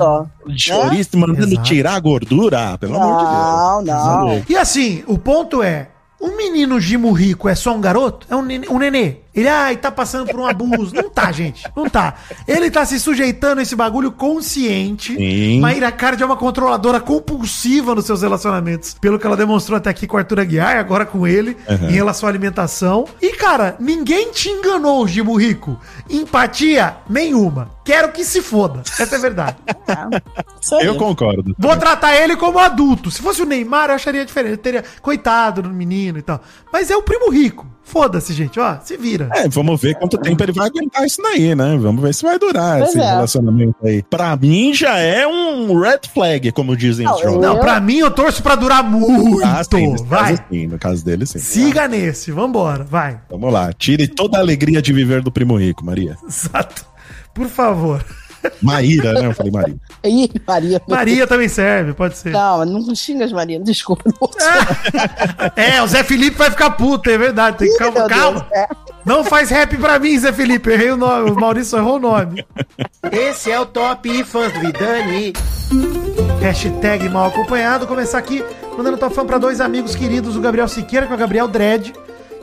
de 0.47 0.59
chouriço, 0.61 1.17
mandando 1.17 1.53
Exato. 1.53 1.63
tirar 1.63 1.95
a 1.95 1.99
gordura. 1.99 2.73
Ah, 2.73 2.77
Pelo 2.77 2.95
amor 2.95 3.17
de 3.17 3.23
Não, 3.23 3.83
Deus. 3.83 3.97
não. 4.07 4.43
E 4.49 4.55
assim, 4.57 5.03
o 5.07 5.17
ponto 5.17 5.61
é: 5.61 5.89
um 6.21 6.37
menino 6.37 6.79
Gimo 6.79 7.11
rico 7.11 7.49
é 7.49 7.55
só 7.55 7.75
um 7.75 7.81
garoto? 7.81 8.25
É 8.29 8.35
um 8.35 8.41
nenê? 8.41 8.67
Um 8.69 8.79
nenê. 8.79 9.17
Ele, 9.35 9.47
ai, 9.49 9.75
tá 9.77 9.91
passando 9.91 10.29
por 10.31 10.39
um 10.39 10.45
abuso. 10.45 10.95
Não 10.95 11.09
tá, 11.09 11.31
gente. 11.31 11.63
Não 11.75 11.89
tá. 11.89 12.15
Ele 12.47 12.71
tá 12.71 12.85
se 12.85 12.99
sujeitando 12.99 13.59
a 13.59 13.63
esse 13.63 13.75
bagulho 13.75 14.11
consciente. 14.11 15.15
Sim. 15.15 15.59
Maíra 15.59 15.91
Card 15.91 16.21
é 16.21 16.25
uma 16.25 16.37
controladora 16.37 16.99
compulsiva 17.01 17.93
nos 17.93 18.05
seus 18.05 18.21
relacionamentos. 18.21 18.93
Pelo 18.99 19.19
que 19.19 19.27
ela 19.27 19.35
demonstrou 19.37 19.77
até 19.77 19.89
aqui 19.89 20.07
com 20.07 20.15
o 20.15 20.19
Arthur 20.19 20.39
Aguiar, 20.39 20.77
agora 20.77 21.05
com 21.05 21.27
ele, 21.27 21.57
Uhum. 21.67 21.89
em 21.89 21.93
relação 21.93 22.27
à 22.27 22.31
alimentação. 22.31 23.05
E, 23.21 23.33
cara, 23.33 23.75
ninguém 23.79 24.31
te 24.31 24.49
enganou, 24.49 25.05
Gimo 25.07 25.35
Rico. 25.35 25.79
Empatia 26.09 26.95
nenhuma. 27.09 27.69
Quero 27.83 28.11
que 28.11 28.23
se 28.23 28.41
foda. 28.41 28.81
Essa 28.99 29.15
é 29.15 29.17
a 29.17 29.21
verdade. 29.21 29.57
Aí. 30.79 30.85
Eu 30.87 30.95
concordo. 30.95 31.55
Vou 31.57 31.75
tratar 31.77 32.15
ele 32.15 32.35
como 32.35 32.57
adulto. 32.57 33.11
Se 33.11 33.21
fosse 33.21 33.41
o 33.41 33.45
Neymar, 33.45 33.89
eu 33.89 33.95
acharia 33.95 34.25
diferente. 34.25 34.51
Eu 34.53 34.57
teria 34.57 34.83
coitado 35.01 35.61
do 35.61 35.69
menino 35.69 36.17
e 36.17 36.21
tal. 36.21 36.41
Mas 36.73 36.89
é 36.89 36.95
o 36.95 37.03
primo 37.03 37.29
rico. 37.29 37.67
Foda-se, 37.83 38.33
gente. 38.33 38.59
Ó, 38.59 38.77
se 38.83 38.97
vira. 38.97 39.24
É, 39.33 39.47
vamos 39.49 39.81
ver 39.81 39.95
quanto 39.95 40.17
tempo 40.17 40.41
ele 40.43 40.51
vai 40.51 40.67
aguentar 40.67 41.05
isso 41.05 41.21
daí, 41.21 41.55
né? 41.55 41.77
Vamos 41.79 42.01
ver 42.01 42.13
se 42.13 42.23
vai 42.23 42.37
durar 42.39 42.77
Pois 42.79 42.89
esse 42.89 42.99
é. 42.99 43.05
relacionamento 43.05 43.75
aí. 43.83 44.03
Pra 44.03 44.35
mim 44.35 44.73
já 44.73 44.97
é 44.97 45.25
um 45.27 45.79
red 45.79 45.99
flag, 46.13 46.51
como 46.51 46.75
dizem 46.75 47.05
os 47.07 47.11
Não, 47.13 47.19
jovens. 47.21 47.41
Não, 47.41 47.53
eu- 47.55 47.59
pra 47.59 47.79
mim 47.79 47.97
eu 47.97 48.11
torço 48.11 48.41
pra 48.43 48.55
durar 48.55 48.83
muito. 48.83 49.43
Ah, 49.45 49.63
sim, 49.63 49.95
vai. 50.05 50.37
sim, 50.49 50.67
no 50.67 50.77
caso 50.77 51.03
dele 51.03 51.25
sim. 51.25 51.39
Siga 51.39 51.87
nesse. 51.87 52.31
Vambora. 52.31 52.83
Vai. 52.83 53.19
Vamos 53.29 53.51
lá, 53.51 53.71
tire 53.73 54.07
toda 54.07 54.37
a 54.37 54.41
alegria 54.41 54.81
de 54.81 54.91
viver 54.93 55.21
do 55.21 55.31
primo 55.31 55.55
rico, 55.57 55.83
Maria. 55.85 56.17
Exato. 56.27 56.85
Por 57.33 57.47
favor. 57.47 58.03
Maíra, 58.61 59.11
né? 59.13 59.25
Eu 59.25 59.33
falei 59.33 59.51
Maria. 59.51 59.75
Ih, 60.05 60.29
Maria. 60.47 60.81
Maria 60.87 61.25
também 61.25 61.49
serve, 61.49 61.93
pode 61.93 62.15
ser. 62.15 62.29
Não, 62.31 62.63
não 62.63 62.93
xinga 62.93 63.25
as 63.25 63.31
Maria, 63.31 63.59
desculpa. 63.59 64.03
Não. 64.05 64.29
É, 65.55 65.81
o 65.81 65.87
Zé 65.87 66.03
Felipe 66.03 66.37
vai 66.37 66.49
ficar 66.51 66.71
puto, 66.71 67.09
é 67.09 67.17
verdade. 67.17 67.57
Tem 67.57 67.71
que 67.71 67.77
calma, 67.77 67.99
Meu 67.99 68.07
Deus, 68.07 68.19
calma. 68.19 68.47
é. 68.53 68.67
Não 69.05 69.23
faz 69.23 69.49
rap 69.49 69.77
pra 69.77 69.99
mim, 69.99 70.17
Zé 70.17 70.33
Felipe. 70.33 70.71
Errei 70.71 70.91
o 70.91 70.97
nome. 70.97 71.29
O 71.29 71.35
Maurício 71.35 71.77
errou 71.77 71.97
o 71.97 71.99
nome. 71.99 72.45
Esse 73.11 73.51
é 73.51 73.59
o 73.59 73.65
Top 73.65 74.23
Fãs 74.23 74.51
do 74.51 74.59
Vidani. 74.59 75.33
Hashtag 76.41 77.07
mal 77.09 77.27
acompanhado. 77.27 77.85
Começar 77.85 78.17
aqui 78.17 78.43
mandando 78.77 78.97
top 78.97 79.15
fã 79.15 79.25
pra 79.25 79.37
dois 79.37 79.61
amigos 79.61 79.95
queridos, 79.95 80.35
o 80.35 80.41
Gabriel 80.41 80.67
Siqueira 80.67 81.07
com 81.07 81.13
o 81.13 81.17
Gabriel 81.17 81.47
Dredd, 81.47 81.93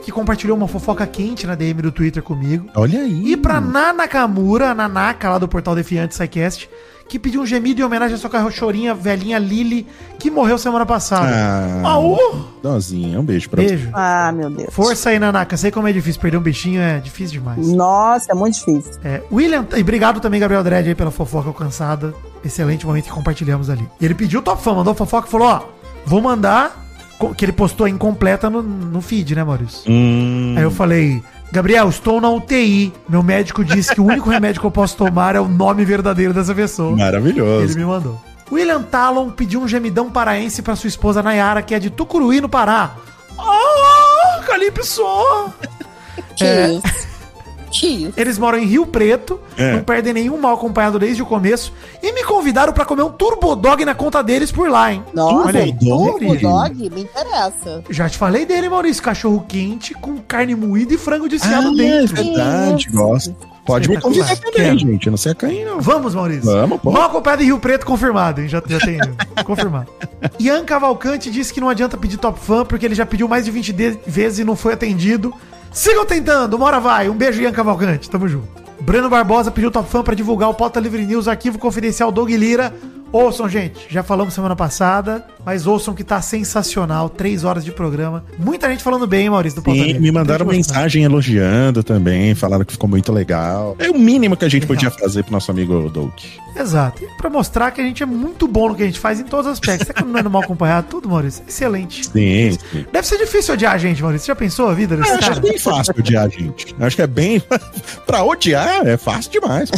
que 0.03 0.11
compartilhou 0.11 0.57
uma 0.57 0.67
fofoca 0.67 1.05
quente 1.05 1.45
na 1.45 1.55
DM 1.55 1.81
do 1.81 1.91
Twitter 1.91 2.23
comigo. 2.23 2.69
Olha 2.75 2.99
aí. 2.99 3.31
E 3.31 3.37
pra 3.37 3.61
Nana 3.61 4.07
Kamura, 4.07 4.69
a 4.69 4.75
Nanaka 4.75 5.29
lá 5.29 5.37
do 5.37 5.47
portal 5.47 5.75
Defiante 5.75 6.15
SciCast, 6.15 6.69
que 7.13 7.19
pediu 7.19 7.43
um 7.43 7.45
gemido 7.45 7.79
em 7.79 7.83
homenagem 7.83 8.15
à 8.15 8.17
sua 8.17 8.27
cachorrinha 8.27 8.91
velhinha 8.95 9.37
Lily, 9.37 9.85
que 10.17 10.31
morreu 10.31 10.57
semana 10.57 10.83
passada. 10.83 11.29
Ah, 11.31 11.89
Aú! 11.91 12.17
Dozinha, 12.63 13.19
um 13.19 13.23
beijo 13.23 13.47
pra 13.51 13.61
você. 13.61 13.69
Beijo. 13.69 13.91
Ah, 13.93 14.31
meu 14.35 14.49
Deus. 14.49 14.73
Força 14.73 15.11
aí, 15.11 15.19
Nanaka. 15.19 15.55
Sei 15.55 15.69
como 15.69 15.87
é 15.87 15.93
difícil. 15.93 16.19
Perder 16.19 16.37
um 16.37 16.41
bichinho 16.41 16.81
é 16.81 16.99
difícil 16.99 17.33
demais. 17.39 17.67
Nossa, 17.67 18.31
é 18.31 18.33
muito 18.33 18.55
difícil. 18.55 18.93
É, 19.03 19.21
William, 19.31 19.63
e 19.77 19.81
obrigado 19.81 20.19
também, 20.19 20.39
Gabriel 20.39 20.63
Dredd, 20.63 20.87
aí, 20.87 20.95
pela 20.95 21.11
fofoca 21.11 21.49
alcançada. 21.49 22.15
Excelente 22.43 22.83
momento 22.83 23.03
que 23.03 23.11
compartilhamos 23.11 23.69
ali. 23.69 23.87
E 24.01 24.05
ele 24.05 24.15
pediu 24.15 24.39
o 24.39 24.43
top 24.43 24.63
fã, 24.63 24.73
mandou 24.73 24.95
fofoca 24.95 25.27
e 25.27 25.31
falou: 25.31 25.47
ó, 25.49 25.61
vou 26.07 26.19
mandar 26.19 26.83
que 27.37 27.45
ele 27.45 27.51
postou 27.51 27.87
incompleta 27.87 28.49
no, 28.49 28.63
no 28.63 29.01
feed, 29.01 29.35
né, 29.35 29.43
Maurício? 29.43 29.83
Hum, 29.87 30.55
Aí 30.57 30.63
eu 30.63 30.71
falei, 30.71 31.21
Gabriel, 31.51 31.87
estou 31.89 32.19
na 32.19 32.29
UTI. 32.29 32.91
Meu 33.07 33.21
médico 33.21 33.63
disse 33.63 33.93
que 33.93 34.01
o 34.01 34.05
único 34.05 34.29
remédio 34.29 34.59
que 34.59 34.65
eu 34.67 34.71
posso 34.71 34.97
tomar 34.97 35.35
é 35.35 35.39
o 35.39 35.47
nome 35.47 35.85
verdadeiro 35.85 36.33
dessa 36.33 36.53
pessoa. 36.55 36.93
Ele 36.93 36.99
maravilhoso. 37.03 37.77
me 37.77 37.85
mandou. 37.85 38.19
William 38.51 38.81
Talon 38.81 39.29
pediu 39.29 39.61
um 39.61 39.67
gemidão 39.67 40.09
paraense 40.09 40.61
pra 40.61 40.75
sua 40.75 40.87
esposa 40.87 41.21
Nayara, 41.23 41.61
que 41.61 41.73
é 41.75 41.79
de 41.79 41.89
Tucuruí, 41.89 42.41
no 42.41 42.49
Pará. 42.49 42.91
Ah, 43.37 44.41
Calypso! 44.45 45.03
Que 46.35 46.43
É. 46.43 46.67
isso? 46.73 47.12
Que 47.73 47.87
isso? 47.87 48.13
Eles 48.15 48.37
moram 48.37 48.57
em 48.59 48.65
Rio 48.65 48.85
Preto, 48.85 49.39
É. 49.57 49.73
não 49.73 49.83
perdem 49.83 50.13
nenhum 50.13 50.37
mal 50.39 50.53
acompanhado 50.53 50.99
desde 50.99 51.21
o 51.21 51.25
começo, 51.25 51.73
e 52.01 52.11
me 52.13 52.23
convidaram 52.23 52.71
pra 52.71 52.85
comer 52.85 53.01
um 53.03 53.09
Turbo 53.09 53.55
Dog 53.55 53.83
na 53.83 53.95
conta 53.95 54.21
deles 54.21 54.51
por 54.51 54.69
lá, 54.69 54.93
hein? 54.93 55.03
Nossa, 55.13 55.47
Olha 55.47 55.61
aí, 55.61 55.73
Turbo 55.77 56.19
querido. 56.19 56.41
Dog 56.49 56.89
me 56.91 57.01
interessa. 57.01 57.83
Já 57.89 58.07
te 58.07 58.17
falei 58.17 58.45
dele, 58.45 58.69
Maurício. 58.69 59.01
Cachorro 59.01 59.43
quente 59.47 59.93
com 59.95 60.17
carne 60.19 60.55
moída 60.55 60.93
e 60.93 60.97
frango 60.97 61.25
Ah, 61.25 61.29
desfiado 61.29 61.69
é 61.69 61.75
dentro. 61.75 62.15
verdade, 62.15 62.87
Isso. 62.87 62.95
gosto. 62.95 63.35
Pode 63.65 63.87
me 63.89 63.99
convidar 63.99 64.35
também, 64.35 64.77
gente. 64.77 65.07
Eu 65.07 65.11
não 65.11 65.17
sei 65.17 65.31
a 65.31 65.35
quem, 65.35 65.63
não. 65.63 65.79
Vamos, 65.79 66.13
Maurício. 66.13 66.43
Vamos, 66.51 66.81
pô. 66.81 66.91
Mal 66.91 67.03
acompanhado 67.03 67.43
em 67.43 67.45
Rio 67.45 67.59
Preto, 67.59 67.85
confirmado, 67.85 68.41
hein? 68.41 68.49
Já, 68.49 68.61
já 68.67 68.77
tem 68.77 68.99
confirmado. 69.45 69.87
Ian 70.37 70.65
Cavalcante 70.65 71.31
disse 71.31 71.53
que 71.53 71.61
não 71.61 71.69
adianta 71.69 71.95
pedir 71.97 72.17
top 72.17 72.37
fã, 72.39 72.65
porque 72.65 72.85
ele 72.85 72.93
já 72.93 73.05
pediu 73.05 73.25
mais 73.27 73.45
de 73.45 73.51
20 73.51 73.71
de- 73.71 73.97
vezes 74.05 74.39
e 74.39 74.43
não 74.43 74.55
foi 74.57 74.73
atendido. 74.73 75.33
Sigam 75.73 76.05
tentando, 76.05 76.53
uma 76.55 76.67
hora 76.67 76.79
vai. 76.79 77.09
Um 77.09 77.15
beijo, 77.15 77.41
Ian 77.41 77.51
Cavalcante. 77.51 78.07
Tamo 78.07 78.27
junto. 78.27 78.47
Breno 78.79 79.09
Barbosa 79.09 79.49
pediu 79.49 79.71
top 79.71 79.89
fã 79.89 80.03
pra 80.03 80.13
divulgar 80.13 80.49
o 80.49 80.53
Pauta 80.53 80.79
Livre 80.79 81.03
News, 81.03 81.27
arquivo 81.27 81.57
confidencial 81.57 82.11
Doug 82.11 82.29
Lira. 82.29 82.73
Ouçam, 83.13 83.47
gente. 83.47 83.85
Já 83.89 84.01
falamos 84.01 84.33
semana 84.33 84.55
passada, 84.55 85.23
mas 85.45 85.67
ouçam 85.67 85.93
que 85.93 86.03
tá 86.03 86.19
sensacional. 86.19 87.07
Três 87.07 87.43
horas 87.43 87.63
de 87.63 87.71
programa. 87.71 88.25
Muita 88.39 88.67
gente 88.67 88.81
falando 88.81 89.05
bem, 89.05 89.29
Maurício, 89.29 89.61
do 89.61 89.71
Sim, 89.71 89.99
me 89.99 90.11
mandaram 90.11 90.47
mensagem 90.47 91.03
elogiando 91.03 91.83
também, 91.83 92.33
falaram 92.33 92.65
que 92.65 92.73
ficou 92.73 92.89
muito 92.89 93.11
legal. 93.11 93.75
É 93.77 93.87
o 93.91 93.99
mínimo 93.99 94.35
que 94.35 94.45
a 94.45 94.49
gente 94.49 94.63
Legal. 94.63 94.75
podia 94.75 94.89
fazer 94.89 95.21
pro 95.23 95.31
nosso 95.31 95.51
amigo 95.51 95.91
Doug. 95.91 96.11
Exato. 96.55 97.03
E 97.03 97.07
pra 97.17 97.29
mostrar 97.29 97.69
que 97.71 97.81
a 97.81 97.83
gente 97.83 98.01
é 98.01 98.05
muito 98.05 98.47
bom 98.47 98.69
no 98.69 98.75
que 98.75 98.81
a 98.83 98.85
gente 98.85 98.99
faz 98.99 99.19
em 99.19 99.23
todos 99.23 99.45
os 99.45 99.53
aspectos. 99.53 99.89
Até 99.89 100.01
quando 100.01 100.11
não 100.11 100.19
é 100.19 100.23
mal 100.23 100.41
acompanhado, 100.41 100.87
tudo, 100.89 101.07
Maurício. 101.07 101.43
Excelente. 101.47 102.05
Sim, 102.05 102.57
sim. 102.71 102.85
Deve 102.91 103.07
ser 103.07 103.17
difícil 103.19 103.53
odiar 103.53 103.73
a 103.73 103.77
gente, 103.77 104.01
Maurício. 104.01 104.25
Você 104.25 104.31
já 104.31 104.35
pensou 104.35 104.69
a 104.69 104.73
vida 104.73 104.97
desse 104.97 105.09
Eu 105.09 105.15
acho 105.17 105.29
cara? 105.29 105.39
bem 105.39 105.57
fácil 105.59 105.93
odiar 105.97 106.25
a 106.25 106.29
gente. 106.29 106.75
Acho 106.79 106.95
que 106.95 107.01
é 107.01 107.07
bem. 107.07 107.41
pra 108.05 108.23
odiar 108.23 108.87
é 108.87 108.97
fácil 108.97 109.31
demais, 109.31 109.69
pô. 109.69 109.77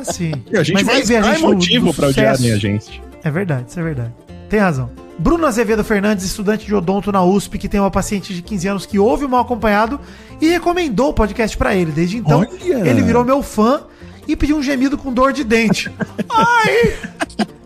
Assim. 0.00 0.32
E 0.50 0.56
a 0.58 0.62
gente 0.62 0.74
Mas 0.74 0.86
vai 0.86 1.02
vê 1.02 1.16
a 1.16 1.22
gente 1.22 1.42
motivo 1.42 1.86
no 1.86 1.94
pra 1.94 2.08
odiarem 2.08 2.25
sucesso. 2.34 2.54
a 2.54 2.58
gente. 2.58 3.02
É 3.22 3.30
verdade, 3.30 3.64
isso 3.68 3.78
é 3.78 3.82
verdade. 3.82 4.12
Tem 4.48 4.60
razão. 4.60 4.90
Bruno 5.18 5.46
Azevedo 5.46 5.82
Fernandes, 5.82 6.24
estudante 6.24 6.66
de 6.66 6.74
odonto 6.74 7.10
na 7.10 7.22
USP, 7.24 7.58
que 7.58 7.68
tem 7.68 7.80
uma 7.80 7.90
paciente 7.90 8.34
de 8.34 8.42
15 8.42 8.68
anos 8.68 8.86
que 8.86 8.98
ouve 8.98 9.24
o 9.24 9.28
mal 9.28 9.40
acompanhado 9.40 9.98
e 10.40 10.48
recomendou 10.48 11.08
o 11.08 11.14
podcast 11.14 11.56
pra 11.56 11.74
ele. 11.74 11.90
Desde 11.90 12.18
então, 12.18 12.40
Olha! 12.40 12.88
ele 12.88 13.00
virou 13.02 13.24
meu 13.24 13.42
fã 13.42 13.82
e 14.28 14.36
pediu 14.36 14.56
um 14.58 14.62
gemido 14.62 14.98
com 14.98 15.12
dor 15.12 15.32
de 15.32 15.42
dente. 15.42 15.90
Ai! 16.28 16.94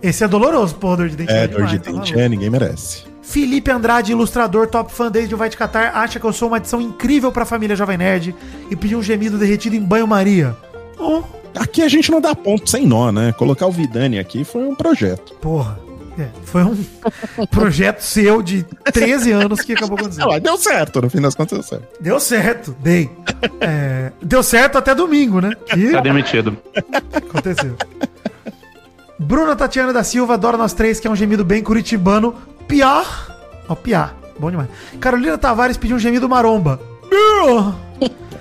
Esse 0.02 0.24
é 0.24 0.28
doloroso, 0.28 0.76
porra, 0.76 0.98
dor 0.98 1.08
de 1.08 1.16
dente. 1.16 1.32
É, 1.32 1.44
é 1.44 1.48
dor 1.48 1.66
de 1.66 1.78
demais, 1.78 1.82
tá 1.82 1.90
dente 1.90 2.12
maluco. 2.12 2.20
é, 2.20 2.28
ninguém 2.28 2.50
merece. 2.50 3.10
Felipe 3.22 3.70
Andrade, 3.70 4.12
ilustrador, 4.12 4.66
top 4.66 4.92
fã 4.92 5.10
desde 5.10 5.34
o 5.34 5.38
Vai 5.38 5.48
Te 5.48 5.56
Catar, 5.56 5.92
acha 5.94 6.18
que 6.18 6.26
eu 6.26 6.32
sou 6.32 6.48
uma 6.48 6.56
adição 6.56 6.80
incrível 6.80 7.30
pra 7.30 7.44
família 7.44 7.76
Jovem 7.76 7.96
Nerd 7.98 8.34
e 8.70 8.76
pediu 8.76 8.98
um 8.98 9.02
gemido 9.02 9.38
derretido 9.38 9.76
em 9.76 9.80
banho-maria. 9.80 10.56
Oh, 11.00 11.22
Aqui 11.56 11.82
a 11.82 11.88
gente 11.88 12.10
não 12.12 12.20
dá 12.20 12.34
ponto 12.34 12.68
sem 12.70 12.86
nó, 12.86 13.10
né? 13.10 13.32
Colocar 13.32 13.66
o 13.66 13.72
Vidani 13.72 14.18
aqui 14.18 14.44
foi 14.44 14.62
um 14.62 14.74
projeto. 14.74 15.34
porra. 15.40 15.78
É, 16.18 16.26
foi 16.44 16.62
um 16.64 16.76
projeto 17.50 18.00
seu 18.00 18.42
de 18.42 18.64
13 18.92 19.30
anos 19.32 19.60
que 19.62 19.72
acabou 19.72 19.96
acontecendo. 19.98 20.28
Ah, 20.30 20.38
deu 20.38 20.56
certo, 20.58 21.00
no 21.00 21.08
fim 21.08 21.20
das 21.20 21.34
contas 21.34 21.58
deu 21.58 21.62
certo. 21.62 21.88
Deu 22.02 22.20
certo, 22.20 22.76
dei. 22.80 23.10
É, 23.60 24.12
deu 24.20 24.42
certo 24.42 24.76
até 24.76 24.94
domingo, 24.94 25.40
né? 25.40 25.52
Que 25.66 25.92
Tá 25.92 26.00
demitido. 26.00 26.56
aconteceu. 27.12 27.74
Bruna 29.18 29.54
Tatiana 29.56 29.92
da 29.92 30.02
Silva, 30.04 30.34
adora 30.34 30.56
nós 30.56 30.72
três, 30.72 30.98
que 31.00 31.06
é 31.06 31.10
um 31.10 31.16
gemido 31.16 31.44
bem 31.44 31.62
curitibano. 31.62 32.34
Piar. 32.68 33.36
Ó, 33.68 33.74
piar. 33.74 34.14
Bom 34.38 34.50
demais. 34.50 34.68
Carolina 35.00 35.36
Tavares 35.38 35.76
pediu 35.76 35.96
um 35.96 36.00
gemido 36.00 36.28
maromba. 36.28 36.80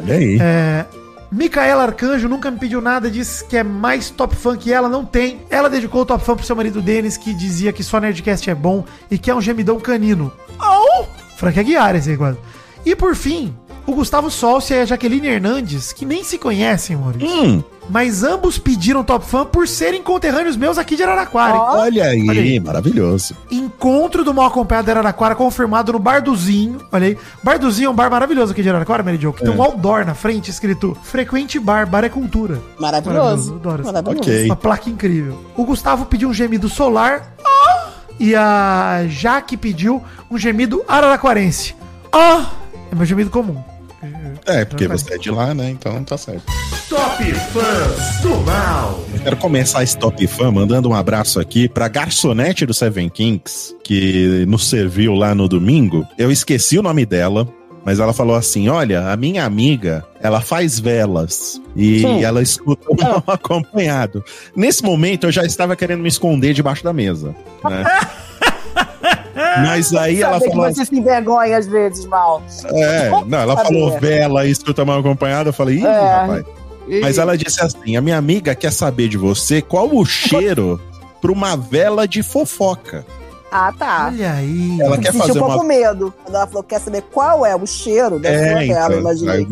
Olha 0.02 0.16
aí. 0.16 0.38
É, 0.42 0.86
Micaela 1.32 1.84
Arcanjo 1.84 2.28
nunca 2.28 2.50
me 2.50 2.58
pediu 2.58 2.82
nada, 2.82 3.10
diz 3.10 3.44
que 3.44 3.56
é 3.56 3.64
mais 3.64 4.10
top 4.10 4.36
fã 4.36 4.58
que 4.58 4.74
ela, 4.74 4.90
não 4.90 5.06
tem. 5.06 5.42
Ela 5.50 5.70
dedicou 5.70 6.02
o 6.02 6.06
top 6.06 6.24
fã 6.24 6.36
pro 6.36 6.46
seu 6.46 6.56
marido 6.56 6.82
Denis, 6.82 7.18
que 7.18 7.34
dizia 7.34 7.72
que 7.72 7.84
só 7.84 8.00
Nerdcast 8.00 8.50
é 8.50 8.56
bom 8.56 8.84
e 9.12 9.18
que 9.18 9.30
é 9.30 9.36
um 9.36 9.42
gemidão 9.42 9.80
canino. 9.80 10.32
Oh! 10.60 11.06
Frank 11.38 11.60
Aguiar, 11.60 11.96
esse 11.96 12.10
aí 12.10 12.18
quase. 12.18 12.40
E 12.86 12.96
por 12.96 13.16
fim, 13.16 13.56
o 13.86 13.94
Gustavo 13.94 14.32
Solcia 14.32 14.78
e 14.78 14.82
a 14.82 14.86
Jaqueline 14.86 15.28
Hernandes, 15.28 15.94
que 15.94 16.06
nem 16.06 16.24
se 16.24 16.38
conhecem, 16.38 16.96
Maurício. 16.96 17.28
Hum, 17.28 17.64
Mas 17.90 18.24
ambos 18.24 18.58
pediram 18.60 19.04
top 19.04 19.26
fã 19.26 19.44
por 19.46 19.68
serem 19.68 20.04
conterrâneos 20.04 20.56
meus 20.56 20.78
aqui 20.78 20.96
de 20.96 21.02
Araraquara. 21.04 21.56
olha 21.60 22.06
aí, 22.06 22.30
Olha 22.30 22.42
aí. 22.42 22.60
maravilhoso. 22.60 23.36
Encontro 23.50 24.24
do 24.24 24.34
mal 24.34 24.46
acompanhado 24.46 24.86
de 24.86 24.92
Araraquara 24.92 25.34
confirmado 25.34 25.92
no 25.94 26.00
Barduzinho. 26.00 26.78
Olha 26.92 27.08
aí. 27.08 27.18
Barduzinho 27.44 27.88
é 27.88 27.90
um 27.90 27.96
bar 27.96 28.12
maravilhoso 28.12 28.52
aqui 28.52 28.62
de 28.62 28.70
Araraquara, 28.70 29.02
Mary 29.02 29.18
Jo, 29.18 29.34
que 29.34 29.44
tem 29.44 29.50
um 29.54 29.62
outdoor 29.62 30.06
na 30.06 30.14
frente 30.14 30.52
escrito 30.52 30.96
Frequente 31.02 31.58
Bar, 31.60 31.88
Bar 31.90 32.04
é 32.04 32.10
Cultura. 32.10 32.60
Maravilhoso. 32.80 33.56
Adoro 33.56 33.82
isso. 33.82 33.92
Maravilhoso. 33.92 34.30
Ok. 34.30 34.46
Uma 34.46 34.56
placa 34.56 34.90
incrível. 34.90 35.44
O 35.58 35.64
Gustavo 35.66 36.06
pediu 36.06 36.30
um 36.30 36.34
gemido 36.34 36.70
solar. 36.70 37.34
Ah! 37.44 37.88
E 38.20 38.36
a 38.36 39.06
Jaque 39.08 39.58
pediu 39.58 40.04
um 40.30 40.38
gemido 40.38 40.84
araraquarense. 40.88 41.76
Ah! 42.12 42.46
É 42.92 42.96
meu 42.96 43.06
gemido 43.06 43.30
comum. 43.32 43.64
É, 44.46 44.66
porque 44.66 44.88
você 44.88 45.14
é 45.14 45.18
de 45.18 45.32
lá, 45.32 45.54
né? 45.54 45.70
Então 45.70 46.04
tá 46.04 46.18
certo. 46.18 46.44
Top 46.90 47.24
Fãs 47.24 48.22
do 48.22 48.36
Mal. 48.42 49.04
Eu 49.14 49.20
quero 49.20 49.38
começar 49.38 49.84
esse 49.84 49.98
Top 49.98 50.26
Fan 50.28 50.52
mandando 50.52 50.90
um 50.90 50.94
abraço 50.96 51.40
aqui 51.40 51.70
pra 51.70 51.88
garçonete 51.88 52.66
do 52.66 52.74
Seven 52.74 53.10
Kings, 53.10 53.76
que 53.84 54.46
nos 54.48 54.68
serviu 54.70 55.14
lá 55.14 55.36
no 55.36 55.48
domingo. 55.48 56.08
Eu 56.18 56.32
esqueci 56.32 56.80
o 56.80 56.82
nome 56.82 57.06
dela, 57.06 57.48
mas 57.86 58.00
ela 58.00 58.14
falou 58.14 58.36
assim: 58.36 58.70
Olha, 58.70 59.10
a 59.12 59.18
minha 59.18 59.46
amiga, 59.46 60.06
ela 60.22 60.42
faz 60.42 60.80
velas 60.80 61.62
e 61.76 62.00
Sim. 62.02 62.24
ela 62.24 62.42
escuta 62.42 62.88
o 62.90 62.96
mal 62.96 63.24
acompanhado. 63.28 64.24
Nesse 64.56 64.84
momento 64.84 65.26
eu 65.28 65.32
já 65.32 65.44
estava 65.44 65.76
querendo 65.76 66.02
me 66.02 66.10
esconder 66.10 66.54
debaixo 66.54 66.84
da 66.84 66.94
mesa. 66.94 67.36
Né? 67.64 67.84
Mas 69.58 69.94
aí 69.94 70.22
ela 70.22 70.34
Saber 70.34 70.46
que 70.46 70.52
falou 70.56 70.74
você 70.74 70.86
se 70.86 70.96
envergonha 70.96 71.58
às 71.58 71.68
vezes, 71.68 72.06
mal. 72.06 72.42
É, 72.74 73.10
não, 73.26 73.38
ela 73.40 73.56
Saber. 73.56 73.68
falou 73.68 74.00
vela 74.00 74.46
e 74.46 74.52
escuta 74.52 74.86
mal 74.86 75.00
acompanhado. 75.00 75.50
Eu 75.50 75.54
falei, 75.54 75.78
ih, 75.80 75.86
É. 75.86 76.00
rapaz. 76.22 76.46
Mas 77.02 77.18
ela 77.20 77.38
disse 77.38 77.62
assim: 77.64 77.96
a 77.96 78.02
minha 78.02 78.18
amiga 78.18 78.56
quer 78.56 78.72
saber 78.72 79.08
de 79.10 79.18
você 79.18 79.62
qual 79.62 79.88
o 79.96 80.04
cheiro 80.06 80.80
pra 81.22 81.32
uma 81.32 81.56
vela 81.56 82.08
de 82.08 82.24
fofoca. 82.24 83.06
Ah, 83.52 83.74
tá. 83.78 84.10
Olha 84.14 84.34
aí. 84.34 84.78
Ela 84.80 84.96
Eu 84.96 85.02
quer 85.02 85.12
fazer 85.14 85.32
um 85.34 85.44
uma. 85.44 85.48
pouco 85.54 85.66
medo. 85.66 86.14
Quando 86.24 86.36
ela 86.36 86.46
falou 86.48 86.62
que 86.64 86.70
quer 86.70 86.80
saber 86.82 87.02
qual 87.12 87.44
é 87.46 87.56
o 87.56 87.66
cheiro 87.66 88.20
da 88.20 88.30
sua 88.30 88.38
É, 88.38 88.68
vela, 88.68 88.86
então, 88.88 89.00
imaginei. 89.00 89.48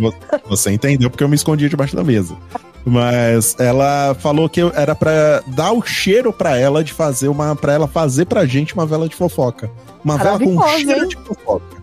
você 0.48 0.72
entendeu 0.72 1.10
porque 1.10 1.24
eu 1.24 1.28
me 1.30 1.36
escondi 1.36 1.68
debaixo 1.68 1.96
da 1.96 2.04
mesa. 2.04 2.36
Mas 2.90 3.54
ela 3.60 4.16
falou 4.18 4.48
que 4.48 4.62
era 4.62 4.96
pra 4.96 5.44
dar 5.48 5.74
o 5.74 5.82
cheiro 5.82 6.32
pra 6.32 6.58
ela 6.58 6.82
de 6.82 6.94
fazer 6.94 7.28
uma. 7.28 7.54
para 7.54 7.74
ela 7.74 7.86
fazer 7.86 8.26
pra 8.26 8.46
gente 8.46 8.74
uma 8.74 8.86
vela 8.86 9.10
de 9.10 9.16
fofoca. 9.16 9.70
Uma 10.06 10.18
vela 10.18 10.40
com 10.40 10.62
cheiro 10.70 11.04
hein? 11.04 11.08
de 11.10 11.18
fofoca. 11.18 11.78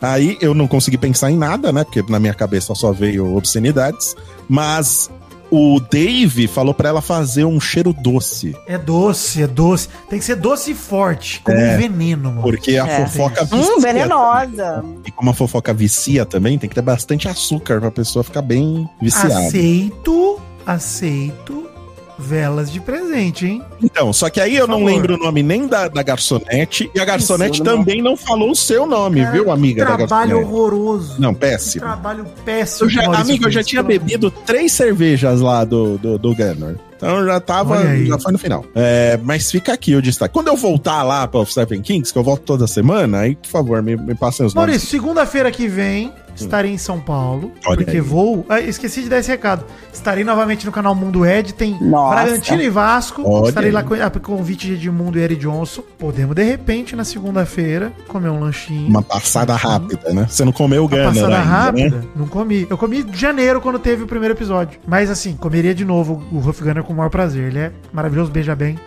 Aí 0.00 0.38
eu 0.40 0.54
não 0.54 0.66
consegui 0.66 0.96
pensar 0.96 1.30
em 1.30 1.36
nada, 1.36 1.70
né? 1.70 1.84
Porque 1.84 2.02
na 2.10 2.18
minha 2.18 2.32
cabeça 2.32 2.74
só 2.74 2.92
veio 2.92 3.36
obscenidades. 3.36 4.16
Mas 4.48 5.10
o 5.50 5.80
Dave 5.80 6.46
falou 6.46 6.74
pra 6.74 6.88
ela 6.90 7.00
fazer 7.00 7.44
um 7.44 7.60
cheiro 7.60 7.92
doce. 7.92 8.54
É 8.66 8.76
doce, 8.78 9.42
é 9.42 9.46
doce. 9.46 9.88
Tem 10.08 10.18
que 10.18 10.24
ser 10.24 10.36
doce 10.36 10.72
e 10.72 10.74
forte, 10.74 11.40
como 11.44 11.56
É. 11.58 11.74
um 11.74 11.78
veneno, 11.78 12.30
mano. 12.30 12.42
Porque 12.42 12.76
a 12.76 12.86
É. 12.86 13.06
fofoca 13.06 13.48
Hum, 13.52 13.80
venenosa. 13.80 14.84
E 15.06 15.10
como 15.10 15.30
a 15.30 15.34
fofoca 15.34 15.72
vicia 15.74 16.24
também, 16.26 16.58
tem 16.58 16.68
que 16.68 16.74
ter 16.74 16.82
bastante 16.82 17.28
açúcar 17.28 17.80
pra 17.80 17.90
pessoa 17.90 18.22
ficar 18.22 18.42
bem 18.42 18.88
viciada. 19.00 19.38
Aceito, 19.38 20.38
aceito 20.66 21.67
velas 22.18 22.70
de 22.70 22.80
presente, 22.80 23.46
hein? 23.46 23.62
Então, 23.82 24.12
só 24.12 24.28
que 24.28 24.40
aí 24.40 24.56
eu 24.56 24.66
não 24.66 24.84
lembro 24.84 25.14
o 25.14 25.18
nome 25.18 25.42
nem 25.42 25.66
da, 25.66 25.88
da 25.88 26.02
garçonete, 26.02 26.90
e 26.94 27.00
a 27.00 27.04
garçonete 27.04 27.62
também 27.62 28.02
não 28.02 28.16
falou 28.16 28.50
o 28.50 28.56
seu 28.56 28.86
nome, 28.86 29.20
Cara, 29.20 29.32
viu, 29.32 29.50
amiga 29.50 29.84
da 29.84 29.96
Trabalho 29.96 30.30
garçonete? 30.30 30.54
horroroso. 30.54 31.20
Não, 31.20 31.32
péssimo. 31.32 31.84
Trabalho 31.84 32.26
péssimo. 32.44 32.86
Eu 32.86 32.90
já, 32.90 33.02
que 33.02 33.08
Maurício 33.08 33.46
eu 33.46 33.50
já 33.50 33.62
tinha 33.62 33.82
bebido 33.82 34.30
três 34.30 34.72
cervejas 34.72 35.40
lá 35.40 35.64
do, 35.64 35.96
do, 35.98 36.18
do 36.18 36.34
Gunner. 36.34 36.76
Então 36.96 37.24
já 37.24 37.38
tava, 37.38 37.96
já 38.04 38.18
foi 38.18 38.32
no 38.32 38.38
final. 38.38 38.64
É, 38.74 39.16
mas 39.22 39.48
fica 39.52 39.72
aqui 39.72 39.94
o 39.94 40.02
destaque. 40.02 40.34
Quando 40.34 40.48
eu 40.48 40.56
voltar 40.56 41.04
lá 41.04 41.28
para 41.28 41.38
o 41.38 41.46
Seven 41.46 41.80
Kings, 41.80 42.12
que 42.12 42.18
eu 42.18 42.24
volto 42.24 42.42
toda 42.42 42.66
semana, 42.66 43.20
aí, 43.20 43.36
por 43.36 43.46
favor, 43.48 43.80
me, 43.80 43.96
me 43.96 44.16
passem 44.16 44.44
os 44.44 44.52
nomes. 44.52 44.68
Maurício, 44.70 44.88
segunda-feira 44.88 45.52
que 45.52 45.68
vem, 45.68 46.12
estarei 46.44 46.72
em 46.72 46.78
São 46.78 47.00
Paulo, 47.00 47.52
Olha 47.66 47.76
porque 47.76 47.96
aí. 47.96 48.00
vou. 48.00 48.44
Ah, 48.48 48.60
esqueci 48.60 49.02
de 49.02 49.08
dar 49.08 49.18
esse 49.18 49.30
recado. 49.30 49.64
Estarei 49.92 50.24
novamente 50.24 50.64
no 50.66 50.72
canal 50.72 50.94
Mundo 50.94 51.24
Ed, 51.26 51.54
tem 51.54 51.78
Nossa. 51.80 52.14
Bragantino 52.14 52.62
e 52.62 52.68
Vasco. 52.70 53.22
Olha 53.24 53.48
estarei 53.48 53.70
lá 53.70 53.80
aí. 53.80 53.86
com 53.86 53.94
a 53.94 54.10
convite 54.10 54.66
de 54.66 54.74
Edmundo 54.74 55.18
e 55.18 55.22
Eric 55.22 55.40
Johnson. 55.40 55.82
Podemos, 55.98 56.34
de 56.34 56.42
repente, 56.42 56.94
na 56.94 57.04
segunda-feira, 57.04 57.92
comer 58.06 58.28
um 58.28 58.40
lanchinho. 58.40 58.88
Uma 58.88 59.02
passada 59.02 59.54
rápida, 59.54 60.12
né? 60.12 60.26
Você 60.28 60.44
não 60.44 60.52
comeu 60.52 60.82
o 60.82 60.86
Uma 60.86 60.90
Gunner 60.90 61.06
passada 61.06 61.26
ainda, 61.38 61.42
rápida, 61.42 61.96
né? 61.96 62.04
não 62.14 62.26
comi. 62.26 62.66
Eu 62.68 62.78
comi 62.78 63.00
em 63.00 63.12
janeiro 63.14 63.60
quando 63.60 63.78
teve 63.78 64.02
o 64.02 64.06
primeiro 64.06 64.34
episódio. 64.34 64.78
Mas 64.86 65.10
assim, 65.10 65.34
comeria 65.36 65.74
de 65.74 65.84
novo 65.84 66.22
o 66.32 66.38
Ruff 66.38 66.62
Gunner 66.62 66.82
com 66.84 66.92
o 66.92 66.96
maior 66.96 67.10
prazer. 67.10 67.48
Ele 67.48 67.58
é 67.58 67.72
maravilhoso, 67.92 68.30
beija 68.30 68.54
bem. 68.54 68.78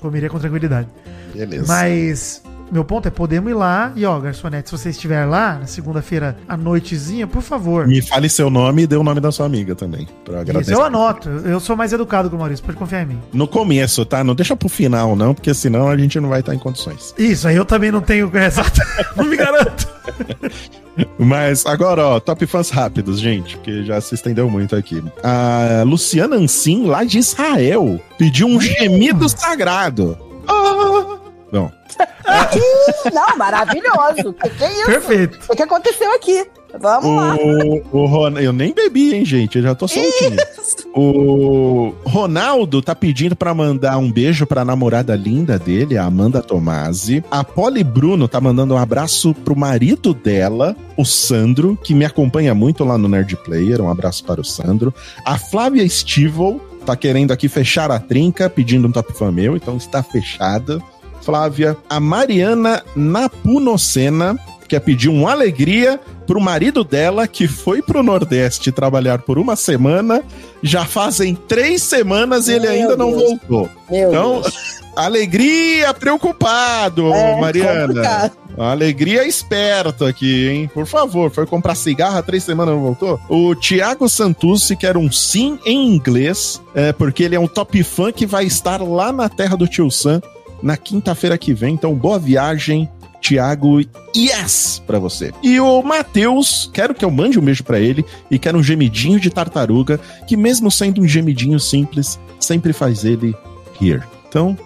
Comeria 0.00 0.28
com 0.28 0.38
tranquilidade. 0.38 0.88
Beleza. 1.34 1.66
Mas 1.66 2.42
meu 2.74 2.84
ponto 2.84 3.06
é, 3.06 3.10
podemos 3.10 3.48
ir 3.48 3.54
lá. 3.54 3.92
E 3.94 4.04
ó, 4.04 4.18
garçonete, 4.18 4.68
se 4.68 4.76
você 4.76 4.90
estiver 4.90 5.24
lá 5.24 5.60
na 5.60 5.66
segunda-feira 5.68 6.36
à 6.48 6.56
noitezinha, 6.56 7.24
por 7.24 7.40
favor. 7.40 7.86
Me 7.86 8.02
fale 8.02 8.28
seu 8.28 8.50
nome 8.50 8.82
e 8.82 8.86
dê 8.88 8.96
o 8.96 9.04
nome 9.04 9.20
da 9.20 9.30
sua 9.30 9.46
amiga 9.46 9.76
também. 9.76 10.08
Pra 10.24 10.34
Isso, 10.34 10.42
agradecer. 10.42 10.74
eu 10.74 10.82
anoto. 10.82 11.28
Eu 11.28 11.60
sou 11.60 11.76
mais 11.76 11.92
educado 11.92 12.28
que 12.28 12.34
o 12.34 12.38
Maurício, 12.38 12.64
pode 12.64 12.76
confiar 12.76 13.04
em 13.04 13.06
mim. 13.06 13.18
No 13.32 13.46
começo, 13.46 14.04
tá? 14.04 14.24
Não 14.24 14.34
deixa 14.34 14.56
pro 14.56 14.68
final, 14.68 15.14
não, 15.14 15.32
porque 15.32 15.54
senão 15.54 15.88
a 15.88 15.96
gente 15.96 16.18
não 16.18 16.28
vai 16.28 16.40
estar 16.40 16.52
em 16.52 16.58
condições. 16.58 17.14
Isso, 17.16 17.46
aí 17.46 17.54
eu 17.54 17.64
também 17.64 17.92
não 17.92 18.00
tenho. 18.00 18.28
Exato. 18.36 18.80
não 19.14 19.24
me 19.24 19.36
garanto. 19.36 19.88
Mas 21.16 21.64
agora, 21.66 22.04
ó, 22.04 22.20
top 22.20 22.44
fãs 22.44 22.70
rápidos, 22.70 23.20
gente, 23.20 23.56
porque 23.56 23.84
já 23.84 24.00
se 24.00 24.16
estendeu 24.16 24.50
muito 24.50 24.74
aqui. 24.74 25.00
A 25.22 25.84
Luciana 25.86 26.34
Ancin, 26.34 26.86
lá 26.86 27.04
de 27.04 27.18
Israel, 27.18 28.00
pediu 28.18 28.48
um 28.48 28.60
gemido 28.60 29.28
sagrado. 29.28 30.18
Ah! 30.48 31.13
Não. 31.54 31.70
Não, 33.12 33.36
maravilhoso. 33.36 34.32
Que, 34.32 34.50
que 34.50 34.64
é 34.64 34.72
isso? 34.72 34.86
Perfeito. 34.86 35.38
O 35.48 35.54
que 35.54 35.62
aconteceu 35.62 36.12
aqui? 36.14 36.44
Vamos 36.80 37.16
lá. 37.16 37.36
O, 37.36 37.98
o 38.02 38.06
Ron- 38.06 38.38
Eu 38.40 38.52
nem 38.52 38.74
bebi, 38.74 39.14
hein, 39.14 39.24
gente? 39.24 39.58
Eu 39.58 39.62
já 39.62 39.74
tô 39.76 39.86
soltinho. 39.86 40.36
O 40.92 41.94
Ronaldo 42.04 42.82
tá 42.82 42.94
pedindo 42.96 43.36
pra 43.36 43.54
mandar 43.54 43.96
um 43.98 44.10
beijo 44.10 44.44
pra 44.46 44.64
namorada 44.64 45.14
linda 45.14 45.56
dele, 45.58 45.96
a 45.96 46.04
Amanda 46.04 46.42
Tomasi. 46.42 47.22
A 47.30 47.44
Polly 47.44 47.84
Bruno 47.84 48.26
tá 48.26 48.40
mandando 48.40 48.74
um 48.74 48.78
abraço 48.78 49.32
pro 49.32 49.54
marido 49.56 50.12
dela, 50.12 50.74
o 50.96 51.04
Sandro, 51.04 51.78
que 51.84 51.94
me 51.94 52.04
acompanha 52.04 52.54
muito 52.54 52.84
lá 52.84 52.98
no 52.98 53.08
Nerd 53.08 53.36
Player. 53.36 53.80
Um 53.80 53.88
abraço 53.90 54.24
para 54.24 54.40
o 54.40 54.44
Sandro. 54.44 54.92
A 55.24 55.38
Flávia 55.38 55.88
Stivel 55.88 56.60
tá 56.84 56.96
querendo 56.96 57.30
aqui 57.32 57.48
fechar 57.48 57.90
a 57.92 57.98
trinca, 58.00 58.50
pedindo 58.50 58.88
um 58.88 58.92
top 58.92 59.12
fã 59.16 59.30
meu, 59.30 59.56
então 59.56 59.76
está 59.76 60.02
fechada. 60.02 60.80
Flávia. 61.24 61.76
A 61.88 61.98
Mariana 62.00 62.82
Napunocena 62.94 64.38
quer 64.68 64.80
pedir 64.80 65.08
uma 65.08 65.30
alegria 65.32 66.00
pro 66.26 66.40
marido 66.40 66.82
dela 66.82 67.28
que 67.28 67.46
foi 67.46 67.82
pro 67.82 68.02
Nordeste 68.02 68.72
trabalhar 68.72 69.18
por 69.18 69.38
uma 69.38 69.56
semana. 69.56 70.22
Já 70.62 70.84
fazem 70.84 71.34
três 71.34 71.82
semanas 71.82 72.48
e 72.48 72.52
ele 72.54 72.66
Meu 72.68 72.70
ainda 72.72 72.96
não 72.96 73.10
Deus. 73.10 73.22
voltou. 73.22 73.68
Meu 73.90 74.08
Então, 74.08 74.40
Deus. 74.40 74.54
alegria, 74.96 75.92
preocupado, 75.92 77.12
É, 77.12 77.40
Mariana. 77.40 77.86
complicado. 77.88 78.32
Alegria 78.56 79.26
esperto 79.26 80.04
aqui, 80.04 80.48
hein? 80.48 80.70
Por 80.72 80.86
favor, 80.86 81.28
foi 81.30 81.44
comprar 81.44 81.74
cigarro 81.74 82.16
há 82.18 82.22
três 82.22 82.44
semanas 82.44 82.72
e 82.72 82.76
não 82.76 82.84
voltou? 82.84 83.20
O 83.28 83.52
Thiago 83.56 84.08
Santucci 84.08 84.76
quer 84.76 84.96
um 84.96 85.10
sim 85.10 85.58
em 85.66 85.92
inglês, 85.92 86.62
é, 86.72 86.92
porque 86.92 87.24
ele 87.24 87.34
é 87.34 87.40
um 87.40 87.48
top 87.48 87.82
fã 87.82 88.12
que 88.12 88.24
vai 88.24 88.44
estar 88.44 88.80
lá 88.80 89.12
na 89.12 89.28
terra 89.28 89.56
do 89.56 89.66
Tio 89.66 89.90
Sam 89.90 90.22
na 90.64 90.78
quinta-feira 90.78 91.36
que 91.36 91.52
vem. 91.52 91.74
Então, 91.74 91.94
boa 91.94 92.18
viagem, 92.18 92.88
Thiago. 93.20 93.80
Yes! 94.16 94.82
Pra 94.86 94.98
você. 94.98 95.32
E 95.42 95.60
o 95.60 95.82
Matheus, 95.82 96.70
quero 96.72 96.94
que 96.94 97.04
eu 97.04 97.10
mande 97.10 97.38
um 97.38 97.42
beijo 97.42 97.62
pra 97.62 97.78
ele 97.78 98.04
e 98.30 98.38
quero 98.38 98.58
um 98.58 98.62
gemidinho 98.62 99.20
de 99.20 99.28
tartaruga, 99.28 100.00
que 100.26 100.36
mesmo 100.36 100.70
sendo 100.70 101.02
um 101.02 101.06
gemidinho 101.06 101.60
simples, 101.60 102.18
sempre 102.40 102.72
faz 102.72 103.04
ele 103.04 103.36
rir. 103.78 104.02
Então, 104.26 104.56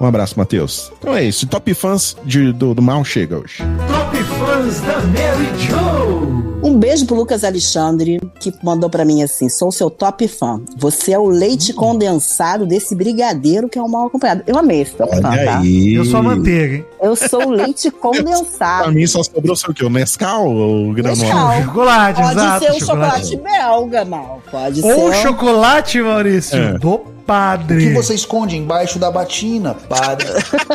um 0.00 0.06
abraço, 0.06 0.34
Matheus. 0.38 0.92
Então 0.98 1.14
é 1.14 1.24
isso. 1.24 1.46
Top 1.46 1.72
fãs 1.74 2.16
de- 2.24 2.52
do, 2.52 2.74
do 2.74 2.82
Mal 2.82 3.04
chega 3.04 3.38
hoje. 3.38 3.58
Top 3.88 4.16
fãs 4.24 4.80
da 4.80 5.00
Mary 5.00 5.58
Joe. 5.58 6.44
Um 6.62 6.78
beijo 6.78 7.04
pro 7.04 7.14
Lucas 7.14 7.44
Alexandre, 7.44 8.18
que 8.40 8.50
mandou 8.62 8.88
pra 8.88 9.04
mim 9.04 9.22
assim: 9.22 9.50
sou 9.50 9.70
seu 9.70 9.90
top 9.90 10.26
fã. 10.26 10.60
Você 10.78 11.12
é 11.12 11.18
o 11.18 11.26
leite 11.26 11.72
Hum. 11.72 11.76
condensado 11.76 12.64
desse 12.64 12.94
brigadeiro 12.94 13.68
que 13.68 13.78
é 13.78 13.82
o 13.82 13.88
mal 13.88 14.06
acompanhado. 14.06 14.42
Eu 14.46 14.56
amei 14.58 14.80
esse 14.80 14.92
top 14.92 15.14
fã, 15.20 15.28
Olha 15.28 15.44
tá? 15.44 15.58
aí. 15.58 15.94
Eu 15.94 16.04
sou 16.06 16.20
a 16.20 16.22
manteiga, 16.22 16.76
hein? 16.76 16.86
Eu 17.02 17.14
sou 17.16 17.46
o 17.48 17.50
leite 17.50 17.90
Pra 17.92 18.00
condensado. 18.00 18.92
mim 18.92 19.06
só 19.06 19.22
sobrou 19.22 19.54
sei 19.54 19.70
o 19.70 19.74
quê? 19.74 19.84
O 19.84 19.90
Nescau 19.90 20.48
ou 20.50 20.88
o 20.90 20.92
granola? 20.94 21.22
Nescau. 21.22 21.62
Chocolate, 21.64 22.20
Pode 22.22 22.32
exato. 22.32 22.64
ser 22.64 22.72
um 22.72 22.80
chocolate 22.80 23.36
belga, 23.36 24.04
mal. 24.06 24.42
Pode 24.50 24.80
ser. 24.80 24.92
Ou 24.94 25.08
um- 25.10 25.12
chocolate, 25.12 26.00
Maurício, 26.00 26.58
É. 26.58 26.78
do 26.78 27.00
O 27.24 27.26
que 27.26 27.32
padre. 27.32 27.92
você 27.94 28.14
esconde 28.14 28.56
embaixo 28.56 28.98
da 28.98 29.10
batina, 29.10 29.74
padre? 29.74 30.28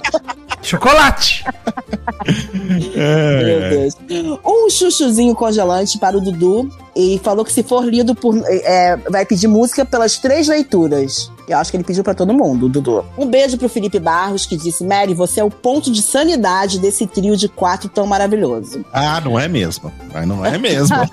Chocolate. 0.64 1.46
É. 2.96 3.44
Meu 3.44 3.70
Deus. 3.70 3.96
Um 4.44 4.70
chuchuzinho 4.70 5.36
congelante 5.36 5.98
para 5.98 6.18
o 6.18 6.22
Dudu. 6.22 6.70
E 6.96 7.20
falou 7.24 7.46
que 7.46 7.54
se 7.54 7.64
for 7.64 7.86
lido 7.86 8.14
por. 8.14 8.36
é, 8.48 8.98
vai 9.10 9.26
pedir 9.26 9.48
música 9.48 9.86
pelas 9.86 10.18
três 10.18 10.48
leituras. 10.48 11.32
Eu 11.50 11.58
acho 11.58 11.72
que 11.72 11.78
ele 11.78 11.84
pediu 11.84 12.04
pra 12.04 12.14
todo 12.14 12.34
mundo, 12.34 12.70
Dudu. 12.70 13.04
Um 13.18 13.26
beijo 13.26 13.58
pro 13.58 13.68
Felipe 13.68 14.00
Barros, 14.00 14.46
que 14.46 14.56
disse: 14.56 14.84
Mary, 14.86 15.14
você 15.16 15.40
é 15.40 15.44
o 15.44 15.50
ponto 15.50 15.92
de 15.92 16.02
sanidade 16.02 16.78
desse 16.80 17.08
trio 17.08 17.36
de 17.36 17.50
quatro 17.50 17.90
tão 17.90 18.06
maravilhoso. 18.06 18.86
Ah, 18.94 19.20
não 19.20 19.40
é 19.40 19.48
mesmo. 19.48 19.92
Mas 20.14 20.28
não 20.28 20.46
é 20.46 20.58
mesmo. 20.58 20.96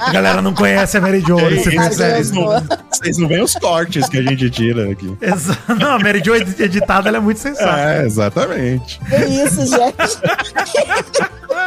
A 0.00 0.12
galera 0.12 0.42
não 0.42 0.52
conhece 0.54 0.96
a 0.96 1.00
Mary 1.00 1.20
Jo, 1.20 1.38
É 1.38 1.56
vocês, 1.56 2.30
não, 2.30 2.46
vocês 2.90 3.18
não 3.18 3.28
veem 3.28 3.42
os 3.42 3.54
cortes 3.54 4.08
que 4.08 4.18
a 4.18 4.22
gente 4.22 4.50
tira 4.50 4.90
aqui. 4.90 5.16
Exa- 5.20 5.56
Não, 5.78 5.92
a 5.92 5.98
Mary 5.98 6.22
Jo 6.24 6.34
editada, 6.34 7.08
ela 7.08 7.18
é 7.18 7.20
muito 7.20 7.38
sensata. 7.40 7.78
É, 7.80 8.04
exatamente. 8.04 9.00
Que 9.00 9.24
isso, 9.24 9.64
gente? 9.66 9.96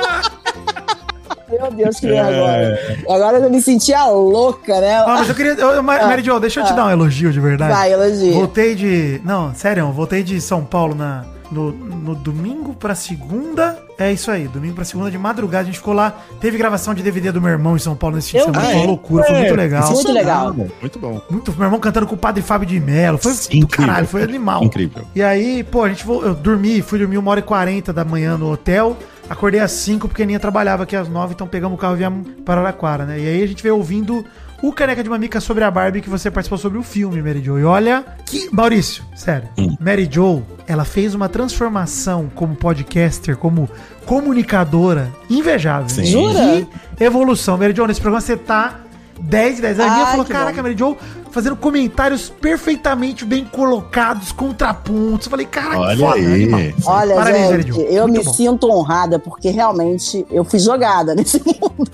Meu 1.50 1.72
Deus, 1.72 2.00
que 2.00 2.08
vergonha. 2.08 2.78
Agora 3.10 3.38
eu 3.40 3.50
me 3.50 3.62
sentia 3.62 4.06
louca, 4.06 4.80
né? 4.80 4.98
Ah, 4.98 5.06
mas 5.08 5.30
eu 5.30 5.36
queria. 5.36 5.54
eu- 5.54 5.84
Ma- 5.84 6.06
Mary 6.06 6.22
Jo, 6.24 6.40
deixa 6.40 6.60
eu 6.62 6.66
te 6.66 6.74
dar 6.74 6.86
um 6.86 6.92
elogio 6.92 7.32
de 7.32 7.40
verdade. 7.40 7.74
Vai, 7.74 7.92
elogio. 7.94 8.34
Voltei 8.34 8.76
de. 8.76 9.22
Não, 9.24 9.54
sério, 9.56 9.82
eu 9.82 9.92
voltei 9.92 10.22
de 10.24 10.40
São 10.42 10.64
Paulo 10.64 10.94
na, 10.96 11.26
no, 11.52 11.72
no 11.72 12.16
domingo 12.16 12.74
pra 12.74 12.94
segunda. 12.96 13.78
É 13.98 14.14
isso 14.14 14.32
aí, 14.32 14.48
domingo 14.48 14.76
pra 14.76 14.86
segunda 14.86 15.12
de 15.12 15.18
madrugada. 15.18 15.64
A 15.64 15.66
gente 15.66 15.78
ficou 15.80 15.94
lá. 15.94 16.14
Teve 16.40 16.58
gravação 16.58 16.94
de 16.94 17.04
DVD 17.04 17.32
do 17.34 17.42
meu 17.42 17.50
irmão 17.52 17.76
em 17.76 17.80
São 17.80 17.96
Paulo 17.98 18.16
nesse 18.16 18.32
fim 18.32 18.38
de 18.38 18.44
semana. 18.46 18.62
Foi 18.64 18.74
uma 18.76 18.86
loucura, 18.86 19.24
foi 19.26 19.36
muito 19.40 19.56
legal. 19.56 19.92
Muito 19.92 20.12
legal. 20.14 20.54
Muito 20.54 21.00
bom. 21.00 21.22
Muito, 21.30 21.52
meu 21.54 21.64
irmão 21.66 21.80
cantando 21.82 22.08
com 22.08 22.16
o 22.16 22.18
padre 22.18 22.42
Fábio 22.42 22.66
de 22.68 22.80
Mello. 22.80 23.18
Foi 23.18 23.34
Sim, 23.34 23.50
do 23.50 23.56
incrível. 23.66 23.88
caralho, 23.88 24.08
foi 24.08 24.24
animal. 24.24 24.64
Incrível. 24.64 25.04
E 25.14 25.22
aí, 25.22 25.64
pô, 25.66 25.84
a 25.84 25.90
gente 25.90 26.08
eu 26.08 26.34
dormi, 26.34 26.82
fui 26.82 26.98
dormir 27.00 27.18
uma 27.18 27.30
hora 27.32 27.42
e 27.42 27.44
quarenta 27.44 27.92
da 27.92 28.06
manhã 28.06 28.38
no 28.38 28.52
hotel. 28.54 28.96
Acordei 29.30 29.60
às 29.60 29.72
5 29.72 30.08
porque 30.08 30.24
a 30.24 30.26
Ninha 30.26 30.40
trabalhava 30.40 30.84
aqui 30.84 30.96
às 30.96 31.08
9, 31.08 31.34
então 31.34 31.48
pegamos 31.48 31.78
o 31.78 31.80
carro 31.80 31.94
e 31.94 31.98
viemos 31.98 32.28
para 32.44 32.62
Araraquara, 32.62 33.06
né? 33.06 33.20
E 33.20 33.28
aí 33.28 33.44
a 33.44 33.48
gente 33.48 33.62
veio 33.62 33.76
ouvindo 33.76 34.26
o 34.62 34.74
Caneca 34.74 35.04
de 35.04 35.10
Mamica 35.10 35.40
sobre 35.40 35.64
a 35.64 35.72
Barbie 35.72 36.02
que 36.02 36.10
você 36.10 36.30
participou 36.30 36.58
sobre 36.58 36.78
o 36.78 36.84
filme, 36.84 37.22
Mary 37.22 37.42
Jo. 37.42 37.60
E 37.60 37.64
olha 37.64 38.04
que. 38.26 38.50
Maurício, 38.52 39.04
sério. 39.16 39.48
Hum. 39.58 39.78
Mary 39.80 40.10
Jo, 40.12 40.42
ela 40.68 40.84
fez 40.84 41.14
uma 41.14 41.30
transformação 41.30 42.30
como 42.34 42.56
podcaster, 42.56 43.38
como 43.38 43.70
comunicadora 44.06 45.10
invejável. 45.30 45.90
Sim. 45.90 46.06
Jura? 46.06 46.68
Que 46.98 47.04
evolução. 47.04 47.58
Mary 47.58 47.74
Jo, 47.76 47.86
nesse 47.86 48.02
programa 48.02 48.22
você 48.22 48.36
tá 48.36 48.80
10 49.22 49.56
de 49.58 49.62
10. 49.62 49.80
A 49.80 49.94
Ninha 49.94 50.06
falou: 50.08 50.26
que 50.26 50.32
caraca, 50.32 50.58
bom. 50.58 50.64
Mary 50.64 50.78
Jo, 50.78 50.98
fazendo 51.32 51.56
comentários 51.56 52.30
perfeitamente 52.30 53.26
bem 53.26 53.46
colocados, 53.46 54.32
contrapontos. 54.32 55.26
Eu 55.28 55.32
falei, 55.32 55.46
cara, 55.46 55.70
que 55.72 55.76
Olha 55.78 55.98
foda, 55.98 56.16
aí. 56.16 56.76
Olha, 56.86 57.16
Parabéns, 57.16 57.50
gente, 57.66 57.68
Jo. 57.74 57.82
eu 57.82 58.08
Muito 58.08 58.20
me 58.20 58.26
bom. 58.26 58.34
sinto 58.34 58.70
honrada 58.72 59.20
porque 59.20 59.50
realmente 59.50 60.26
eu 60.32 60.44
fui 60.44 60.60
jogada 60.60 61.14
nesse 61.16 61.42
mundo. 61.46 61.90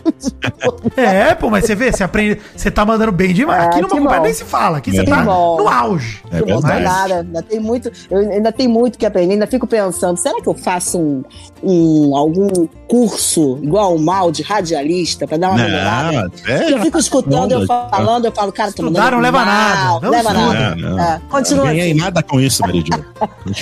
É, 0.96 1.34
pô, 1.36 1.50
mas 1.50 1.66
você 1.66 1.76
vê, 1.76 1.92
você 1.92 2.04
aprende, 2.04 2.40
você 2.56 2.70
tá 2.72 2.86
mandando 2.86 3.12
bem 3.12 3.34
demais. 3.34 3.64
É, 3.64 3.68
Aqui 3.68 3.82
no 3.82 3.88
que 3.88 3.96
Macumba 3.96 4.18
bom. 4.18 4.24
nem 4.24 4.34
se 4.34 4.44
fala, 4.44 4.78
aqui 4.78 4.90
É. 4.92 4.94
você 4.94 5.04
Que 5.04 5.10
tá 5.10 5.24
bom. 5.24 5.58
no 5.58 5.68
auge. 5.68 6.22
É 6.32 6.40
Não 6.40 6.46
verdade. 6.62 6.84
nada, 6.84 7.16
ainda 7.22 7.42
tem 7.44 7.60
muito, 7.60 7.92
eu 8.10 8.18
ainda 8.20 8.52
tenho 8.52 8.70
muito 8.70 8.98
que 8.98 9.06
aprender, 9.06 9.34
ainda 9.34 9.48
fico 9.48 9.68
pensando, 9.68 10.18
será 10.18 10.42
que 10.42 10.48
eu 10.48 10.54
faço 10.54 10.98
um, 11.00 11.24
um- 11.64 12.16
algum 12.16 12.68
curso 12.88 13.60
igual 13.62 13.96
o 13.96 14.00
mal 14.00 14.32
de 14.32 14.44
radialista 14.44 15.28
pra 15.28 15.38
dar 15.38 15.50
uma 15.52 15.58
melhorada? 15.64 16.12
Não, 16.48 16.54
é. 16.54 16.72
Eu 16.74 16.80
fico 16.82 16.98
escutando, 16.98 17.52
eu 17.52 17.60
Não, 17.60 17.68
falando, 17.68 18.26
eu 18.26 18.32
falo, 18.32 18.52
cara, 18.52 18.72
tô 18.72 18.84
Não 19.32 19.40
leva 19.40 19.46
nada, 19.46 20.00
não 20.02 20.10
leva 20.12 20.30
estuda. 20.32 20.54
nada. 20.54 20.76
Não, 20.76 20.90
não. 20.90 21.04
É, 21.04 21.22
continua 21.30 21.66
Não 21.66 21.72
ganhei 21.74 21.94
nada 21.94 22.24
com 22.24 22.40
isso, 22.40 22.66
Meridio. 22.66 23.06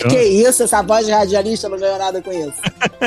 Que 0.10 0.22
isso, 0.22 0.64
essa 0.64 0.82
voz 0.82 1.06
de 1.06 1.12
radialista 1.12 1.70
não 1.70 1.78
ganhou 1.78 1.98
nada 1.98 2.22
com 2.22 2.32
isso. 2.32 2.60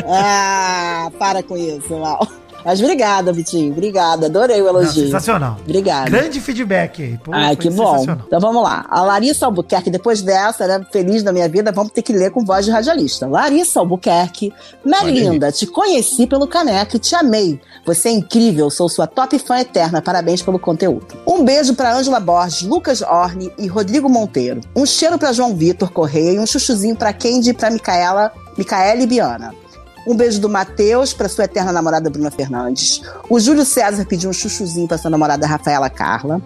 ah, 0.08 1.10
para 1.18 1.42
com 1.42 1.56
isso, 1.56 1.98
mal. 1.98 2.26
Mas 2.66 2.80
obrigada, 2.80 3.32
Vitinho. 3.32 3.70
Obrigada. 3.70 4.26
Adorei 4.26 4.60
o 4.60 4.64
Não, 4.64 4.80
elogio. 4.80 5.04
sensacional. 5.04 5.56
Obrigada. 5.62 6.10
Grande 6.10 6.40
feedback 6.40 7.00
aí. 7.00 7.16
Pô, 7.18 7.30
Ai, 7.32 7.54
que 7.54 7.70
bom. 7.70 8.02
Então 8.26 8.40
vamos 8.40 8.60
lá. 8.60 8.84
A 8.90 9.02
Larissa 9.02 9.46
Albuquerque, 9.46 9.88
depois 9.88 10.20
dessa, 10.20 10.66
né, 10.66 10.84
feliz 10.92 11.22
da 11.22 11.32
minha 11.32 11.48
vida, 11.48 11.70
vamos 11.70 11.92
ter 11.92 12.02
que 12.02 12.12
ler 12.12 12.32
com 12.32 12.44
voz 12.44 12.64
de 12.64 12.72
radialista. 12.72 13.28
Larissa 13.28 13.78
Albuquerque, 13.78 14.52
minha 14.84 14.98
Olha 15.00 15.12
aí. 15.12 15.20
linda, 15.28 15.52
te 15.52 15.64
conheci 15.64 16.26
pelo 16.26 16.48
caneco 16.48 16.96
e 16.96 16.98
te 16.98 17.14
amei. 17.14 17.60
Você 17.86 18.08
é 18.08 18.12
incrível, 18.12 18.68
sou 18.68 18.88
sua 18.88 19.06
top 19.06 19.38
fã 19.38 19.60
eterna. 19.60 20.02
Parabéns 20.02 20.42
pelo 20.42 20.58
conteúdo. 20.58 21.06
Um 21.24 21.44
beijo 21.44 21.72
pra 21.76 21.94
Ângela 21.96 22.18
Borges, 22.18 22.62
Lucas 22.62 23.00
Orne 23.00 23.52
e 23.56 23.68
Rodrigo 23.68 24.08
Monteiro. 24.08 24.60
Um 24.74 24.84
cheiro 24.84 25.16
pra 25.16 25.32
João 25.32 25.54
Vitor 25.54 25.92
Correia 25.92 26.32
e 26.32 26.38
um 26.40 26.46
chuchuzinho 26.46 26.96
pra 26.96 27.12
Candy 27.12 27.50
e 27.50 27.54
pra 27.54 27.70
Micaela, 27.70 28.32
Micaela 28.58 29.00
e 29.00 29.06
Biana. 29.06 29.54
Um 30.06 30.16
beijo 30.16 30.40
do 30.40 30.48
Matheus 30.48 31.12
para 31.12 31.28
sua 31.28 31.44
eterna 31.44 31.72
namorada 31.72 32.08
Bruna 32.08 32.30
Fernandes. 32.30 33.02
O 33.28 33.40
Júlio 33.40 33.64
César 33.64 34.06
pediu 34.06 34.30
um 34.30 34.32
chuchuzinho 34.32 34.86
para 34.86 34.98
sua 34.98 35.10
namorada 35.10 35.46
Rafaela 35.46 35.90
Carla. 35.90 36.40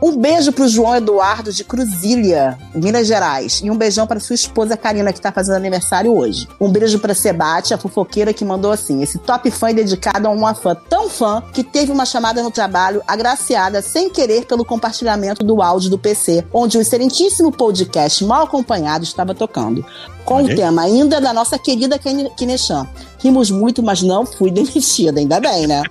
Um 0.00 0.14
beijo 0.18 0.52
pro 0.52 0.68
João 0.68 0.94
Eduardo 0.94 1.50
de 1.50 1.64
Cruzília, 1.64 2.58
Minas 2.74 3.06
Gerais. 3.06 3.62
E 3.64 3.70
um 3.70 3.76
beijão 3.76 4.06
para 4.06 4.20
sua 4.20 4.34
esposa 4.34 4.76
Karina, 4.76 5.10
que 5.12 5.20
tá 5.20 5.32
fazendo 5.32 5.56
aniversário 5.56 6.14
hoje. 6.14 6.46
Um 6.60 6.70
beijo 6.70 6.98
pra 6.98 7.14
Sebate, 7.14 7.72
a 7.72 7.78
fofoqueira, 7.78 8.32
que 8.34 8.44
mandou 8.44 8.70
assim: 8.70 9.02
esse 9.02 9.18
top 9.18 9.50
fã 9.50 9.70
é 9.70 9.74
dedicado 9.74 10.28
a 10.28 10.30
uma 10.30 10.54
fã 10.54 10.74
tão 10.74 11.08
fã 11.08 11.42
que 11.52 11.64
teve 11.64 11.90
uma 11.90 12.04
chamada 12.04 12.42
no 12.42 12.50
trabalho 12.50 13.02
agraciada 13.08 13.80
sem 13.80 14.10
querer 14.10 14.44
pelo 14.44 14.66
compartilhamento 14.66 15.42
do 15.44 15.62
áudio 15.62 15.88
do 15.88 15.98
PC, 15.98 16.44
onde 16.52 16.76
o 16.76 16.80
excelentíssimo 16.82 17.50
podcast 17.50 18.22
mal 18.24 18.44
acompanhado 18.44 19.02
estava 19.02 19.34
tocando. 19.34 19.84
Com 20.26 20.42
o 20.42 20.46
tema 20.48 20.82
ainda 20.82 21.20
da 21.20 21.32
nossa 21.32 21.58
querida 21.58 21.98
Kine- 21.98 22.30
Kineshan. 22.36 22.86
Rimos 23.18 23.50
muito, 23.50 23.82
mas 23.82 24.02
não 24.02 24.26
fui 24.26 24.50
demitida, 24.52 25.20
ainda 25.20 25.40
bem, 25.40 25.66
né? 25.66 25.82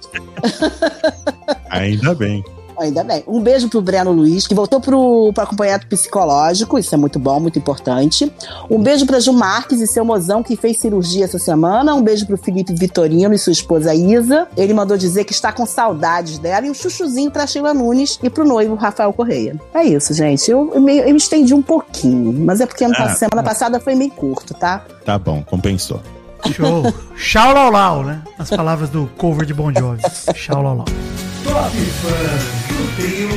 Ainda 1.71 2.13
bem. 2.13 2.43
Ainda 2.77 3.03
bem. 3.03 3.23
Um 3.27 3.39
beijo 3.41 3.69
pro 3.69 3.81
Breno 3.81 4.11
Luiz, 4.11 4.47
que 4.47 4.55
voltou 4.55 4.79
pro, 4.79 5.31
pro 5.33 5.43
acompanhamento 5.43 5.87
psicológico. 5.87 6.77
Isso 6.77 6.93
é 6.93 6.97
muito 6.97 7.19
bom, 7.19 7.39
muito 7.39 7.57
importante. 7.59 8.31
Um 8.69 8.81
beijo 8.81 9.05
pra 9.05 9.19
Ju 9.19 9.33
Marques 9.33 9.81
e 9.81 9.87
seu 9.87 10.03
mozão, 10.05 10.43
que 10.43 10.55
fez 10.55 10.77
cirurgia 10.77 11.25
essa 11.25 11.39
semana. 11.39 11.93
Um 11.93 12.01
beijo 12.01 12.25
pro 12.25 12.37
Felipe 12.37 12.73
Vitorino 12.73 13.33
e 13.33 13.37
sua 13.37 13.53
esposa 13.53 13.93
Isa. 13.93 14.47
Ele 14.57 14.73
mandou 14.73 14.97
dizer 14.97 15.23
que 15.23 15.33
está 15.33 15.51
com 15.51 15.65
saudades 15.65 16.37
dela. 16.37 16.65
E 16.65 16.69
um 16.69 16.73
chuchuzinho 16.73 17.31
pra 17.31 17.47
Sheila 17.47 17.73
Nunes 17.73 18.19
e 18.21 18.29
pro 18.29 18.45
noivo 18.45 18.75
Rafael 18.75 19.11
Correia. 19.13 19.59
É 19.73 19.83
isso, 19.83 20.13
gente. 20.13 20.49
Eu, 20.49 20.71
eu, 20.73 20.81
me, 20.81 20.97
eu 20.97 21.09
me 21.09 21.17
estendi 21.17 21.53
um 21.53 21.61
pouquinho. 21.61 22.33
Mas 22.33 22.61
é 22.61 22.65
porque 22.65 22.83
Ah, 22.85 23.15
semana 23.15 23.43
passada 23.43 23.79
foi 23.79 23.95
meio 23.95 24.11
curto, 24.11 24.53
tá? 24.53 24.85
Tá 25.03 25.17
bom, 25.17 25.43
compensou. 25.43 25.99
Show. 26.53 26.93
Chau 27.15 27.53
lau 27.53 27.71
lau, 27.71 28.03
né? 28.03 28.21
As 28.37 28.49
palavras 28.49 28.89
do 28.89 29.09
cover 29.17 29.45
de 29.45 29.53
Bon 29.53 29.71
Jovi. 29.73 30.01
Chau 30.35 30.61
lau 30.61 30.75
lau. 30.77 30.85
Top 31.43 31.77
Fãs 31.77 32.43
do 32.67 32.95
trio 32.95 33.29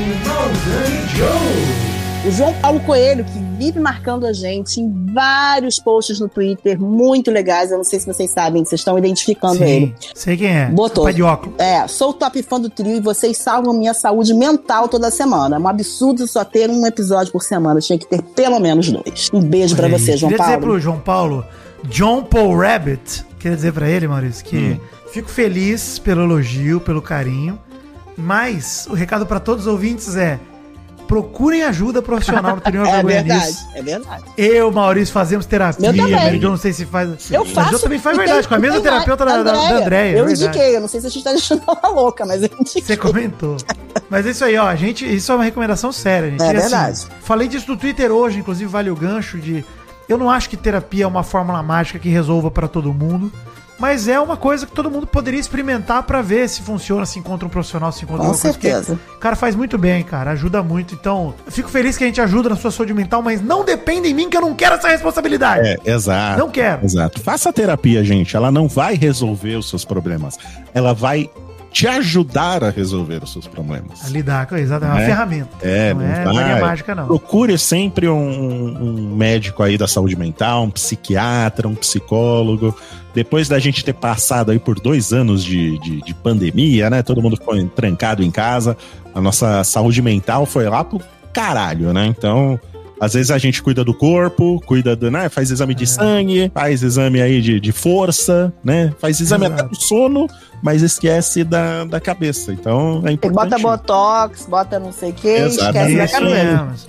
Joe. 1.16 1.98
O 2.26 2.32
João 2.32 2.52
Paulo 2.54 2.80
Coelho, 2.80 3.24
que 3.24 3.38
vive 3.56 3.78
marcando 3.78 4.26
a 4.26 4.32
gente 4.32 4.80
em 4.80 5.06
vários 5.14 5.78
posts 5.78 6.18
no 6.18 6.28
Twitter, 6.28 6.78
muito 6.78 7.30
legais. 7.30 7.70
Eu 7.70 7.78
não 7.78 7.84
sei 7.84 8.00
se 8.00 8.06
vocês 8.06 8.30
sabem, 8.30 8.64
vocês 8.64 8.80
estão 8.80 8.98
identificando 8.98 9.62
ele. 9.62 9.94
Sim, 10.00 10.11
sei 10.14 10.36
quem 10.36 10.48
é. 10.48 10.66
Botou. 10.66 11.04
Pai 11.04 11.14
de 11.14 11.22
óculos. 11.22 11.59
É, 11.59 11.86
sou 11.86 12.12
top 12.12 12.42
fã 12.42 12.61
do 12.61 12.68
trio 12.68 12.96
e 12.96 13.00
vocês 13.00 13.38
salvam 13.38 13.72
minha 13.72 13.94
saúde 13.94 14.34
mental 14.34 14.88
toda 14.88 15.11
semana. 15.11 15.56
É 15.56 15.59
um 15.59 15.68
absurdo 15.68 16.26
só 16.26 16.44
ter 16.44 16.68
um 16.68 16.84
episódio 16.86 17.32
por 17.32 17.42
semana. 17.42 17.80
Tinha 17.80 17.98
que 17.98 18.06
ter 18.06 18.20
pelo 18.20 18.59
menos 18.59 18.90
dois. 18.90 19.28
Um 19.32 19.40
beijo 19.40 19.80
aí. 19.80 19.90
você, 19.90 20.16
João 20.16 20.30
Queria 20.32 20.44
dizer 20.44 20.59
Paulo. 20.59 20.72
pro 20.72 20.80
João 20.80 20.98
Paulo, 20.98 21.44
John 21.85 22.22
Paul 22.24 22.57
Rabbit, 22.59 23.24
queria 23.39 23.57
dizer 23.57 23.72
pra 23.72 23.89
ele, 23.89 24.07
Maurício, 24.09 24.45
que 24.45 24.57
Hum. 24.57 24.81
fico 25.12 25.29
feliz 25.31 25.99
pelo 25.99 26.22
elogio, 26.22 26.81
pelo 26.81 27.01
carinho, 27.03 27.59
mas 28.16 28.87
o 28.91 28.95
recado 28.95 29.24
pra 29.26 29.39
todos 29.41 29.66
os 29.66 29.72
ouvintes 29.72 30.16
é 30.16 30.39
procurem 31.07 31.62
ajuda 31.62 32.03
profissional 32.03 32.57
no 32.57 32.61
Trio 32.61 32.85
É 32.85 33.03
verdade, 33.03 33.47
Nisso. 33.47 33.66
é 33.74 33.83
verdade. 33.83 34.24
Eu, 34.37 34.70
Maurício, 34.70 35.14
fazemos 35.14 35.47
terapia. 35.47 35.89
Eu 35.89 36.39
Jo, 36.41 36.49
não 36.51 36.57
sei 36.59 36.72
se 36.74 36.85
faz. 36.85 37.09
Eu 37.31 37.45
Mas 37.47 37.55
faço. 37.55 37.74
eu 37.74 37.79
também 37.79 37.99
faz 37.99 38.18
verdade, 38.18 38.47
com 38.47 38.55
a 38.55 38.59
mesma 38.59 38.81
terapeuta 38.83 39.24
da, 39.24 39.43
da, 39.43 39.53
da 39.53 39.76
Andréia. 39.79 40.18
Eu 40.18 40.24
é 40.24 40.26
verdade. 40.26 40.45
indiquei, 40.59 40.76
eu 40.76 40.81
não 40.83 40.89
sei 40.89 41.01
se 41.01 41.07
a 41.07 41.11
gente 41.11 41.24
tá 41.24 41.31
deixando 41.33 41.62
ela 41.66 41.89
louca, 41.95 42.26
mas 42.26 42.43
eu 42.43 42.51
indiquei. 42.61 42.83
Você 42.83 42.97
comentou. 42.97 43.57
Mas 44.11 44.26
é 44.26 44.31
isso 44.31 44.45
aí, 44.45 44.59
ó. 44.59 44.66
A 44.66 44.76
gente, 44.76 45.07
isso 45.11 45.33
é 45.33 45.35
uma 45.35 45.45
recomendação 45.45 45.91
séria, 45.93 46.29
gente. 46.31 46.43
É 46.43 46.47
E, 46.53 46.57
assim, 46.57 46.59
verdade. 46.61 47.07
falei 47.22 47.49
disso 47.49 47.70
no 47.70 47.76
Twitter 47.79 48.11
hoje, 48.12 48.41
inclusive 48.41 48.68
vale 48.70 48.91
o 48.91 48.95
gancho 48.97 49.39
de. 49.39 49.64
Eu 50.09 50.16
não 50.18 50.30
acho 50.30 50.48
que 50.48 50.56
terapia 50.56 51.04
é 51.04 51.06
uma 51.06 51.22
fórmula 51.22 51.62
mágica 51.62 51.98
que 51.98 52.09
resolva 52.09 52.50
pra 52.50 52.66
todo 52.66 52.92
mundo. 52.94 53.30
Mas 53.78 54.09
é 54.09 54.18
uma 54.18 54.36
coisa 54.36 54.66
que 54.66 54.72
todo 54.72 54.90
mundo 54.90 55.06
poderia 55.06 55.38
experimentar 55.38 56.02
pra 56.02 56.20
ver 56.20 56.48
se 56.48 56.62
funciona, 56.62 57.06
se 57.06 57.16
encontra 57.20 57.46
um 57.46 57.48
profissional, 57.48 57.92
se 57.92 58.02
encontra 58.04 58.24
Com 58.24 58.30
alguma 58.32 58.42
coisa. 58.42 58.61
certeza. 58.61 58.98
O 59.14 59.18
cara 59.18 59.36
faz 59.36 59.54
muito 59.54 59.78
bem, 59.78 60.02
cara. 60.02 60.32
Ajuda 60.32 60.64
muito. 60.64 60.94
Então, 60.94 61.32
eu 61.46 61.52
fico 61.52 61.68
feliz 61.68 61.96
que 61.96 62.02
a 62.02 62.06
gente 62.09 62.20
ajuda 62.20 62.48
na 62.48 62.56
sua 62.56 62.72
saúde 62.72 62.92
mental, 62.92 63.22
mas 63.22 63.40
não 63.40 63.64
depende 63.64 64.09
em 64.09 64.14
mim 64.14 64.28
que 64.28 64.36
eu 64.36 64.40
não 64.40 64.52
quero 64.52 64.74
essa 64.74 64.88
responsabilidade. 64.88 65.64
É, 65.68 65.76
exato. 65.84 66.40
Não 66.40 66.50
quero. 66.50 66.84
Exato. 66.84 67.20
Faça 67.20 67.52
terapia, 67.52 68.02
gente. 68.02 68.34
Ela 68.34 68.50
não 68.50 68.66
vai 68.66 68.96
resolver 68.96 69.54
os 69.54 69.68
seus 69.68 69.84
problemas. 69.84 70.36
Ela 70.74 70.92
vai 70.92 71.30
te 71.70 71.86
ajudar 71.86 72.64
a 72.64 72.70
resolver 72.70 73.22
os 73.22 73.32
seus 73.32 73.46
problemas. 73.46 74.04
A 74.04 74.08
lidar 74.08 74.46
com 74.46 74.56
exato, 74.56 74.84
é 74.84 74.88
uma 74.88 75.00
É. 75.02 75.06
ferramenta. 75.06 75.48
É, 75.62 75.92
não 75.94 76.00
não 76.00 76.06
é 76.08 76.14
vai. 76.24 76.34
varinha 76.34 76.60
mágica, 76.60 76.94
não. 76.94 77.06
Procure 77.06 77.58
sempre 77.58 78.08
um, 78.08 78.18
um 78.18 79.14
médico 79.16 79.62
aí 79.62 79.76
da 79.78 79.86
saúde 79.86 80.16
mental, 80.16 80.64
um 80.64 80.70
psiquiatra, 80.70 81.68
um 81.68 81.74
psicólogo. 81.74 82.74
Depois 83.14 83.48
da 83.48 83.58
gente 83.58 83.84
ter 83.84 83.94
passado 83.94 84.50
aí 84.50 84.58
por 84.58 84.78
dois 84.80 85.12
anos 85.12 85.44
de, 85.44 85.78
de, 85.78 86.02
de 86.02 86.14
pandemia, 86.14 86.88
né? 86.88 87.02
Todo 87.02 87.20
mundo 87.22 87.36
ficou 87.36 87.62
trancado 87.68 88.22
em 88.22 88.30
casa. 88.30 88.76
A 89.14 89.20
nossa 89.20 89.62
saúde 89.64 90.00
mental 90.02 90.46
foi 90.46 90.68
lá 90.68 90.84
pro 90.84 91.00
caralho, 91.32 91.92
né? 91.92 92.06
Então, 92.06 92.58
às 93.01 93.14
vezes 93.14 93.30
a 93.30 93.38
gente 93.38 93.62
cuida 93.62 93.84
do 93.84 93.94
corpo, 93.94 94.61
cuida 94.66 94.94
do, 94.96 95.11
né? 95.11 95.28
Faz 95.28 95.51
exame 95.51 95.72
É. 95.72 95.76
de 95.76 95.86
sangue, 95.86 96.51
faz 96.55 96.82
exame 96.82 97.20
aí 97.20 97.40
de, 97.40 97.61
de 97.61 97.72
força, 97.72 98.53
né? 98.64 98.92
Faz 98.99 99.20
exame 99.20 99.46
Exato. 99.46 99.61
até 99.62 99.68
do 99.70 99.76
sono, 99.80 100.26
mas 100.62 100.82
esquece 100.82 101.44
da, 101.44 101.84
da 101.84 102.01
cabeça. 102.01 102.53
Então, 102.53 103.03
é 103.07 103.11
E 103.11 103.14
importante. 103.14 103.51
bota 103.51 103.59
botox, 103.62 104.46
bota 104.46 104.78
não 104.78 104.92
sei 104.92 105.11
o 105.11 105.12
que, 105.14 105.28
esquece 105.28 105.96
da 105.96 106.09
cabeça. 106.09 106.20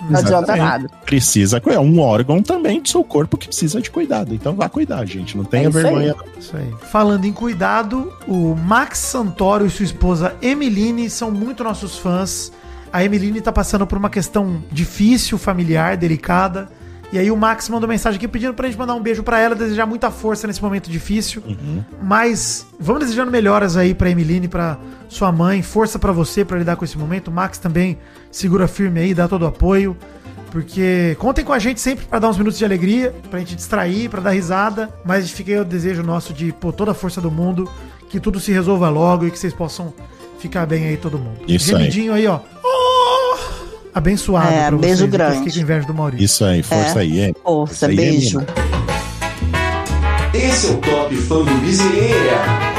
Não 0.08 0.18
adianta 0.18 0.56
nada. 0.56 0.88
precisa 1.04 1.60
cuidar. 1.60 1.78
É 1.78 1.80
um 1.80 2.00
órgão 2.00 2.42
também 2.42 2.80
do 2.80 2.88
seu 2.88 3.04
corpo 3.04 3.36
que 3.36 3.46
precisa 3.46 3.80
de 3.80 3.90
cuidado. 3.90 4.34
Então 4.34 4.54
vá 4.54 4.68
cuidar, 4.68 5.04
gente. 5.06 5.36
Não 5.36 5.44
tenha 5.44 5.66
É 5.66 5.68
isso 5.68 5.78
aí. 5.78 5.82
vergonha. 5.84 6.14
Isso 6.38 6.56
aí. 6.56 6.66
Falando 6.90 7.24
em 7.24 7.32
cuidado, 7.32 8.12
o 8.26 8.54
Max 8.56 8.98
Santoro 8.98 9.64
e 9.66 9.70
sua 9.70 9.84
esposa 9.84 10.34
Emeline 10.42 11.08
são 11.08 11.30
muito 11.30 11.62
nossos 11.62 11.96
fãs. 11.96 12.52
A 12.92 13.04
Emeline 13.04 13.40
tá 13.40 13.52
passando 13.52 13.86
por 13.86 13.96
uma 13.96 14.10
questão 14.10 14.62
difícil, 14.70 15.38
familiar, 15.38 15.96
delicada. 15.96 16.68
E 17.12 17.18
aí 17.18 17.28
o 17.30 17.36
Max 17.36 17.68
mandou 17.68 17.88
mensagem 17.88 18.18
aqui 18.18 18.28
pedindo 18.28 18.54
pra 18.54 18.68
gente 18.68 18.78
mandar 18.78 18.94
um 18.94 19.02
beijo 19.02 19.22
pra 19.24 19.40
ela, 19.40 19.54
desejar 19.54 19.84
muita 19.84 20.12
força 20.12 20.46
nesse 20.46 20.62
momento 20.62 20.88
difícil. 20.88 21.42
Mas 22.00 22.66
vamos 22.78 23.02
desejando 23.02 23.32
melhoras 23.32 23.76
aí 23.76 23.94
pra 23.94 24.10
Emeline, 24.10 24.46
pra 24.46 24.78
sua 25.08 25.32
mãe, 25.32 25.60
força 25.60 25.98
pra 25.98 26.12
você 26.12 26.44
pra 26.44 26.58
lidar 26.58 26.76
com 26.76 26.84
esse 26.84 26.96
momento. 26.96 27.28
O 27.28 27.32
Max 27.32 27.58
também 27.58 27.98
segura 28.30 28.68
firme 28.68 29.00
aí, 29.00 29.12
dá 29.12 29.26
todo 29.26 29.42
o 29.42 29.46
apoio. 29.46 29.96
Porque 30.52 31.16
contem 31.18 31.44
com 31.44 31.52
a 31.52 31.58
gente 31.58 31.80
sempre 31.80 32.06
pra 32.06 32.18
dar 32.18 32.28
uns 32.28 32.36
minutos 32.36 32.58
de 32.58 32.64
alegria, 32.64 33.14
pra 33.30 33.38
gente 33.38 33.54
distrair, 33.54 34.08
pra 34.08 34.20
dar 34.20 34.30
risada. 34.30 34.88
Mas 35.04 35.30
fica 35.30 35.50
aí 35.50 35.58
o 35.58 35.64
desejo 35.64 36.02
nosso 36.02 36.32
de 36.32 36.52
pôr 36.52 36.72
toda 36.72 36.92
a 36.92 36.94
força 36.94 37.20
do 37.20 37.30
mundo, 37.30 37.68
que 38.08 38.18
tudo 38.20 38.38
se 38.38 38.52
resolva 38.52 38.88
logo 38.88 39.26
e 39.26 39.30
que 39.30 39.38
vocês 39.38 39.54
possam 39.54 39.92
ficar 40.38 40.66
bem 40.66 40.86
aí 40.86 40.96
todo 40.96 41.18
mundo. 41.18 41.40
Isso 41.46 41.74
aí. 41.76 42.10
Aí, 42.10 42.26
ó. 42.26 42.40
Abençoado 43.94 44.48
É, 44.52 44.68
pra 44.68 44.76
beijo 44.78 44.96
vocês. 44.98 45.10
grande. 45.10 45.60
Inveja 45.60 45.86
do 45.86 45.94
Maurício. 45.94 46.24
Isso 46.24 46.44
aí, 46.44 46.62
força 46.62 46.98
aí, 47.00 47.20
é. 47.20 47.32
Força, 47.42 47.72
Isso 47.74 47.84
aí 47.86 47.92
é 47.92 47.96
beijo. 47.96 48.38
mesmo. 48.38 48.54
Esse 50.32 50.66
é 50.68 50.70
o 50.70 50.76
Top 50.78 51.14
Fã 51.16 51.38
do 51.42 51.54
Bezerra. 51.60 52.70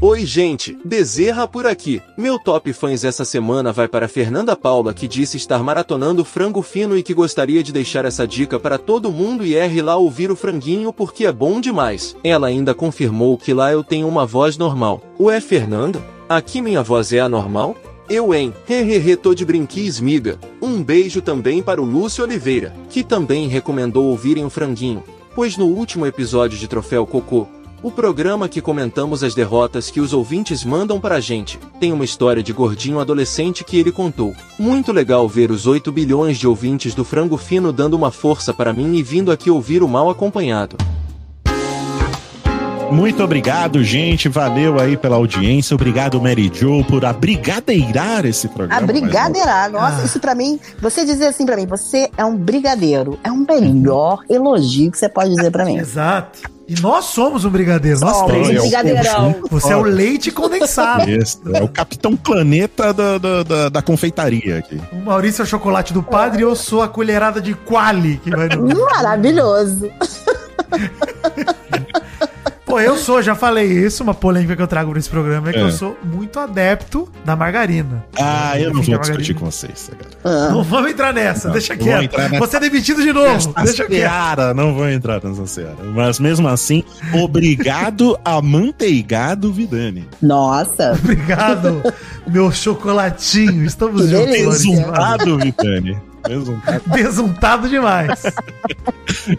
Oi, 0.00 0.26
gente, 0.26 0.76
Bezerra 0.84 1.48
por 1.48 1.66
aqui. 1.66 2.02
Meu 2.18 2.38
top 2.38 2.70
fãs 2.74 3.04
essa 3.04 3.24
semana 3.24 3.72
vai 3.72 3.88
para 3.88 4.06
Fernanda 4.06 4.54
Paula, 4.54 4.92
que 4.92 5.08
disse 5.08 5.38
estar 5.38 5.62
maratonando 5.62 6.22
frango 6.26 6.60
fino 6.60 6.94
e 6.98 7.02
que 7.02 7.14
gostaria 7.14 7.62
de 7.62 7.72
deixar 7.72 8.04
essa 8.04 8.26
dica 8.28 8.60
para 8.60 8.76
todo 8.76 9.10
mundo 9.10 9.46
e 9.46 9.54
ir 9.54 9.80
lá 9.80 9.96
ouvir 9.96 10.30
o 10.30 10.36
franguinho 10.36 10.92
porque 10.92 11.24
é 11.24 11.32
bom 11.32 11.58
demais. 11.58 12.14
Ela 12.22 12.48
ainda 12.48 12.74
confirmou 12.74 13.38
que 13.38 13.54
lá 13.54 13.72
eu 13.72 13.82
tenho 13.82 14.06
uma 14.06 14.26
voz 14.26 14.58
normal. 14.58 15.00
Ué, 15.18 15.40
Fernanda? 15.40 16.02
Aqui 16.28 16.60
minha 16.60 16.82
voz 16.82 17.10
é 17.10 17.20
anormal? 17.20 17.74
Eu, 18.08 18.34
hein? 18.34 18.52
Hehehe, 18.68 19.16
tô 19.16 19.34
de 19.34 19.46
brinquis, 19.46 19.98
miga. 19.98 20.38
Um 20.60 20.82
beijo 20.82 21.22
também 21.22 21.62
para 21.62 21.80
o 21.80 21.84
Lúcio 21.86 22.22
Oliveira, 22.22 22.74
que 22.90 23.02
também 23.02 23.48
recomendou 23.48 24.04
ouvirem 24.04 24.44
o 24.44 24.50
franguinho. 24.50 25.02
Pois 25.34 25.56
no 25.56 25.64
último 25.64 26.04
episódio 26.04 26.58
de 26.58 26.68
Troféu 26.68 27.06
Cocô, 27.06 27.46
o 27.82 27.90
programa 27.90 28.46
que 28.46 28.60
comentamos 28.60 29.24
as 29.24 29.34
derrotas 29.34 29.90
que 29.90 30.00
os 30.00 30.12
ouvintes 30.12 30.64
mandam 30.64 31.00
pra 31.00 31.18
gente, 31.18 31.58
tem 31.80 31.92
uma 31.92 32.04
história 32.04 32.42
de 32.42 32.52
gordinho 32.52 33.00
adolescente 33.00 33.64
que 33.64 33.78
ele 33.78 33.90
contou. 33.90 34.34
Muito 34.58 34.92
legal 34.92 35.26
ver 35.26 35.50
os 35.50 35.66
8 35.66 35.90
bilhões 35.90 36.36
de 36.38 36.46
ouvintes 36.46 36.94
do 36.94 37.04
Frango 37.04 37.38
Fino 37.38 37.72
dando 37.72 37.94
uma 37.94 38.10
força 38.10 38.52
para 38.52 38.72
mim 38.72 38.96
e 38.96 39.02
vindo 39.02 39.32
aqui 39.32 39.50
ouvir 39.50 39.82
o 39.82 39.88
mal 39.88 40.10
acompanhado. 40.10 40.76
Muito 42.94 43.22
obrigado, 43.22 43.82
gente. 43.82 44.28
Valeu 44.28 44.78
aí 44.80 44.96
pela 44.96 45.16
audiência. 45.16 45.74
Obrigado, 45.74 46.20
Mary 46.20 46.50
Jo, 46.52 46.84
por 46.84 47.04
abrigadeirar 47.04 48.24
esse 48.24 48.48
programa. 48.48 48.80
A 48.82 48.86
brigadeirar, 48.86 49.70
nossa, 49.70 50.02
Ah. 50.02 50.04
isso 50.04 50.20
pra 50.20 50.34
mim, 50.34 50.58
você 50.80 51.04
dizer 51.04 51.26
assim 51.26 51.44
pra 51.44 51.56
mim, 51.56 51.66
você 51.66 52.08
é 52.16 52.24
um 52.24 52.36
brigadeiro, 52.36 53.18
é 53.24 53.30
o 53.30 53.36
melhor 53.36 54.20
elogio 54.30 54.90
que 54.90 54.98
você 54.98 55.08
pode 55.08 55.34
dizer 55.34 55.50
pra 55.50 55.64
mim. 55.64 55.76
Exato. 55.78 56.54
E 56.66 56.80
nós 56.80 57.04
somos 57.06 57.44
um 57.44 57.50
brigadeiro, 57.50 58.00
nós 58.00 58.16
Somos 58.16 58.32
três. 58.32 58.48
um 58.58 58.62
brigadeirão. 58.62 59.34
Você 59.50 59.70
é 59.72 59.76
o 59.76 59.82
leite 59.82 60.30
condensado. 60.30 61.10
Isso, 61.10 61.38
é 61.52 61.62
o 61.62 61.68
Capitão 61.68 62.16
Planeta 62.16 62.90
da, 62.94 63.18
da, 63.18 63.42
da, 63.42 63.68
da 63.68 63.82
confeitaria 63.82 64.58
aqui. 64.60 64.80
O 64.90 64.96
Maurício 65.04 65.42
é 65.42 65.44
o 65.44 65.46
chocolate 65.46 65.92
do 65.92 66.02
padre 66.02 66.38
e 66.40 66.42
eu 66.42 66.56
sou 66.56 66.80
a 66.80 66.88
colherada 66.88 67.38
de 67.38 67.52
quali 67.54 68.16
que 68.16 68.30
vai 68.30 68.48
no. 68.48 68.66
Maravilhoso. 68.66 69.90
Pô, 72.74 72.80
eu 72.80 72.96
sou, 72.96 73.22
já 73.22 73.36
falei 73.36 73.66
isso, 73.66 74.02
uma 74.02 74.12
polêmica 74.14 74.56
que 74.56 74.62
eu 74.62 74.66
trago 74.66 74.90
pra 74.90 74.98
esse 74.98 75.08
programa 75.08 75.50
é 75.50 75.52
que 75.52 75.58
É. 75.60 75.62
eu 75.62 75.70
sou 75.70 75.96
muito 76.02 76.40
adepto 76.40 77.08
da 77.24 77.36
margarina. 77.36 78.04
Ah, 78.18 78.58
eu 78.58 78.72
não 78.74 78.82
vou 78.82 78.98
discutir 78.98 79.32
com 79.34 79.44
vocês. 79.48 79.92
Cara. 80.22 80.50
Não 80.50 80.64
vamos 80.64 80.90
entrar 80.90 81.12
nessa, 81.12 81.46
Não, 81.48 81.52
deixa 81.52 81.76
quieto. 81.76 82.16
nessa- 82.18 82.38
Você 82.40 82.56
é 82.56 82.60
demitido 82.60 83.00
de 83.00 83.12
novo, 83.12 83.54
deixa 83.62 83.84
quieto. 83.86 84.00
seara, 84.00 84.52
não 84.52 84.74
vou 84.74 84.88
entrar 84.88 85.22
nessa 85.22 85.46
seara. 85.46 85.76
Mas 85.94 86.18
mesmo 86.18 86.48
assim, 86.48 86.82
obrigado 87.12 88.18
a 88.24 88.42
manteigado 88.42 89.52
Vidani. 89.52 90.08
Nossa. 90.20 90.98
Obrigado, 91.00 91.80
meu 92.26 92.50
chocolatinho. 92.50 93.64
Estamos 93.64 94.08
juntos. 94.10 94.30
Besuntado, 94.64 95.38
Vidani. 95.38 95.96
Besuntado. 96.26 96.82
Besuntado 96.86 97.68
demais. 97.68 98.22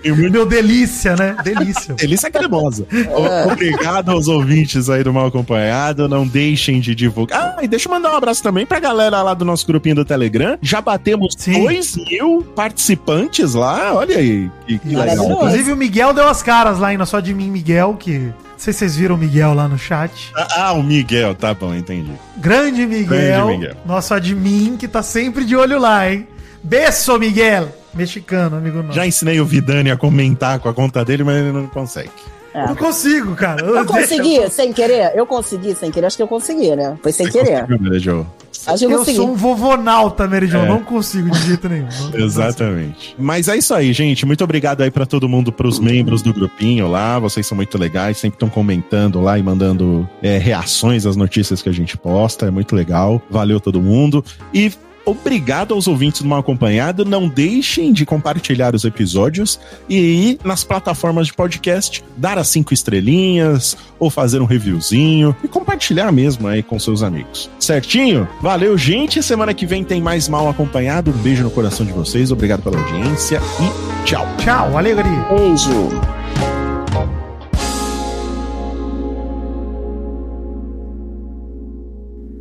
Muito 0.06 0.32
Meu 0.32 0.46
delícia, 0.46 1.16
né? 1.16 1.36
Delícia. 1.44 1.94
delícia 1.96 2.32
cremosa. 2.32 2.88
O- 3.10 3.52
Obrigado 3.52 4.10
aos 4.12 4.28
ouvintes 4.28 4.90
aí 4.90 5.04
do 5.04 5.14
Mal 5.14 5.28
Acompanhado. 5.28 6.08
Não 6.08 6.26
deixem 6.28 6.80
de 6.80 6.96
divulgar. 6.96 7.56
Ah, 7.58 7.64
e 7.64 7.68
deixa 7.68 7.88
eu 7.88 7.92
mandar 7.94 8.12
um 8.14 8.18
abraço 8.18 8.42
também 8.42 8.66
pra 8.66 8.80
galera 8.80 9.22
lá 9.22 9.34
do 9.34 9.44
nosso 9.46 9.66
grupinho 9.68 9.96
do 9.96 10.06
Telegram. 10.06 10.58
Já 10.62 10.82
batemos 10.82 11.36
Sim. 11.38 11.64
2 11.64 11.96
mil 12.10 12.42
participantes 12.56 13.54
lá. 13.54 13.94
Olha 13.94 14.18
aí. 14.18 14.50
Que, 14.68 14.80
que 14.80 14.96
legal. 14.96 15.32
Inclusive 15.32 15.72
o 15.72 15.78
Miguel 15.78 16.14
deu 16.14 16.28
as 16.28 16.42
caras 16.42 16.80
lá, 16.80 16.88
ainda 16.90 17.06
só 17.06 17.20
de 17.20 17.34
mim, 17.34 17.50
Miguel, 17.50 17.96
que. 18.00 18.18
Não 18.56 18.60
sei 18.60 18.72
se 18.72 18.80
vocês 18.80 18.96
viram 18.96 19.16
o 19.16 19.18
Miguel 19.18 19.54
lá 19.54 19.68
no 19.68 19.78
chat. 19.78 20.32
Ah, 20.56 20.72
o 20.72 20.82
Miguel, 20.82 21.36
tá 21.36 21.54
bom, 21.54 21.76
entendi. 21.76 22.12
Grande 22.38 22.86
Miguel, 22.88 23.08
Grande 23.48 23.58
Miguel. 23.58 23.76
nosso 23.86 24.14
admin, 24.14 24.78
que 24.80 24.88
tá 24.88 25.04
sempre 25.04 25.44
de 25.44 25.56
olho 25.58 25.78
lá, 25.78 26.10
hein? 26.10 26.26
Beso, 26.66 27.20
Miguel! 27.20 27.70
Mexicano, 27.94 28.58
amigo 28.58 28.82
nosso. 28.82 28.94
Já 28.94 29.06
ensinei 29.06 29.40
o 29.40 29.46
Vidani 29.46 29.92
a 29.92 29.96
comentar 29.96 30.60
com 30.60 30.68
a 30.68 30.74
conta 30.74 31.06
dele, 31.06 31.24
mas 31.24 31.38
ele 31.38 31.52
não 31.52 31.68
consegue. 31.68 32.10
Eu 32.56 32.68
Não 32.68 32.76
consigo, 32.76 33.36
cara. 33.36 33.64
Eu 33.64 33.86
consegui, 33.86 34.50
sem 34.50 34.74
querer? 34.74 35.12
Eu 35.14 35.28
consegui, 35.28 35.76
sem 35.76 35.92
querer? 35.92 36.08
Acho 36.08 36.18
que 36.18 36.24
eu 36.24 36.28
consegui, 36.28 36.76
né? 36.76 36.98
Foi 37.04 37.12
sem 37.12 37.28
querer. 37.30 37.68
Conseguiu, 37.68 38.16
né? 38.18 38.26
Acho 38.68 38.80
que 38.80 38.86
eu 38.86 38.92
Eu 38.92 38.98
consegui. 39.00 39.18
sou 39.18 39.30
um 39.30 39.36
vovonauta, 39.36 40.26
Mary 40.28 40.48
Jo. 40.48 40.58
É. 40.58 40.68
Não 40.68 40.82
consigo 40.82 41.30
de 41.30 41.38
jeito 41.46 41.70
nenhum. 41.70 41.88
Exatamente. 42.14 43.16
Mas 43.20 43.48
é 43.48 43.58
isso 43.58 43.74
aí, 43.74 43.94
gente. 43.94 44.26
Muito 44.26 44.44
obrigado 44.44 44.82
aí 44.82 44.90
pra 44.90 45.06
todo 45.06 45.30
mundo, 45.30 45.52
pros 45.52 45.80
membros 45.80 46.22
do 46.22 46.34
grupinho 46.34 46.88
lá. 46.88 47.20
Vocês 47.20 47.46
são 47.46 47.56
muito 47.56 47.78
legais, 47.78 48.18
sempre 48.18 48.38
estão 48.38 48.50
comentando 48.50 49.22
lá 49.22 49.38
e 49.38 49.44
mandando 49.44 50.10
é, 50.24 50.38
reações 50.38 51.06
às 51.06 51.16
notícias 51.16 51.62
que 51.62 51.70
a 51.70 51.74
gente 51.74 51.98
posta. 51.98 52.48
É 52.48 52.52
muito 52.52 52.76
legal. 52.76 53.22
Valeu 53.30 53.60
todo 53.60 53.82
mundo. 53.82 54.24
E 54.54 54.72
obrigado 55.06 55.74
aos 55.74 55.88
ouvintes 55.88 56.22
do 56.22 56.28
Mal 56.28 56.40
Acompanhado. 56.40 57.06
Não 57.06 57.28
deixem 57.28 57.94
de 57.94 58.06
compartilhar 58.06 58.76
os 58.76 58.84
episódios 58.84 59.60
e 59.88 59.96
ir 59.96 60.40
nas 60.44 60.64
plataformas 60.64 61.28
de 61.28 61.34
podcast, 61.34 62.04
dar 62.18 62.38
as 62.38 62.48
cinco 62.48 62.74
estrelinhas 62.74 63.78
ou 64.00 64.10
fazer 64.10 64.42
um 64.42 64.46
reviewzinho 64.46 65.36
e 65.44 65.48
compartilhar 65.48 66.12
mesmo 66.12 66.48
aí 66.48 66.62
com 66.64 66.80
seus 66.80 67.04
amigos. 67.04 67.50
Certinho? 67.60 68.28
Valeu, 68.42 68.78
gente. 68.78 69.22
Semana 69.22 69.54
que 69.54 69.66
vem 69.66 69.84
tem 69.84 70.02
mais 70.02 70.28
Mal 70.28 70.50
Acompanhado. 70.50 71.12
Um 71.12 71.22
beijo 71.22 71.44
no 71.44 71.52
coração 71.52 71.86
de 71.86 71.94
vocês. 71.94 72.32
Obrigado 72.32 72.62
pela 72.62 72.78
audiência 72.78 73.42
e 73.60 74.06
tchau. 74.06 74.28
Tchau, 74.38 74.78
alegria. 74.78 75.26
Beijo. 75.30 76.25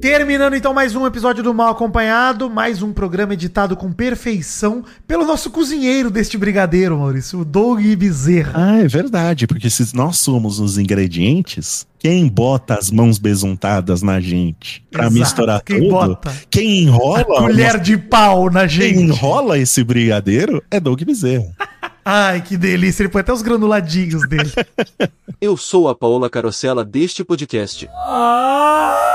Terminando 0.05 0.53
então 0.55 0.75
mais 0.75 0.95
um 0.95 1.07
episódio 1.07 1.43
do 1.43 1.55
Mal 1.55 1.71
Acompanhado, 1.71 2.51
mais 2.51 2.83
um 2.83 2.93
programa 2.93 3.33
editado 3.33 3.75
com 3.75 3.91
perfeição 3.91 4.85
pelo 5.09 5.25
nosso 5.25 5.49
cozinheiro 5.51 6.11
deste 6.11 6.37
brigadeiro, 6.37 6.99
Maurício, 6.99 7.39
o 7.41 7.45
Doug 7.45 7.81
Bezerra. 7.97 8.53
Ah, 8.55 8.79
é 8.81 8.87
verdade, 8.87 9.47
porque 9.47 9.71
se 9.71 9.97
nós 9.97 10.19
somos 10.19 10.61
os 10.61 10.77
ingredientes, 10.77 11.87
quem 11.99 12.29
bota 12.29 12.75
as 12.75 12.91
mãos 12.91 13.17
besuntadas 13.17 14.03
na 14.03 14.21
gente 14.21 14.85
pra 14.91 15.05
Exato, 15.05 15.19
misturar 15.19 15.63
quem 15.63 15.79
tudo? 15.79 15.89
bota 15.91 16.35
Quem 16.51 16.83
enrola? 16.83 17.25
colher 17.25 17.81
de 17.81 17.97
pau 17.97 18.51
na 18.51 18.69
Quem 18.69 18.69
gente. 18.69 18.99
enrola 19.05 19.59
esse 19.59 19.83
brigadeiro 19.83 20.63
é 20.71 20.79
Doug 20.79 21.01
Bezerra. 21.03 21.51
Ai, 22.05 22.43
que 22.43 22.59
delícia, 22.59 23.05
ele 23.05 23.09
põe 23.09 23.21
até 23.23 23.33
os 23.33 23.41
granuladinhos 23.41 24.29
dele. 24.29 24.53
Eu 25.41 25.57
sou 25.57 25.89
a 25.89 25.95
Paola 25.95 26.29
Carosella 26.29 26.85
deste 26.85 27.25
podcast. 27.25 27.89
Ah! 27.91 29.14